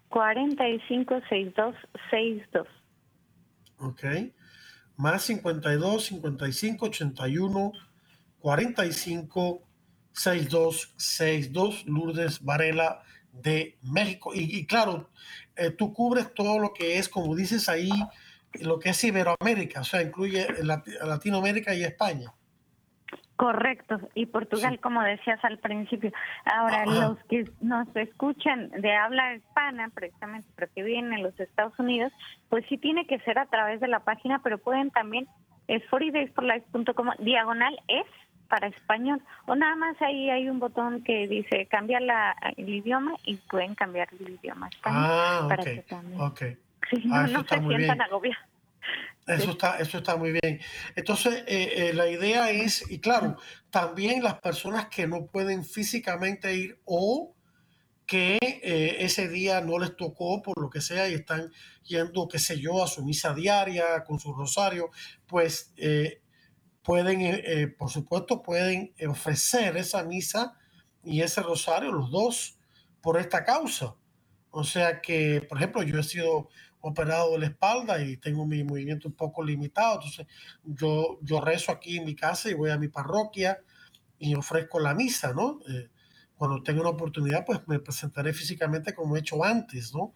45 0.09 1.21
62 1.29 1.75
62. 2.11 2.67
Ok. 3.79 4.03
Más 4.95 5.23
52 5.23 6.05
55 6.05 6.85
81 6.85 7.71
45 8.39 9.61
62 10.13 10.93
62 10.95 11.85
Lourdes 11.85 12.43
Varela 12.43 13.03
de 13.33 13.77
México. 13.81 14.31
Y, 14.33 14.65
claro, 14.65 15.09
eh, 15.55 15.71
tú 15.71 15.93
cubres 15.93 16.33
todo 16.33 16.59
lo 16.59 16.73
que 16.73 16.97
es, 16.99 17.09
como 17.09 17.35
dices 17.35 17.67
ahí, 17.67 17.89
lo 18.61 18.79
que 18.79 18.89
es 18.89 19.03
Iberoamérica, 19.03 19.81
o 19.81 19.83
sea, 19.83 20.01
incluye 20.01 20.47
Latinoamérica 21.01 21.73
y 21.73 21.83
España. 21.83 22.31
Correcto, 23.35 23.99
y 24.13 24.27
Portugal, 24.27 24.79
como 24.79 25.01
decías 25.01 25.43
al 25.43 25.57
principio. 25.57 26.11
Ahora, 26.45 26.85
los 26.85 27.17
que 27.25 27.49
nos 27.61 27.87
escuchan 27.95 28.69
de 28.69 28.95
habla 28.95 29.35
hispana, 29.35 29.89
precisamente, 29.89 30.47
pero 30.55 30.71
que 30.73 30.83
vienen 30.83 31.13
en 31.13 31.23
los 31.23 31.37
Estados 31.39 31.77
Unidos, 31.79 32.13
pues 32.49 32.63
sí 32.69 32.77
tiene 32.77 33.07
que 33.07 33.19
ser 33.21 33.39
a 33.39 33.47
través 33.47 33.81
de 33.81 33.87
la 33.87 34.01
página, 34.01 34.39
pero 34.43 34.59
pueden 34.59 34.91
también, 34.91 35.27
es 35.67 35.83
fortydaysforlife.com, 35.89 37.09
diagonal 37.19 37.77
es 37.87 38.05
para 38.53 38.67
español 38.67 39.19
o 39.47 39.55
nada 39.55 39.75
más 39.75 39.99
ahí 39.99 40.29
hay 40.29 40.47
un 40.47 40.59
botón 40.59 41.03
que 41.03 41.27
dice 41.27 41.65
cambiar 41.71 42.03
la, 42.03 42.35
el 42.55 42.69
idioma 42.69 43.15
y 43.25 43.37
pueden 43.37 43.73
cambiar 43.73 44.07
el 44.19 44.29
idioma 44.29 44.67
español 44.67 45.01
ah, 45.03 45.45
para 45.49 45.63
que 45.63 45.81
también 45.81 46.21
ah, 46.21 47.27
no, 47.31 47.43
se 47.45 47.59
sientan 47.59 48.01
agobiados. 48.01 48.43
Eso 49.25 49.51
está, 49.51 49.79
eso 49.79 49.97
está 49.97 50.17
muy 50.17 50.33
bien. 50.33 50.59
Entonces, 50.95 51.45
eh, 51.47 51.73
eh, 51.77 51.93
la 51.95 52.07
idea 52.07 52.51
es, 52.51 52.91
y 52.91 52.99
claro, 52.99 53.37
también 53.71 54.21
las 54.21 54.39
personas 54.39 54.85
que 54.87 55.07
no 55.07 55.25
pueden 55.25 55.65
físicamente 55.65 56.53
ir 56.53 56.77
o 56.85 57.33
que 58.05 58.37
eh, 58.39 58.97
ese 58.99 59.29
día 59.29 59.61
no 59.61 59.79
les 59.79 59.95
tocó 59.95 60.43
por 60.43 60.61
lo 60.61 60.69
que 60.69 60.81
sea 60.81 61.09
y 61.09 61.15
están 61.15 61.51
yendo, 61.85 62.27
qué 62.27 62.37
sé 62.37 62.59
yo, 62.59 62.83
a 62.83 62.87
su 62.87 63.03
misa 63.03 63.33
diaria 63.33 64.03
con 64.03 64.19
su 64.19 64.31
rosario, 64.31 64.91
pues 65.25 65.73
pueden, 66.83 67.21
eh, 67.21 67.41
eh, 67.45 67.67
por 67.67 67.89
supuesto, 67.89 68.43
pueden 68.43 68.93
ofrecer 69.07 69.77
esa 69.77 70.03
misa 70.03 70.57
y 71.03 71.21
ese 71.21 71.41
rosario, 71.41 71.91
los 71.91 72.11
dos, 72.11 72.59
por 73.01 73.17
esta 73.17 73.43
causa. 73.43 73.95
O 74.51 74.63
sea 74.63 75.01
que, 75.01 75.41
por 75.41 75.57
ejemplo, 75.57 75.81
yo 75.83 75.99
he 75.99 76.03
sido 76.03 76.49
operado 76.81 77.31
de 77.31 77.39
la 77.39 77.45
espalda 77.47 78.03
y 78.03 78.17
tengo 78.17 78.45
mi 78.45 78.63
movimiento 78.63 79.07
un 79.07 79.15
poco 79.15 79.43
limitado, 79.43 79.95
entonces 79.95 80.27
yo, 80.65 81.17
yo 81.21 81.39
rezo 81.39 81.71
aquí 81.71 81.97
en 81.97 82.05
mi 82.05 82.13
casa 82.13 82.49
y 82.49 82.53
voy 82.53 82.71
a 82.71 82.77
mi 82.77 82.89
parroquia 82.89 83.61
y 84.19 84.35
ofrezco 84.35 84.79
la 84.79 84.93
misa, 84.93 85.33
¿no? 85.33 85.59
Eh, 85.69 85.89
cuando 86.35 86.61
tenga 86.61 86.81
una 86.81 86.89
oportunidad, 86.89 87.45
pues 87.45 87.61
me 87.67 87.79
presentaré 87.79 88.33
físicamente 88.33 88.93
como 88.93 89.15
he 89.15 89.19
hecho 89.19 89.43
antes, 89.43 89.93
¿no? 89.93 90.13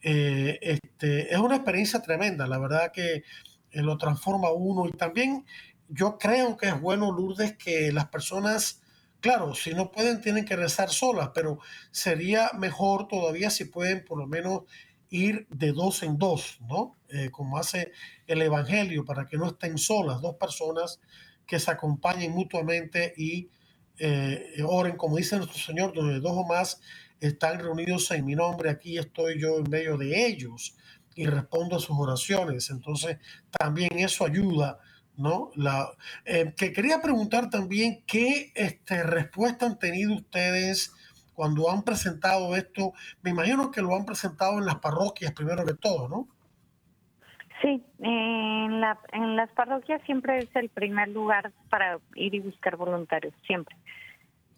este, 0.00 1.32
es 1.32 1.38
una 1.38 1.56
experiencia 1.56 2.00
tremenda, 2.00 2.46
la 2.46 2.58
verdad 2.58 2.92
que 2.92 3.24
lo 3.72 3.98
transforma 3.98 4.52
uno 4.52 4.86
y 4.86 4.92
también 4.92 5.44
yo 5.88 6.18
creo 6.18 6.56
que 6.56 6.68
es 6.68 6.80
bueno, 6.80 7.12
Lourdes, 7.12 7.56
que 7.56 7.92
las 7.92 8.08
personas, 8.08 8.82
claro, 9.20 9.54
si 9.54 9.72
no 9.74 9.90
pueden, 9.90 10.20
tienen 10.20 10.44
que 10.44 10.56
rezar 10.56 10.90
solas, 10.90 11.30
pero 11.34 11.58
sería 11.90 12.50
mejor 12.54 13.08
todavía 13.08 13.50
si 13.50 13.64
pueden 13.64 14.04
por 14.04 14.18
lo 14.18 14.26
menos 14.26 14.62
ir 15.10 15.46
de 15.50 15.72
dos 15.72 16.02
en 16.02 16.18
dos, 16.18 16.58
¿no? 16.68 16.96
Eh, 17.08 17.30
como 17.30 17.58
hace 17.58 17.92
el 18.26 18.42
Evangelio, 18.42 19.04
para 19.04 19.26
que 19.26 19.38
no 19.38 19.46
estén 19.46 19.78
solas, 19.78 20.20
dos 20.20 20.36
personas 20.36 21.00
que 21.46 21.58
se 21.58 21.70
acompañen 21.70 22.32
mutuamente 22.32 23.14
y 23.16 23.48
eh, 23.98 24.62
oren, 24.64 24.96
como 24.96 25.16
dice 25.16 25.36
nuestro 25.36 25.58
Señor, 25.58 25.94
donde 25.94 26.20
dos 26.20 26.32
o 26.34 26.44
más 26.44 26.80
están 27.20 27.58
reunidos 27.58 28.10
en 28.10 28.24
mi 28.24 28.34
nombre, 28.34 28.70
aquí 28.70 28.98
estoy 28.98 29.40
yo 29.40 29.58
en 29.58 29.70
medio 29.70 29.96
de 29.96 30.26
ellos 30.26 30.76
y 31.14 31.26
respondo 31.26 31.76
a 31.76 31.80
sus 31.80 31.96
oraciones. 31.98 32.70
Entonces, 32.70 33.16
también 33.50 33.98
eso 33.98 34.24
ayuda 34.24 34.78
¿no? 35.18 35.50
La, 35.56 35.88
eh, 36.24 36.54
que 36.56 36.72
quería 36.72 37.02
preguntar 37.02 37.50
también 37.50 38.02
qué 38.06 38.52
este, 38.54 39.02
respuesta 39.02 39.66
han 39.66 39.78
tenido 39.78 40.14
ustedes 40.14 40.94
cuando 41.34 41.70
han 41.70 41.82
presentado 41.82 42.56
esto. 42.56 42.92
Me 43.22 43.30
imagino 43.30 43.70
que 43.70 43.82
lo 43.82 43.94
han 43.94 44.06
presentado 44.06 44.58
en 44.58 44.66
las 44.66 44.76
parroquias 44.76 45.32
primero 45.32 45.64
que 45.64 45.74
todo, 45.74 46.08
¿no? 46.08 46.28
Sí, 47.60 47.82
en, 47.98 48.80
la, 48.80 48.98
en 49.12 49.34
las 49.34 49.50
parroquias 49.50 50.00
siempre 50.06 50.38
es 50.38 50.48
el 50.54 50.68
primer 50.68 51.08
lugar 51.08 51.52
para 51.68 51.98
ir 52.14 52.34
y 52.34 52.40
buscar 52.40 52.76
voluntarios, 52.76 53.34
siempre. 53.46 53.76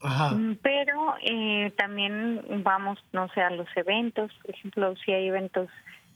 Ajá. 0.02 0.30
Mm, 0.34 0.58
pero 0.62 1.14
eh, 1.22 1.72
también 1.76 2.42
vamos, 2.62 2.98
no 3.12 3.28
sé, 3.30 3.40
a 3.40 3.50
los 3.50 3.68
eventos, 3.76 4.30
por 4.42 4.54
ejemplo, 4.54 4.94
si 5.04 5.12
hay 5.12 5.28
eventos, 5.28 5.68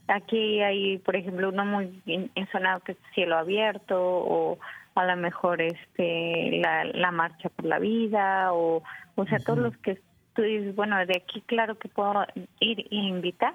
aquí 0.08 0.60
hay, 0.60 0.98
por 0.98 1.16
ejemplo, 1.16 1.48
uno 1.48 1.64
muy 1.64 2.02
ensonado 2.34 2.80
que 2.80 2.92
es 2.92 2.98
cielo 3.14 3.36
abierto 3.36 3.98
o 4.00 4.58
a 4.94 5.04
lo 5.06 5.16
mejor 5.16 5.60
este 5.60 6.60
la, 6.62 6.84
la 6.84 7.10
marcha 7.10 7.48
por 7.48 7.64
la 7.64 7.80
vida 7.80 8.52
o 8.52 8.82
o 9.16 9.24
sea 9.26 9.38
todos 9.40 9.58
los 9.58 9.76
que 9.78 10.00
tú 10.34 10.42
dices 10.42 10.76
bueno 10.76 10.96
de 11.04 11.16
aquí 11.16 11.40
claro 11.46 11.76
que 11.76 11.88
puedo 11.88 12.24
ir 12.60 12.86
e 12.92 12.96
invitar 12.96 13.54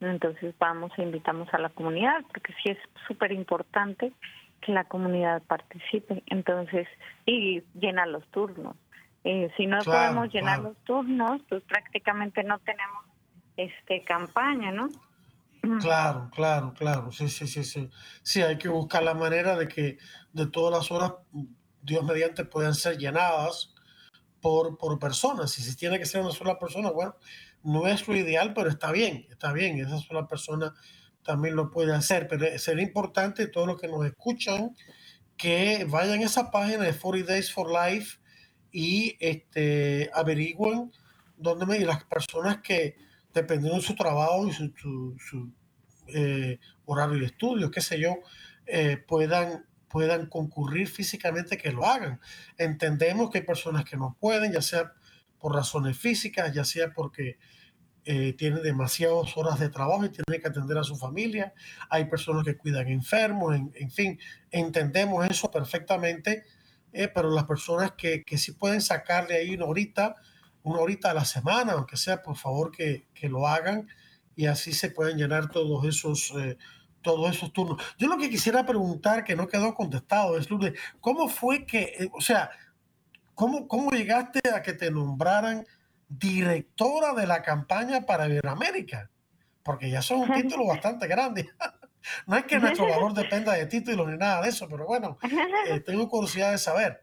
entonces 0.00 0.54
vamos 0.58 0.90
e 0.96 1.02
invitamos 1.02 1.52
a 1.52 1.58
la 1.58 1.68
comunidad, 1.68 2.22
porque 2.32 2.54
sí 2.62 2.70
es 2.70 2.78
súper 3.06 3.32
importante 3.32 4.12
que 4.60 4.72
la 4.72 4.84
comunidad 4.84 5.42
participe. 5.42 6.22
Entonces, 6.26 6.88
y 7.26 7.62
llenar 7.78 8.08
los 8.08 8.26
turnos. 8.28 8.76
Eh, 9.24 9.50
si 9.56 9.66
no 9.66 9.78
podemos 9.84 10.32
llenar 10.32 10.60
los 10.60 10.76
turnos, 10.84 11.42
pues 11.48 11.62
prácticamente 11.64 12.42
no 12.42 12.58
tenemos 12.60 13.04
este 13.56 14.02
campaña, 14.02 14.72
¿no? 14.72 14.88
Claro, 15.78 16.30
claro, 16.34 16.74
claro, 16.74 17.10
sí, 17.10 17.28
sí, 17.28 17.46
sí, 17.46 17.64
sí. 17.64 17.90
Sí, 18.22 18.42
hay 18.42 18.58
que 18.58 18.68
buscar 18.68 19.02
la 19.02 19.14
manera 19.14 19.56
de 19.56 19.68
que 19.68 19.98
de 20.32 20.46
todas 20.46 20.72
las 20.78 20.90
horas, 20.90 21.12
Dios 21.82 22.04
mediante, 22.04 22.44
puedan 22.44 22.74
ser 22.74 22.98
llenadas 22.98 23.74
por, 24.40 24.78
por 24.78 24.98
personas. 24.98 25.58
Y 25.58 25.62
si 25.62 25.76
tiene 25.76 25.98
que 25.98 26.06
ser 26.06 26.22
una 26.22 26.32
sola 26.32 26.58
persona, 26.58 26.90
bueno, 26.90 27.16
no 27.62 27.86
es 27.86 28.08
lo 28.08 28.16
ideal, 28.16 28.54
pero 28.54 28.70
está 28.70 28.92
bien, 28.92 29.26
está 29.30 29.52
bien. 29.52 29.78
Esa 29.80 29.98
sola 30.00 30.26
persona 30.28 30.74
también 31.22 31.56
lo 31.56 31.70
puede 31.70 31.94
hacer. 31.94 32.28
Pero 32.28 32.58
sería 32.58 32.84
importante 32.84 33.48
todos 33.48 33.66
los 33.66 33.80
que 33.80 33.88
nos 33.88 34.04
escuchan 34.06 34.76
que 35.36 35.86
vayan 35.88 36.20
a 36.20 36.26
esa 36.26 36.50
página 36.50 36.84
de 36.84 36.94
40 36.94 37.32
Days 37.32 37.52
for 37.52 37.68
Life 37.70 38.18
y 38.72 39.16
este, 39.20 40.10
averigüen 40.14 40.92
dónde 41.36 41.66
me, 41.66 41.78
y 41.78 41.84
las 41.84 42.04
personas 42.04 42.60
que, 42.62 42.96
dependiendo 43.32 43.76
de 43.78 43.86
su 43.86 43.94
trabajo 43.94 44.48
y 44.48 44.52
su, 44.52 45.52
eh, 46.08 46.58
horario 46.84 47.18
de 47.18 47.26
estudio, 47.26 47.70
qué 47.70 47.80
sé 47.80 48.00
yo, 48.00 48.16
eh, 48.66 48.96
puedan, 48.96 49.66
puedan 49.88 50.26
concurrir 50.26 50.88
físicamente, 50.88 51.56
que 51.56 51.72
lo 51.72 51.86
hagan. 51.86 52.20
Entendemos 52.58 53.30
que 53.30 53.38
hay 53.38 53.44
personas 53.44 53.84
que 53.84 53.96
no 53.96 54.16
pueden, 54.20 54.52
ya 54.52 54.62
sea 54.62 54.92
por 55.38 55.54
razones 55.54 55.96
físicas, 55.98 56.52
ya 56.52 56.64
sea 56.64 56.92
porque 56.92 57.38
eh, 58.04 58.32
tiene 58.32 58.60
demasiadas 58.60 59.36
horas 59.36 59.60
de 59.60 59.68
trabajo 59.68 60.04
y 60.04 60.08
tiene 60.08 60.40
que 60.40 60.48
atender 60.48 60.78
a 60.78 60.84
su 60.84 60.96
familia. 60.96 61.52
Hay 61.90 62.06
personas 62.06 62.44
que 62.44 62.56
cuidan 62.56 62.88
enfermos, 62.88 63.54
en, 63.54 63.90
fin, 63.90 64.18
entendemos 64.50 65.28
eso 65.28 65.50
perfectamente, 65.50 66.44
eh, 66.92 67.08
pero 67.08 67.30
las 67.30 67.44
personas 67.44 67.92
que, 67.92 68.24
que 68.24 68.38
sí 68.38 68.52
pueden 68.52 68.80
sacarle 68.80 69.36
ahí 69.36 69.54
una 69.54 69.66
horita, 69.66 70.16
una 70.62 70.80
horita 70.80 71.10
a 71.10 71.14
la 71.14 71.24
semana, 71.24 71.72
aunque 71.72 71.96
sea, 71.96 72.22
por 72.22 72.36
favor 72.36 72.70
que, 72.70 73.06
lo 73.22 73.46
hagan 73.46 73.88
y 74.36 74.46
así 74.46 74.72
se 74.72 74.90
pueden 74.90 75.16
llenar 75.16 75.50
todos 75.50 75.84
esos... 75.84 76.32
Eh, 76.38 76.56
todos 77.02 77.34
esos 77.34 77.50
turnos. 77.54 77.82
Yo 77.96 78.08
lo 78.08 78.18
que 78.18 78.28
quisiera 78.28 78.66
preguntar, 78.66 79.24
que 79.24 79.34
no 79.34 79.48
quedó 79.48 79.74
contestado, 79.74 80.36
es, 80.36 80.50
Lourdes, 80.50 80.78
¿cómo 81.00 81.30
fue 81.30 81.64
que, 81.64 82.10
o 82.12 82.20
sea, 82.20 82.50
¿Cómo, 83.40 83.66
¿Cómo 83.68 83.90
llegaste 83.90 84.40
a 84.54 84.60
que 84.60 84.74
te 84.74 84.90
nombraran 84.90 85.66
directora 86.06 87.14
de 87.14 87.26
la 87.26 87.40
campaña 87.40 88.02
para 88.02 88.28
Iberoamérica? 88.28 89.08
Porque 89.62 89.88
ya 89.88 90.02
son 90.02 90.20
un 90.20 90.32
título 90.34 90.66
bastante 90.66 91.06
grande. 91.06 91.48
No 92.26 92.36
es 92.38 92.44
que 92.44 92.58
nuestro 92.58 92.88
valor 92.88 93.12
dependa 93.12 93.52
de 93.52 93.66
títulos 93.66 94.08
ni 94.08 94.16
nada 94.16 94.40
de 94.40 94.48
eso, 94.48 94.66
pero 94.70 94.86
bueno, 94.86 95.18
eh, 95.68 95.80
tengo 95.80 96.08
curiosidad 96.08 96.50
de 96.50 96.56
saber. 96.56 97.02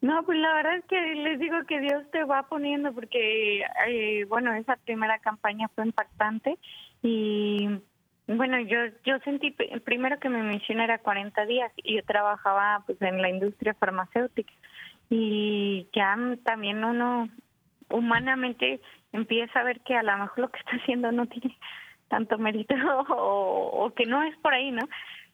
No, 0.00 0.22
pues 0.24 0.38
la 0.38 0.54
verdad 0.54 0.76
es 0.76 0.84
que 0.84 1.00
les 1.16 1.38
digo 1.40 1.56
que 1.66 1.80
Dios 1.80 2.08
te 2.12 2.22
va 2.24 2.44
poniendo 2.44 2.92
porque, 2.92 3.64
eh, 3.88 4.24
bueno, 4.28 4.52
esa 4.54 4.76
primera 4.76 5.18
campaña 5.18 5.68
fue 5.74 5.86
impactante 5.86 6.56
y 7.02 7.68
bueno, 8.28 8.60
yo 8.60 8.78
yo 9.04 9.18
sentí 9.20 9.50
primero 9.84 10.18
que 10.20 10.28
mi 10.28 10.42
misión 10.42 10.80
era 10.80 10.98
40 10.98 11.46
días 11.46 11.72
y 11.76 11.96
yo 11.96 12.02
trabajaba 12.04 12.82
pues 12.86 13.00
en 13.00 13.22
la 13.22 13.30
industria 13.30 13.74
farmacéutica 13.74 14.52
y 15.10 15.88
ya 15.94 16.16
también 16.44 16.84
uno 16.84 17.28
humanamente 17.90 18.80
empieza 19.12 19.60
a 19.60 19.64
ver 19.64 19.80
que 19.80 19.96
a 19.96 20.02
lo 20.02 20.16
mejor 20.18 20.38
lo 20.38 20.48
que 20.50 20.58
está 20.58 20.72
haciendo 20.72 21.10
no 21.10 21.26
tiene 21.26 21.56
tanto 22.08 22.38
mérito 22.38 22.74
o, 23.08 23.92
que 23.96 24.06
no 24.06 24.22
es 24.22 24.36
por 24.38 24.52
ahí, 24.52 24.70
¿no? 24.70 24.86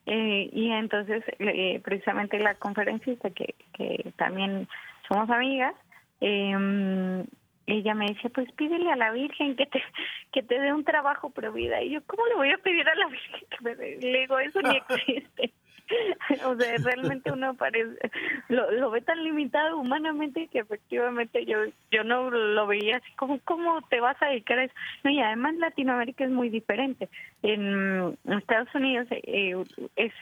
Eh, 0.07 0.51
y 0.53 0.71
entonces 0.71 1.25
eh, 1.39 1.81
precisamente 1.83 2.39
la 2.39 2.55
conferencista 2.57 3.31
que, 3.31 3.55
que 3.73 4.13
también 4.17 4.69
somos 5.09 5.31
amigas, 5.31 5.75
eh, 6.21 7.25
ella 7.67 7.95
me 7.95 8.07
decía, 8.07 8.31
pues 8.31 8.51
pídele 8.53 8.91
a 8.91 8.97
la 8.97 9.11
Virgen 9.13 9.57
que 9.57 9.67
te 9.67 9.83
que 10.33 10.43
te 10.43 10.59
dé 10.61 10.73
un 10.73 10.85
trabajo 10.85 11.31
pro 11.31 11.53
vida. 11.53 11.83
Y 11.83 11.91
yo, 11.91 12.01
¿cómo 12.07 12.27
le 12.27 12.35
voy 12.35 12.51
a 12.51 12.59
pedir 12.59 12.89
a 12.89 12.95
la 12.95 13.07
Virgen 13.07 13.41
que 13.51 13.65
me 13.65 13.75
dé? 13.75 13.99
Le 14.01 14.21
digo, 14.21 14.39
eso 14.39 14.61
ni 14.63 14.77
existe. 14.89 15.53
o 16.47 16.57
sea, 16.57 16.77
realmente 16.83 17.31
uno 17.33 17.55
parece, 17.55 18.11
lo, 18.49 18.71
lo 18.71 18.91
ve 18.91 19.01
tan 19.03 19.23
limitado 19.23 19.79
humanamente 19.79 20.49
que 20.49 20.61
efectivamente 20.61 21.45
yo 21.45 21.59
yo 21.91 22.05
no 22.05 22.31
lo 22.31 22.67
veía 22.67 22.97
así 22.97 23.13
como, 23.17 23.39
¿cómo 23.41 23.83
te 23.83 24.01
vas 24.01 24.21
a 24.23 24.29
dedicar 24.29 24.59
a 24.59 24.65
eso? 24.65 24.75
No, 25.03 25.11
y 25.11 25.21
además 25.21 25.55
Latinoamérica 25.57 26.25
es 26.25 26.31
muy 26.31 26.49
diferente. 26.49 27.09
En 27.43 28.17
Estados 28.25 28.75
Unidos 28.75 29.07
eh, 29.11 29.55
es 29.97 30.13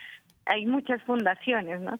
hay 0.46 0.66
muchas 0.66 1.02
fundaciones, 1.04 1.80
¿no? 1.80 1.98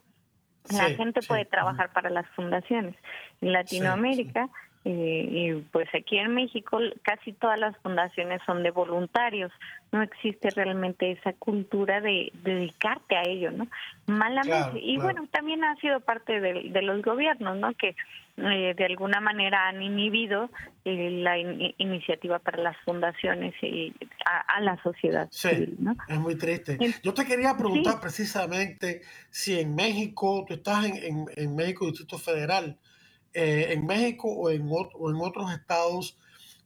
La 0.70 0.90
gente 0.90 1.20
puede 1.26 1.44
trabajar 1.44 1.92
para 1.92 2.08
las 2.10 2.28
fundaciones. 2.30 2.94
En 3.40 3.52
Latinoamérica 3.52 4.44
eh, 4.44 4.71
y 4.84 5.52
pues 5.70 5.88
aquí 5.94 6.18
en 6.18 6.34
México 6.34 6.78
casi 7.02 7.32
todas 7.32 7.58
las 7.58 7.76
fundaciones 7.78 8.40
son 8.44 8.64
de 8.64 8.72
voluntarios, 8.72 9.52
no 9.92 10.02
existe 10.02 10.50
realmente 10.50 11.12
esa 11.12 11.32
cultura 11.34 12.00
de, 12.00 12.32
dedicarte 12.42 13.16
a 13.16 13.22
ello, 13.22 13.52
¿no? 13.52 13.68
Malamente. 14.06 14.80
y 14.80 14.96
bueno, 14.96 15.28
también 15.30 15.62
ha 15.62 15.76
sido 15.76 16.00
parte 16.00 16.40
de, 16.40 16.82
los 16.82 17.00
gobiernos, 17.02 17.56
¿no? 17.58 17.72
Que 17.74 17.94
eh, 18.38 18.74
de 18.76 18.84
alguna 18.84 19.20
manera 19.20 19.68
han 19.68 19.82
inhibido 19.82 20.50
eh, 20.84 21.10
la 21.10 21.38
iniciativa 21.38 22.40
para 22.40 22.60
las 22.60 22.76
fundaciones 22.78 23.54
y 23.62 23.94
a, 24.24 24.60
la 24.60 24.82
sociedad. 24.82 25.28
Sí, 25.30 25.76
es 26.08 26.18
muy 26.18 26.36
triste. 26.36 26.76
Yo 27.04 27.14
te 27.14 27.24
quería 27.24 27.56
preguntar 27.56 28.00
precisamente 28.00 29.02
si 29.30 29.60
en 29.60 29.76
México, 29.76 30.44
tú 30.48 30.54
estás 30.54 30.86
en, 30.86 30.96
en, 30.96 31.26
en 31.36 31.54
México 31.54 31.86
Distrito 31.86 32.18
Federal, 32.18 32.76
eh, 33.34 33.72
en 33.72 33.86
México 33.86 34.28
o 34.28 34.50
en, 34.50 34.68
o 34.68 35.10
en 35.10 35.16
otros 35.16 35.52
estados, 35.52 36.18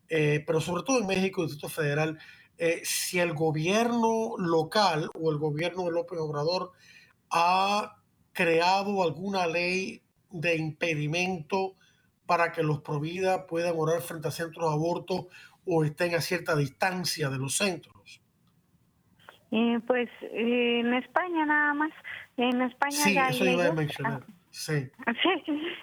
eh, 0.08 0.42
pero 0.46 0.60
sobre 0.60 0.82
todo 0.82 0.98
en 0.98 1.06
México, 1.06 1.42
el 1.42 1.48
Distrito 1.48 1.68
Federal, 1.72 2.18
eh, 2.58 2.80
si 2.84 3.20
el 3.20 3.34
gobierno 3.34 4.36
local 4.38 5.10
o 5.14 5.30
el 5.30 5.38
gobierno 5.38 5.84
de 5.84 5.92
López 5.92 6.18
Obrador 6.18 6.72
ha 7.30 7.96
creado 8.32 9.02
alguna 9.02 9.46
ley 9.46 10.02
de 10.30 10.56
impedimento 10.56 11.74
para 12.26 12.50
que 12.50 12.62
los 12.62 12.80
Provida 12.80 13.46
puedan 13.46 13.74
orar 13.76 14.00
frente 14.00 14.28
a 14.28 14.30
centros 14.32 14.68
de 14.68 14.74
aborto 14.74 15.28
o 15.64 15.84
estén 15.84 16.14
a 16.14 16.20
cierta 16.20 16.56
distancia 16.56 17.30
de 17.30 17.38
los 17.38 17.56
centros. 17.56 18.20
pues 19.86 20.08
en 20.22 20.94
España 20.94 21.46
nada 21.46 21.74
más. 21.74 21.92
En 22.36 22.60
España 22.62 22.96
sí, 22.96 23.16
eso 23.16 23.44
iba 23.44 23.66
a 23.66 23.72
mencionar. 23.72 24.22
Ah, 24.28 24.35
Sí. 24.56 24.88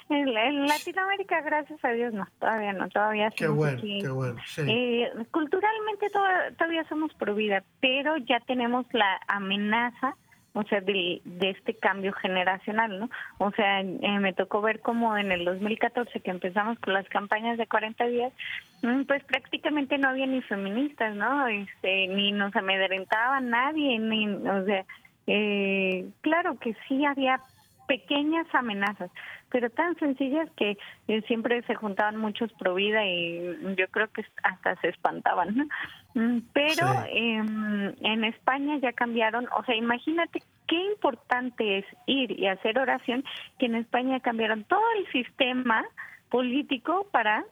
En, 0.10 0.66
Latinoamérica, 0.66 1.42
gracias 1.42 1.80
a 1.86 1.90
Dios, 1.90 2.12
no, 2.12 2.26
todavía 2.40 2.74
no, 2.74 2.90
todavía 2.90 3.30
Qué 3.30 3.48
bueno, 3.48 3.80
qué 3.80 4.10
bueno, 4.10 4.42
eh, 4.58 5.12
culturalmente 5.30 6.10
todavía 6.58 6.84
somos 6.90 7.14
pro 7.14 7.36
vida, 7.36 7.64
pero 7.80 8.18
ya 8.18 8.40
tenemos 8.40 8.88
la 8.92 9.20
amenaza, 9.28 10.16
o 10.54 10.64
sea, 10.64 10.82
de, 10.82 11.22
de 11.24 11.52
este 11.52 11.76
cambio 11.76 12.14
generacional, 12.14 13.00
¿no? 13.00 13.10
O 13.38 13.52
sea, 13.52 13.82
eh, 13.82 14.20
me 14.20 14.34
tocó 14.34 14.62
ver 14.62 14.80
como 14.80 15.16
en 15.18 15.32
el 15.32 15.46
2014 15.46 16.22
que 16.22 16.32
empezamos 16.32 16.80
con 16.80 16.94
las 16.94 17.08
campañas 17.10 17.60
de 17.60 17.68
40 17.68 18.08
días, 18.08 18.34
mm, 18.82 19.04
pues 19.04 19.24
prácticamente 19.26 20.00
no 20.00 20.10
había 20.10 20.26
ni 20.26 20.42
feministas, 20.42 21.16
¿no? 21.16 21.48
Este, 21.48 22.08
ni 22.08 22.32
nos 22.32 22.56
amedrentaba 22.56 23.40
nadie, 23.40 24.00
ni, 24.00 24.28
o 24.28 24.66
sea, 24.66 24.84
eh, 25.28 26.08
claro 26.22 26.58
que 26.60 26.76
sí 26.88 27.06
había 27.06 27.40
pequeñas 27.88 28.48
amenazas, 28.54 29.12
pero 29.50 29.70
tan 29.70 29.96
sencillas 29.98 30.50
que 30.58 30.78
eh, 31.08 31.22
siempre 31.28 31.62
se 31.64 31.76
juntaban 31.76 32.18
muchos 32.18 32.52
pro 32.54 32.76
vida 32.76 33.06
y 33.06 33.58
yo 33.78 33.88
creo 33.90 34.08
que 34.12 34.26
hasta 34.44 34.76
se 34.82 34.90
espantaban. 34.90 35.70
Mm, 36.14 36.40
pero 36.54 36.88
em, 37.10 37.94
en 38.02 38.24
España 38.24 38.78
ya 38.78 38.94
cambiaron, 38.94 39.48
o 39.58 39.64
sea, 39.64 39.76
imagínate 39.76 40.42
qué 40.68 40.84
importante 40.92 41.80
es 41.80 41.86
ir 42.06 42.32
y 42.32 42.48
hacer 42.48 42.80
oración, 42.80 43.24
que 43.60 43.68
en 43.68 43.76
España 43.76 44.20
cambiaron 44.20 44.64
todo 44.64 44.84
el 44.98 45.12
sistema 45.12 45.86
político 46.30 47.08
para 47.12 47.46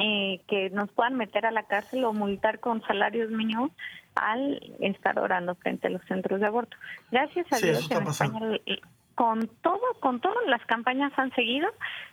eh, 0.00 0.40
que 0.46 0.70
nos 0.70 0.90
puedan 0.92 1.16
meter 1.16 1.46
a 1.46 1.50
la 1.50 1.64
cárcel 1.64 2.04
o 2.04 2.12
multar 2.12 2.60
con 2.60 2.80
salarios 2.82 3.30
mínimos 3.30 3.72
al 4.14 4.60
estar 4.80 5.18
orando 5.18 5.54
frente 5.56 5.88
a 5.88 5.90
los 5.90 6.02
centros 6.04 6.40
de 6.40 6.46
aborto. 6.46 6.76
Gracias 7.10 7.46
a 7.52 7.58
Dios 7.58 7.90
en 7.90 8.06
España 8.06 8.40
con 9.20 9.46
todo, 9.60 9.82
con 10.00 10.18
todas 10.18 10.46
las 10.46 10.64
campañas 10.64 11.12
han 11.18 11.30
seguido, 11.34 11.68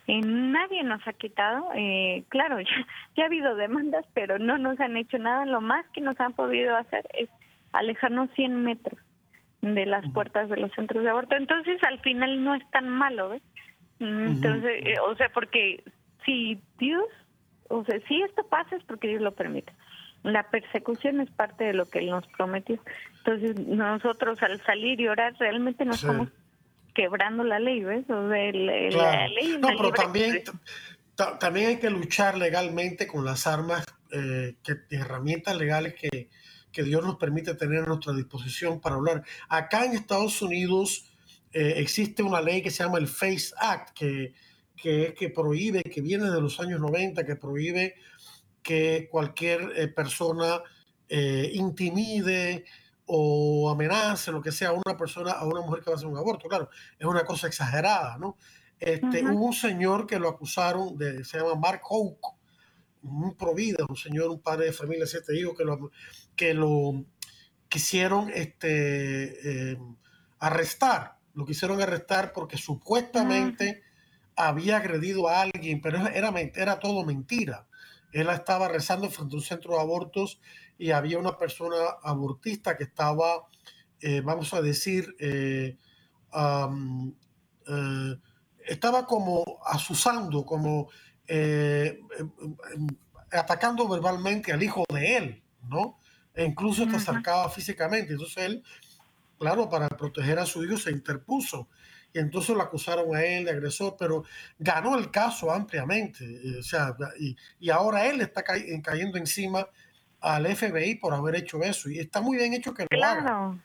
eh, 0.08 0.20
nadie 0.26 0.84
nos 0.84 1.08
ha 1.08 1.14
quitado, 1.14 1.70
eh, 1.74 2.26
claro, 2.28 2.60
ya, 3.16 3.24
ha 3.24 3.28
habido 3.28 3.56
demandas, 3.56 4.06
pero 4.14 4.40
no 4.40 4.58
nos 4.58 4.78
han 4.82 4.98
hecho 4.98 5.18
nada, 5.18 5.46
lo 5.46 5.62
más 5.62 5.86
que 5.94 6.02
nos 6.02 6.20
han 6.20 6.34
podido 6.34 6.76
hacer 6.76 7.08
es 7.14 7.30
alejarnos 7.72 8.30
100 8.32 8.62
metros 8.62 9.00
de 9.62 9.86
las 9.86 10.06
puertas 10.12 10.50
de 10.50 10.58
los 10.58 10.70
centros 10.74 11.02
de 11.02 11.10
aborto, 11.10 11.38
entonces 11.38 11.82
al 11.86 12.02
final 12.02 12.44
no 12.44 12.56
es 12.56 12.70
tan 12.72 12.90
malo, 12.90 13.30
¿ves? 13.30 13.44
Entonces, 14.02 14.86
eh, 14.86 14.96
o 15.08 15.16
sea, 15.16 15.30
porque 15.30 15.86
si 16.26 16.60
Dios, 16.78 17.06
o 17.70 17.86
sea, 17.86 18.02
si 18.10 18.22
esto 18.22 18.46
pasa 18.50 18.76
es 18.76 18.84
porque 18.84 19.08
Dios 19.08 19.22
lo 19.22 19.32
permite. 19.32 19.72
La 20.24 20.44
persecución 20.50 21.22
es 21.22 21.32
parte 21.32 21.64
de 21.64 21.74
lo 21.74 21.86
que 21.86 22.00
Él 22.00 22.10
nos 22.10 22.28
prometió. 22.28 22.80
Entonces, 23.20 23.58
nosotros 23.66 24.44
al 24.44 24.60
salir 24.64 25.00
y 25.00 25.08
orar 25.08 25.36
realmente 25.40 25.86
nos 25.86 26.04
estamos 26.04 26.28
quebrando 26.98 27.44
la 27.44 27.60
ley, 27.60 27.84
¿ves? 27.84 28.10
O 28.10 28.28
sea, 28.28 28.52
la 28.52 29.28
ley 29.28 29.56
no, 29.60 29.68
pero 29.78 29.92
también, 29.92 30.42
también 31.40 31.68
hay 31.68 31.78
que 31.78 31.92
luchar 31.92 32.36
legalmente 32.40 33.06
con 33.06 33.24
las 33.24 33.46
armas, 33.46 33.86
eh, 34.12 34.56
que, 34.64 34.78
herramientas 34.90 35.56
legales 35.56 35.94
que, 35.94 36.30
que, 36.72 36.84
Dios 36.84 37.06
nos 37.06 37.18
permite 37.18 37.54
tener 37.54 37.84
a 37.84 37.86
nuestra 37.86 38.14
disposición 38.14 38.82
para 38.82 38.96
hablar. 38.96 39.24
Acá 39.48 39.86
en 39.86 39.94
Estados 39.94 40.42
Unidos 40.42 41.12
eh, 41.54 41.76
existe 41.78 42.24
una 42.24 42.42
ley 42.42 42.64
que 42.64 42.72
se 42.72 42.84
llama 42.84 42.98
el 42.98 43.08
FACE 43.08 43.54
Act, 43.60 43.96
que, 43.96 44.34
que, 44.76 45.14
que 45.16 45.30
prohíbe, 45.30 45.84
que 45.84 46.02
viene 46.02 46.32
de 46.32 46.42
los 46.42 46.60
años 46.60 46.80
90, 46.80 47.24
que 47.28 47.36
prohíbe 47.36 47.94
que 48.64 49.08
cualquier 49.12 49.72
eh, 49.76 49.88
persona 49.88 50.62
intimide, 51.10 52.66
o 53.08 53.70
amenace, 53.70 54.32
lo 54.32 54.42
que 54.42 54.52
sea, 54.52 54.70
a 54.70 54.74
una 54.74 54.98
persona, 54.98 55.32
a 55.32 55.46
una 55.46 55.62
mujer 55.62 55.82
que 55.82 55.90
va 55.90 55.96
a 55.96 55.98
hacer 55.98 56.08
un 56.08 56.18
aborto. 56.18 56.48
Claro, 56.48 56.70
es 57.00 57.06
una 57.06 57.24
cosa 57.24 57.48
exagerada, 57.48 58.18
¿no? 58.18 58.38
Este, 58.80 59.24
Hubo 59.24 59.46
un 59.46 59.54
señor 59.54 60.06
que 60.06 60.20
lo 60.20 60.30
acusaron, 60.30 60.98
de, 60.98 61.24
se 61.24 61.40
llama 61.40 61.56
Mark 61.56 61.82
Hoke, 61.90 62.36
un 63.02 63.36
provida, 63.36 63.86
un 63.88 63.96
señor, 63.96 64.30
un 64.30 64.42
padre 64.42 64.66
de 64.66 64.74
familia, 64.74 65.08
siete 65.08 65.40
hijos, 65.40 65.56
que 65.58 65.64
lo, 65.64 65.92
que 66.36 66.54
lo 66.54 67.06
quisieron 67.70 68.30
este, 68.34 69.72
eh, 69.72 69.78
arrestar. 70.40 71.18
Lo 71.34 71.46
quisieron 71.46 71.82
arrestar 71.82 72.34
porque 72.34 72.58
supuestamente 72.58 73.84
había 74.36 74.78
agredido 74.78 75.30
a 75.30 75.42
alguien, 75.42 75.82
pero 75.82 76.06
era, 76.08 76.30
era 76.56 76.80
todo 76.80 77.06
mentira. 77.06 77.68
Él 78.12 78.30
estaba 78.30 78.68
rezando 78.68 79.10
frente 79.10 79.36
a 79.36 79.38
un 79.38 79.44
centro 79.44 79.76
de 79.76 79.82
abortos 79.82 80.40
y 80.78 80.92
había 80.92 81.18
una 81.18 81.38
persona 81.38 81.76
abortista 82.04 82.78
que 82.78 82.84
estaba, 82.84 83.48
eh, 84.00 84.22
vamos 84.22 84.54
a 84.54 84.62
decir, 84.62 85.16
eh, 85.20 85.76
eh, 87.68 88.16
estaba 88.66 89.06
como 89.06 89.44
asusando, 89.66 90.46
como 90.46 90.90
atacando 93.32 93.88
verbalmente 93.88 94.54
al 94.54 94.64
hijo 94.64 94.86
de 94.94 95.18
él, 95.18 95.44
¿no? 95.64 96.00
E 96.34 96.46
incluso 96.46 96.88
se 96.90 96.96
acercaba 96.96 97.50
físicamente. 97.50 98.14
Entonces 98.14 98.38
él, 98.38 98.64
claro, 99.40 99.70
para 99.70 99.90
proteger 99.90 100.40
a 100.40 100.46
su 100.46 100.64
hijo 100.64 100.78
se 100.78 100.92
interpuso. 100.92 101.68
Y 102.14 102.20
entonces 102.20 102.56
lo 102.56 102.62
acusaron 102.62 103.14
a 103.16 103.24
él 103.24 103.46
de 103.46 103.52
agresor, 103.52 103.96
pero 103.98 104.24
ganó 104.58 104.98
el 104.98 105.12
caso 105.12 105.52
ampliamente. 105.52 106.26
O 106.60 106.64
sea, 106.64 106.96
y, 107.20 107.36
y 107.60 107.70
ahora 107.70 108.06
él 108.06 108.22
está 108.22 108.44
cayendo 108.44 109.18
encima 109.18 109.68
al 110.22 110.56
FBI 110.56 110.96
por 110.96 111.14
haber 111.14 111.36
hecho 111.36 111.62
eso. 111.64 111.90
Y 111.90 112.00
está 112.00 112.22
muy 112.22 112.38
bien 112.38 112.54
hecho 112.54 112.74
que 112.74 112.86
lo. 112.90 113.60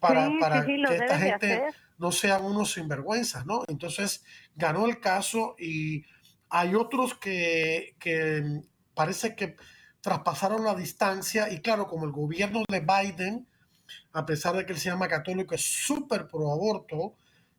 Para, 0.00 0.30
para 0.40 0.64
que 0.64 0.80
esta 0.80 1.18
gente 1.18 1.64
no 1.98 2.12
sean 2.12 2.44
unos 2.44 2.72
sinvergüenzas, 2.72 3.44
¿no? 3.46 3.62
Entonces 3.68 4.24
ganó 4.54 4.86
el 4.86 5.00
caso 5.00 5.56
y 5.58 6.04
hay 6.48 6.74
otros 6.74 7.14
que, 7.14 7.96
que 7.98 8.62
parece 8.94 9.34
que 9.34 9.56
traspasaron 10.00 10.64
la 10.64 10.74
distancia 10.74 11.50
y 11.50 11.60
claro, 11.60 11.86
como 11.86 12.04
el 12.04 12.12
gobierno 12.12 12.62
de 12.68 12.80
Biden, 12.80 13.46
a 14.12 14.26
pesar 14.26 14.56
de 14.56 14.66
que 14.66 14.72
él 14.72 14.78
se 14.78 14.90
llama 14.90 15.08
católico, 15.08 15.54
es 15.54 15.62
súper 15.62 16.26
pro 16.26 16.52
aborto, 16.52 17.14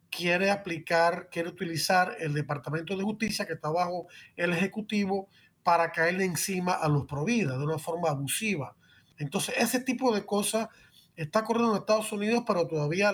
quiere 0.10 0.52
aplicar, 0.52 1.30
quiere 1.32 1.50
utilizar 1.50 2.16
el 2.20 2.34
Departamento 2.34 2.96
de 2.96 3.04
Justicia 3.04 3.46
que 3.46 3.54
está 3.54 3.70
bajo 3.70 4.08
el 4.36 4.54
Ejecutivo 4.54 5.30
para 5.64 5.92
caerle 5.92 6.26
encima 6.26 6.74
a 6.74 6.88
los 6.90 7.06
providas 7.06 7.58
de 7.58 7.64
una 7.64 7.80
forma 7.80 8.10
abusiva. 8.10 8.76
Entonces, 9.18 9.56
ese 9.58 9.80
tipo 9.80 10.14
de 10.14 10.26
cosas 10.26 10.68
está 11.16 11.40
ocurriendo 11.40 11.74
en 11.74 11.80
Estados 11.80 12.12
Unidos, 12.12 12.44
pero 12.46 12.68
todavía 12.68 13.12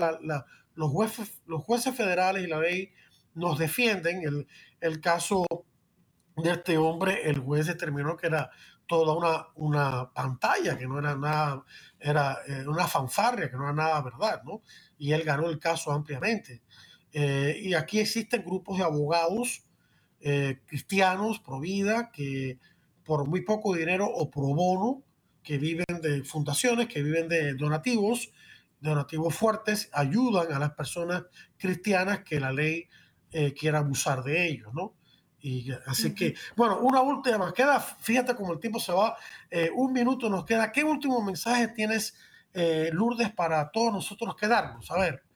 los, 0.76 0.92
jueces, 0.92 1.42
los 1.46 1.64
jueces 1.64 1.96
federales 1.96 2.44
y 2.44 2.48
la 2.48 2.60
ley 2.60 2.92
nos 3.36 3.58
defienden. 3.60 4.48
El, 4.80 5.02
caso 5.02 5.46
de 6.38 6.52
este 6.52 6.78
hombre, 6.78 7.30
el 7.30 7.40
juez 7.40 7.68
determinó 7.68 8.16
que 8.18 8.28
era 8.28 8.50
toda 8.88 9.14
una, 9.14 9.48
una 9.56 10.12
pantalla, 10.12 10.78
que 10.78 10.88
no 10.88 10.98
era 10.98 11.16
nada, 11.16 11.64
era 12.00 12.40
eh, 12.48 12.66
una 12.68 12.88
fanfarria, 12.88 13.50
que 13.52 13.58
no 13.58 13.64
era 13.64 13.74
nada 13.74 14.02
verdad, 14.02 14.42
¿no? 14.44 14.64
Y 14.98 15.12
él 15.12 15.24
ganó 15.24 15.48
el 15.48 15.60
caso 15.60 15.92
ampliamente. 15.92 16.64
Eh, 17.12 17.60
y 17.62 17.74
aquí 17.74 18.00
existen 18.00 18.44
grupos 18.44 18.78
de 18.78 18.84
abogados 18.84 19.69
eh, 20.22 20.60
cristianos 20.66 21.40
pro 21.40 21.60
vida 21.60 22.12
que 22.12 22.58
por 23.04 23.28
muy 23.28 23.42
poco 23.42 23.74
dinero 23.74 24.08
o 24.08 24.30
pro 24.30 24.54
bono, 24.54 25.04
que 25.42 25.58
viven 25.58 26.02
de 26.02 26.24
fundaciones, 26.24 26.88
que 26.88 27.02
viven 27.02 27.28
de 27.28 27.56
donativos, 27.56 28.32
donativos 28.80 29.34
fuertes, 29.34 29.90
ayudan 29.94 30.54
a 30.54 30.60
las 30.60 30.72
personas 30.72 31.24
cristianas 31.58 32.24
que 32.24 32.40
la 32.40 32.52
ley 32.52 32.88
eh, 33.32 33.54
quiera 33.54 33.80
abusar 33.80 34.24
de 34.24 34.48
ellos, 34.48 34.74
¿no? 34.74 34.94
Y 35.42 35.72
así 35.88 36.14
que, 36.14 36.36
bueno, 36.58 36.80
una 36.82 37.02
última, 37.02 37.54
queda, 37.54 37.80
fíjate 37.80 38.36
cómo 38.36 38.54
el 38.54 38.60
tiempo 38.60 38.80
se 38.80 38.92
va, 38.92 39.16
eh, 39.50 39.72
un 39.74 39.94
minuto 39.94 40.30
nos 40.30 40.44
queda. 40.44 40.72
¿Qué 40.72 40.84
último 40.84 41.22
mensaje 41.22 41.70
tienes, 41.70 42.14
Lourdes, 42.92 43.32
para 43.32 43.70
todos 43.72 43.94
nosotros 43.94 44.36
quedarnos? 44.36 44.92
A 44.92 45.00
ver. 45.00 45.29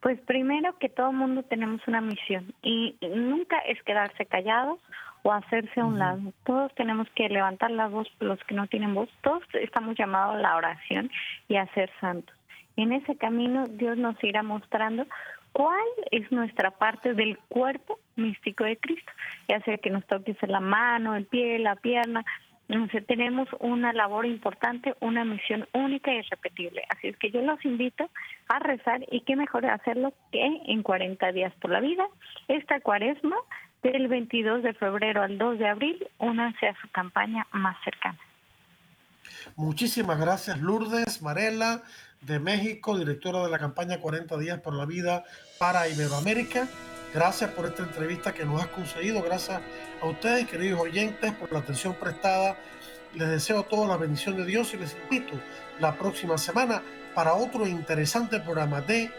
Pues 0.00 0.20
primero 0.20 0.78
que 0.78 0.88
todo 0.88 1.12
mundo 1.12 1.42
tenemos 1.42 1.80
una 1.88 2.00
misión 2.00 2.54
y 2.62 2.96
nunca 3.00 3.58
es 3.58 3.82
quedarse 3.82 4.26
callados 4.26 4.78
o 5.22 5.32
hacerse 5.32 5.80
a 5.80 5.84
un 5.84 5.98
lado. 5.98 6.32
Todos 6.44 6.72
tenemos 6.74 7.08
que 7.16 7.28
levantar 7.28 7.70
la 7.70 7.88
voz, 7.88 8.08
los 8.20 8.38
que 8.44 8.54
no 8.54 8.66
tienen 8.68 8.94
voz, 8.94 9.08
todos 9.22 9.42
estamos 9.54 9.96
llamados 9.96 10.36
a 10.36 10.40
la 10.40 10.56
oración 10.56 11.10
y 11.48 11.56
a 11.56 11.66
ser 11.74 11.90
santos. 12.00 12.34
En 12.76 12.92
ese 12.92 13.16
camino 13.16 13.66
Dios 13.66 13.98
nos 13.98 14.22
irá 14.22 14.44
mostrando 14.44 15.04
cuál 15.52 15.88
es 16.12 16.30
nuestra 16.30 16.70
parte 16.70 17.14
del 17.14 17.36
cuerpo 17.48 17.98
místico 18.14 18.64
de 18.64 18.76
Cristo, 18.76 19.10
ya 19.48 19.60
sea 19.62 19.78
que 19.78 19.90
nos 19.90 20.06
toque 20.06 20.36
la 20.46 20.60
mano, 20.60 21.16
el 21.16 21.26
pie, 21.26 21.58
la 21.58 21.74
pierna, 21.74 22.24
tenemos 23.06 23.48
una 23.60 23.92
labor 23.92 24.26
importante, 24.26 24.94
una 25.00 25.24
misión 25.24 25.66
única 25.72 26.12
y 26.12 26.18
irrepetible. 26.18 26.82
Así 26.90 27.08
es 27.08 27.16
que 27.16 27.30
yo 27.30 27.40
los 27.40 27.64
invito 27.64 28.10
a 28.48 28.58
rezar 28.58 29.00
y 29.10 29.22
qué 29.22 29.36
mejor 29.36 29.64
hacerlo 29.66 30.12
que 30.32 30.44
en 30.66 30.82
40 30.82 31.32
días 31.32 31.52
por 31.60 31.70
la 31.70 31.80
vida. 31.80 32.06
Esta 32.46 32.80
cuaresma 32.80 33.36
del 33.82 34.08
22 34.08 34.62
de 34.62 34.74
febrero 34.74 35.22
al 35.22 35.38
2 35.38 35.58
de 35.58 35.68
abril, 35.68 36.06
únanse 36.18 36.66
a 36.66 36.80
su 36.80 36.88
campaña 36.90 37.46
más 37.52 37.76
cercana. 37.84 38.18
Muchísimas 39.56 40.18
gracias 40.18 40.60
Lourdes 40.60 41.22
Marela 41.22 41.82
de 42.20 42.40
México, 42.40 42.98
directora 42.98 43.42
de 43.42 43.50
la 43.50 43.58
campaña 43.58 44.00
40 44.00 44.36
días 44.38 44.60
por 44.60 44.74
la 44.74 44.84
vida 44.84 45.24
para 45.58 45.88
Iberoamérica. 45.88 46.68
Gracias 47.12 47.50
por 47.52 47.66
esta 47.66 47.82
entrevista 47.82 48.32
que 48.32 48.44
nos 48.44 48.60
has 48.60 48.68
conseguido. 48.68 49.22
Gracias 49.22 49.60
a 50.00 50.06
ustedes, 50.06 50.46
queridos 50.46 50.80
oyentes, 50.80 51.32
por 51.34 51.52
la 51.52 51.60
atención 51.60 51.94
prestada. 51.94 52.56
Les 53.14 53.28
deseo 53.28 53.62
toda 53.62 53.88
la 53.88 53.96
bendición 53.96 54.36
de 54.36 54.44
Dios 54.44 54.74
y 54.74 54.76
les 54.76 54.96
invito 55.04 55.40
la 55.80 55.96
próxima 55.96 56.36
semana 56.36 56.82
para 57.14 57.34
otro 57.34 57.66
interesante 57.66 58.38
programa 58.40 58.80
de 58.80 59.10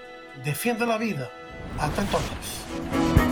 Defiende 0.43 0.85
la 0.85 0.97
Vida. 0.97 1.29
Hasta 1.79 2.01
entonces. 2.01 3.28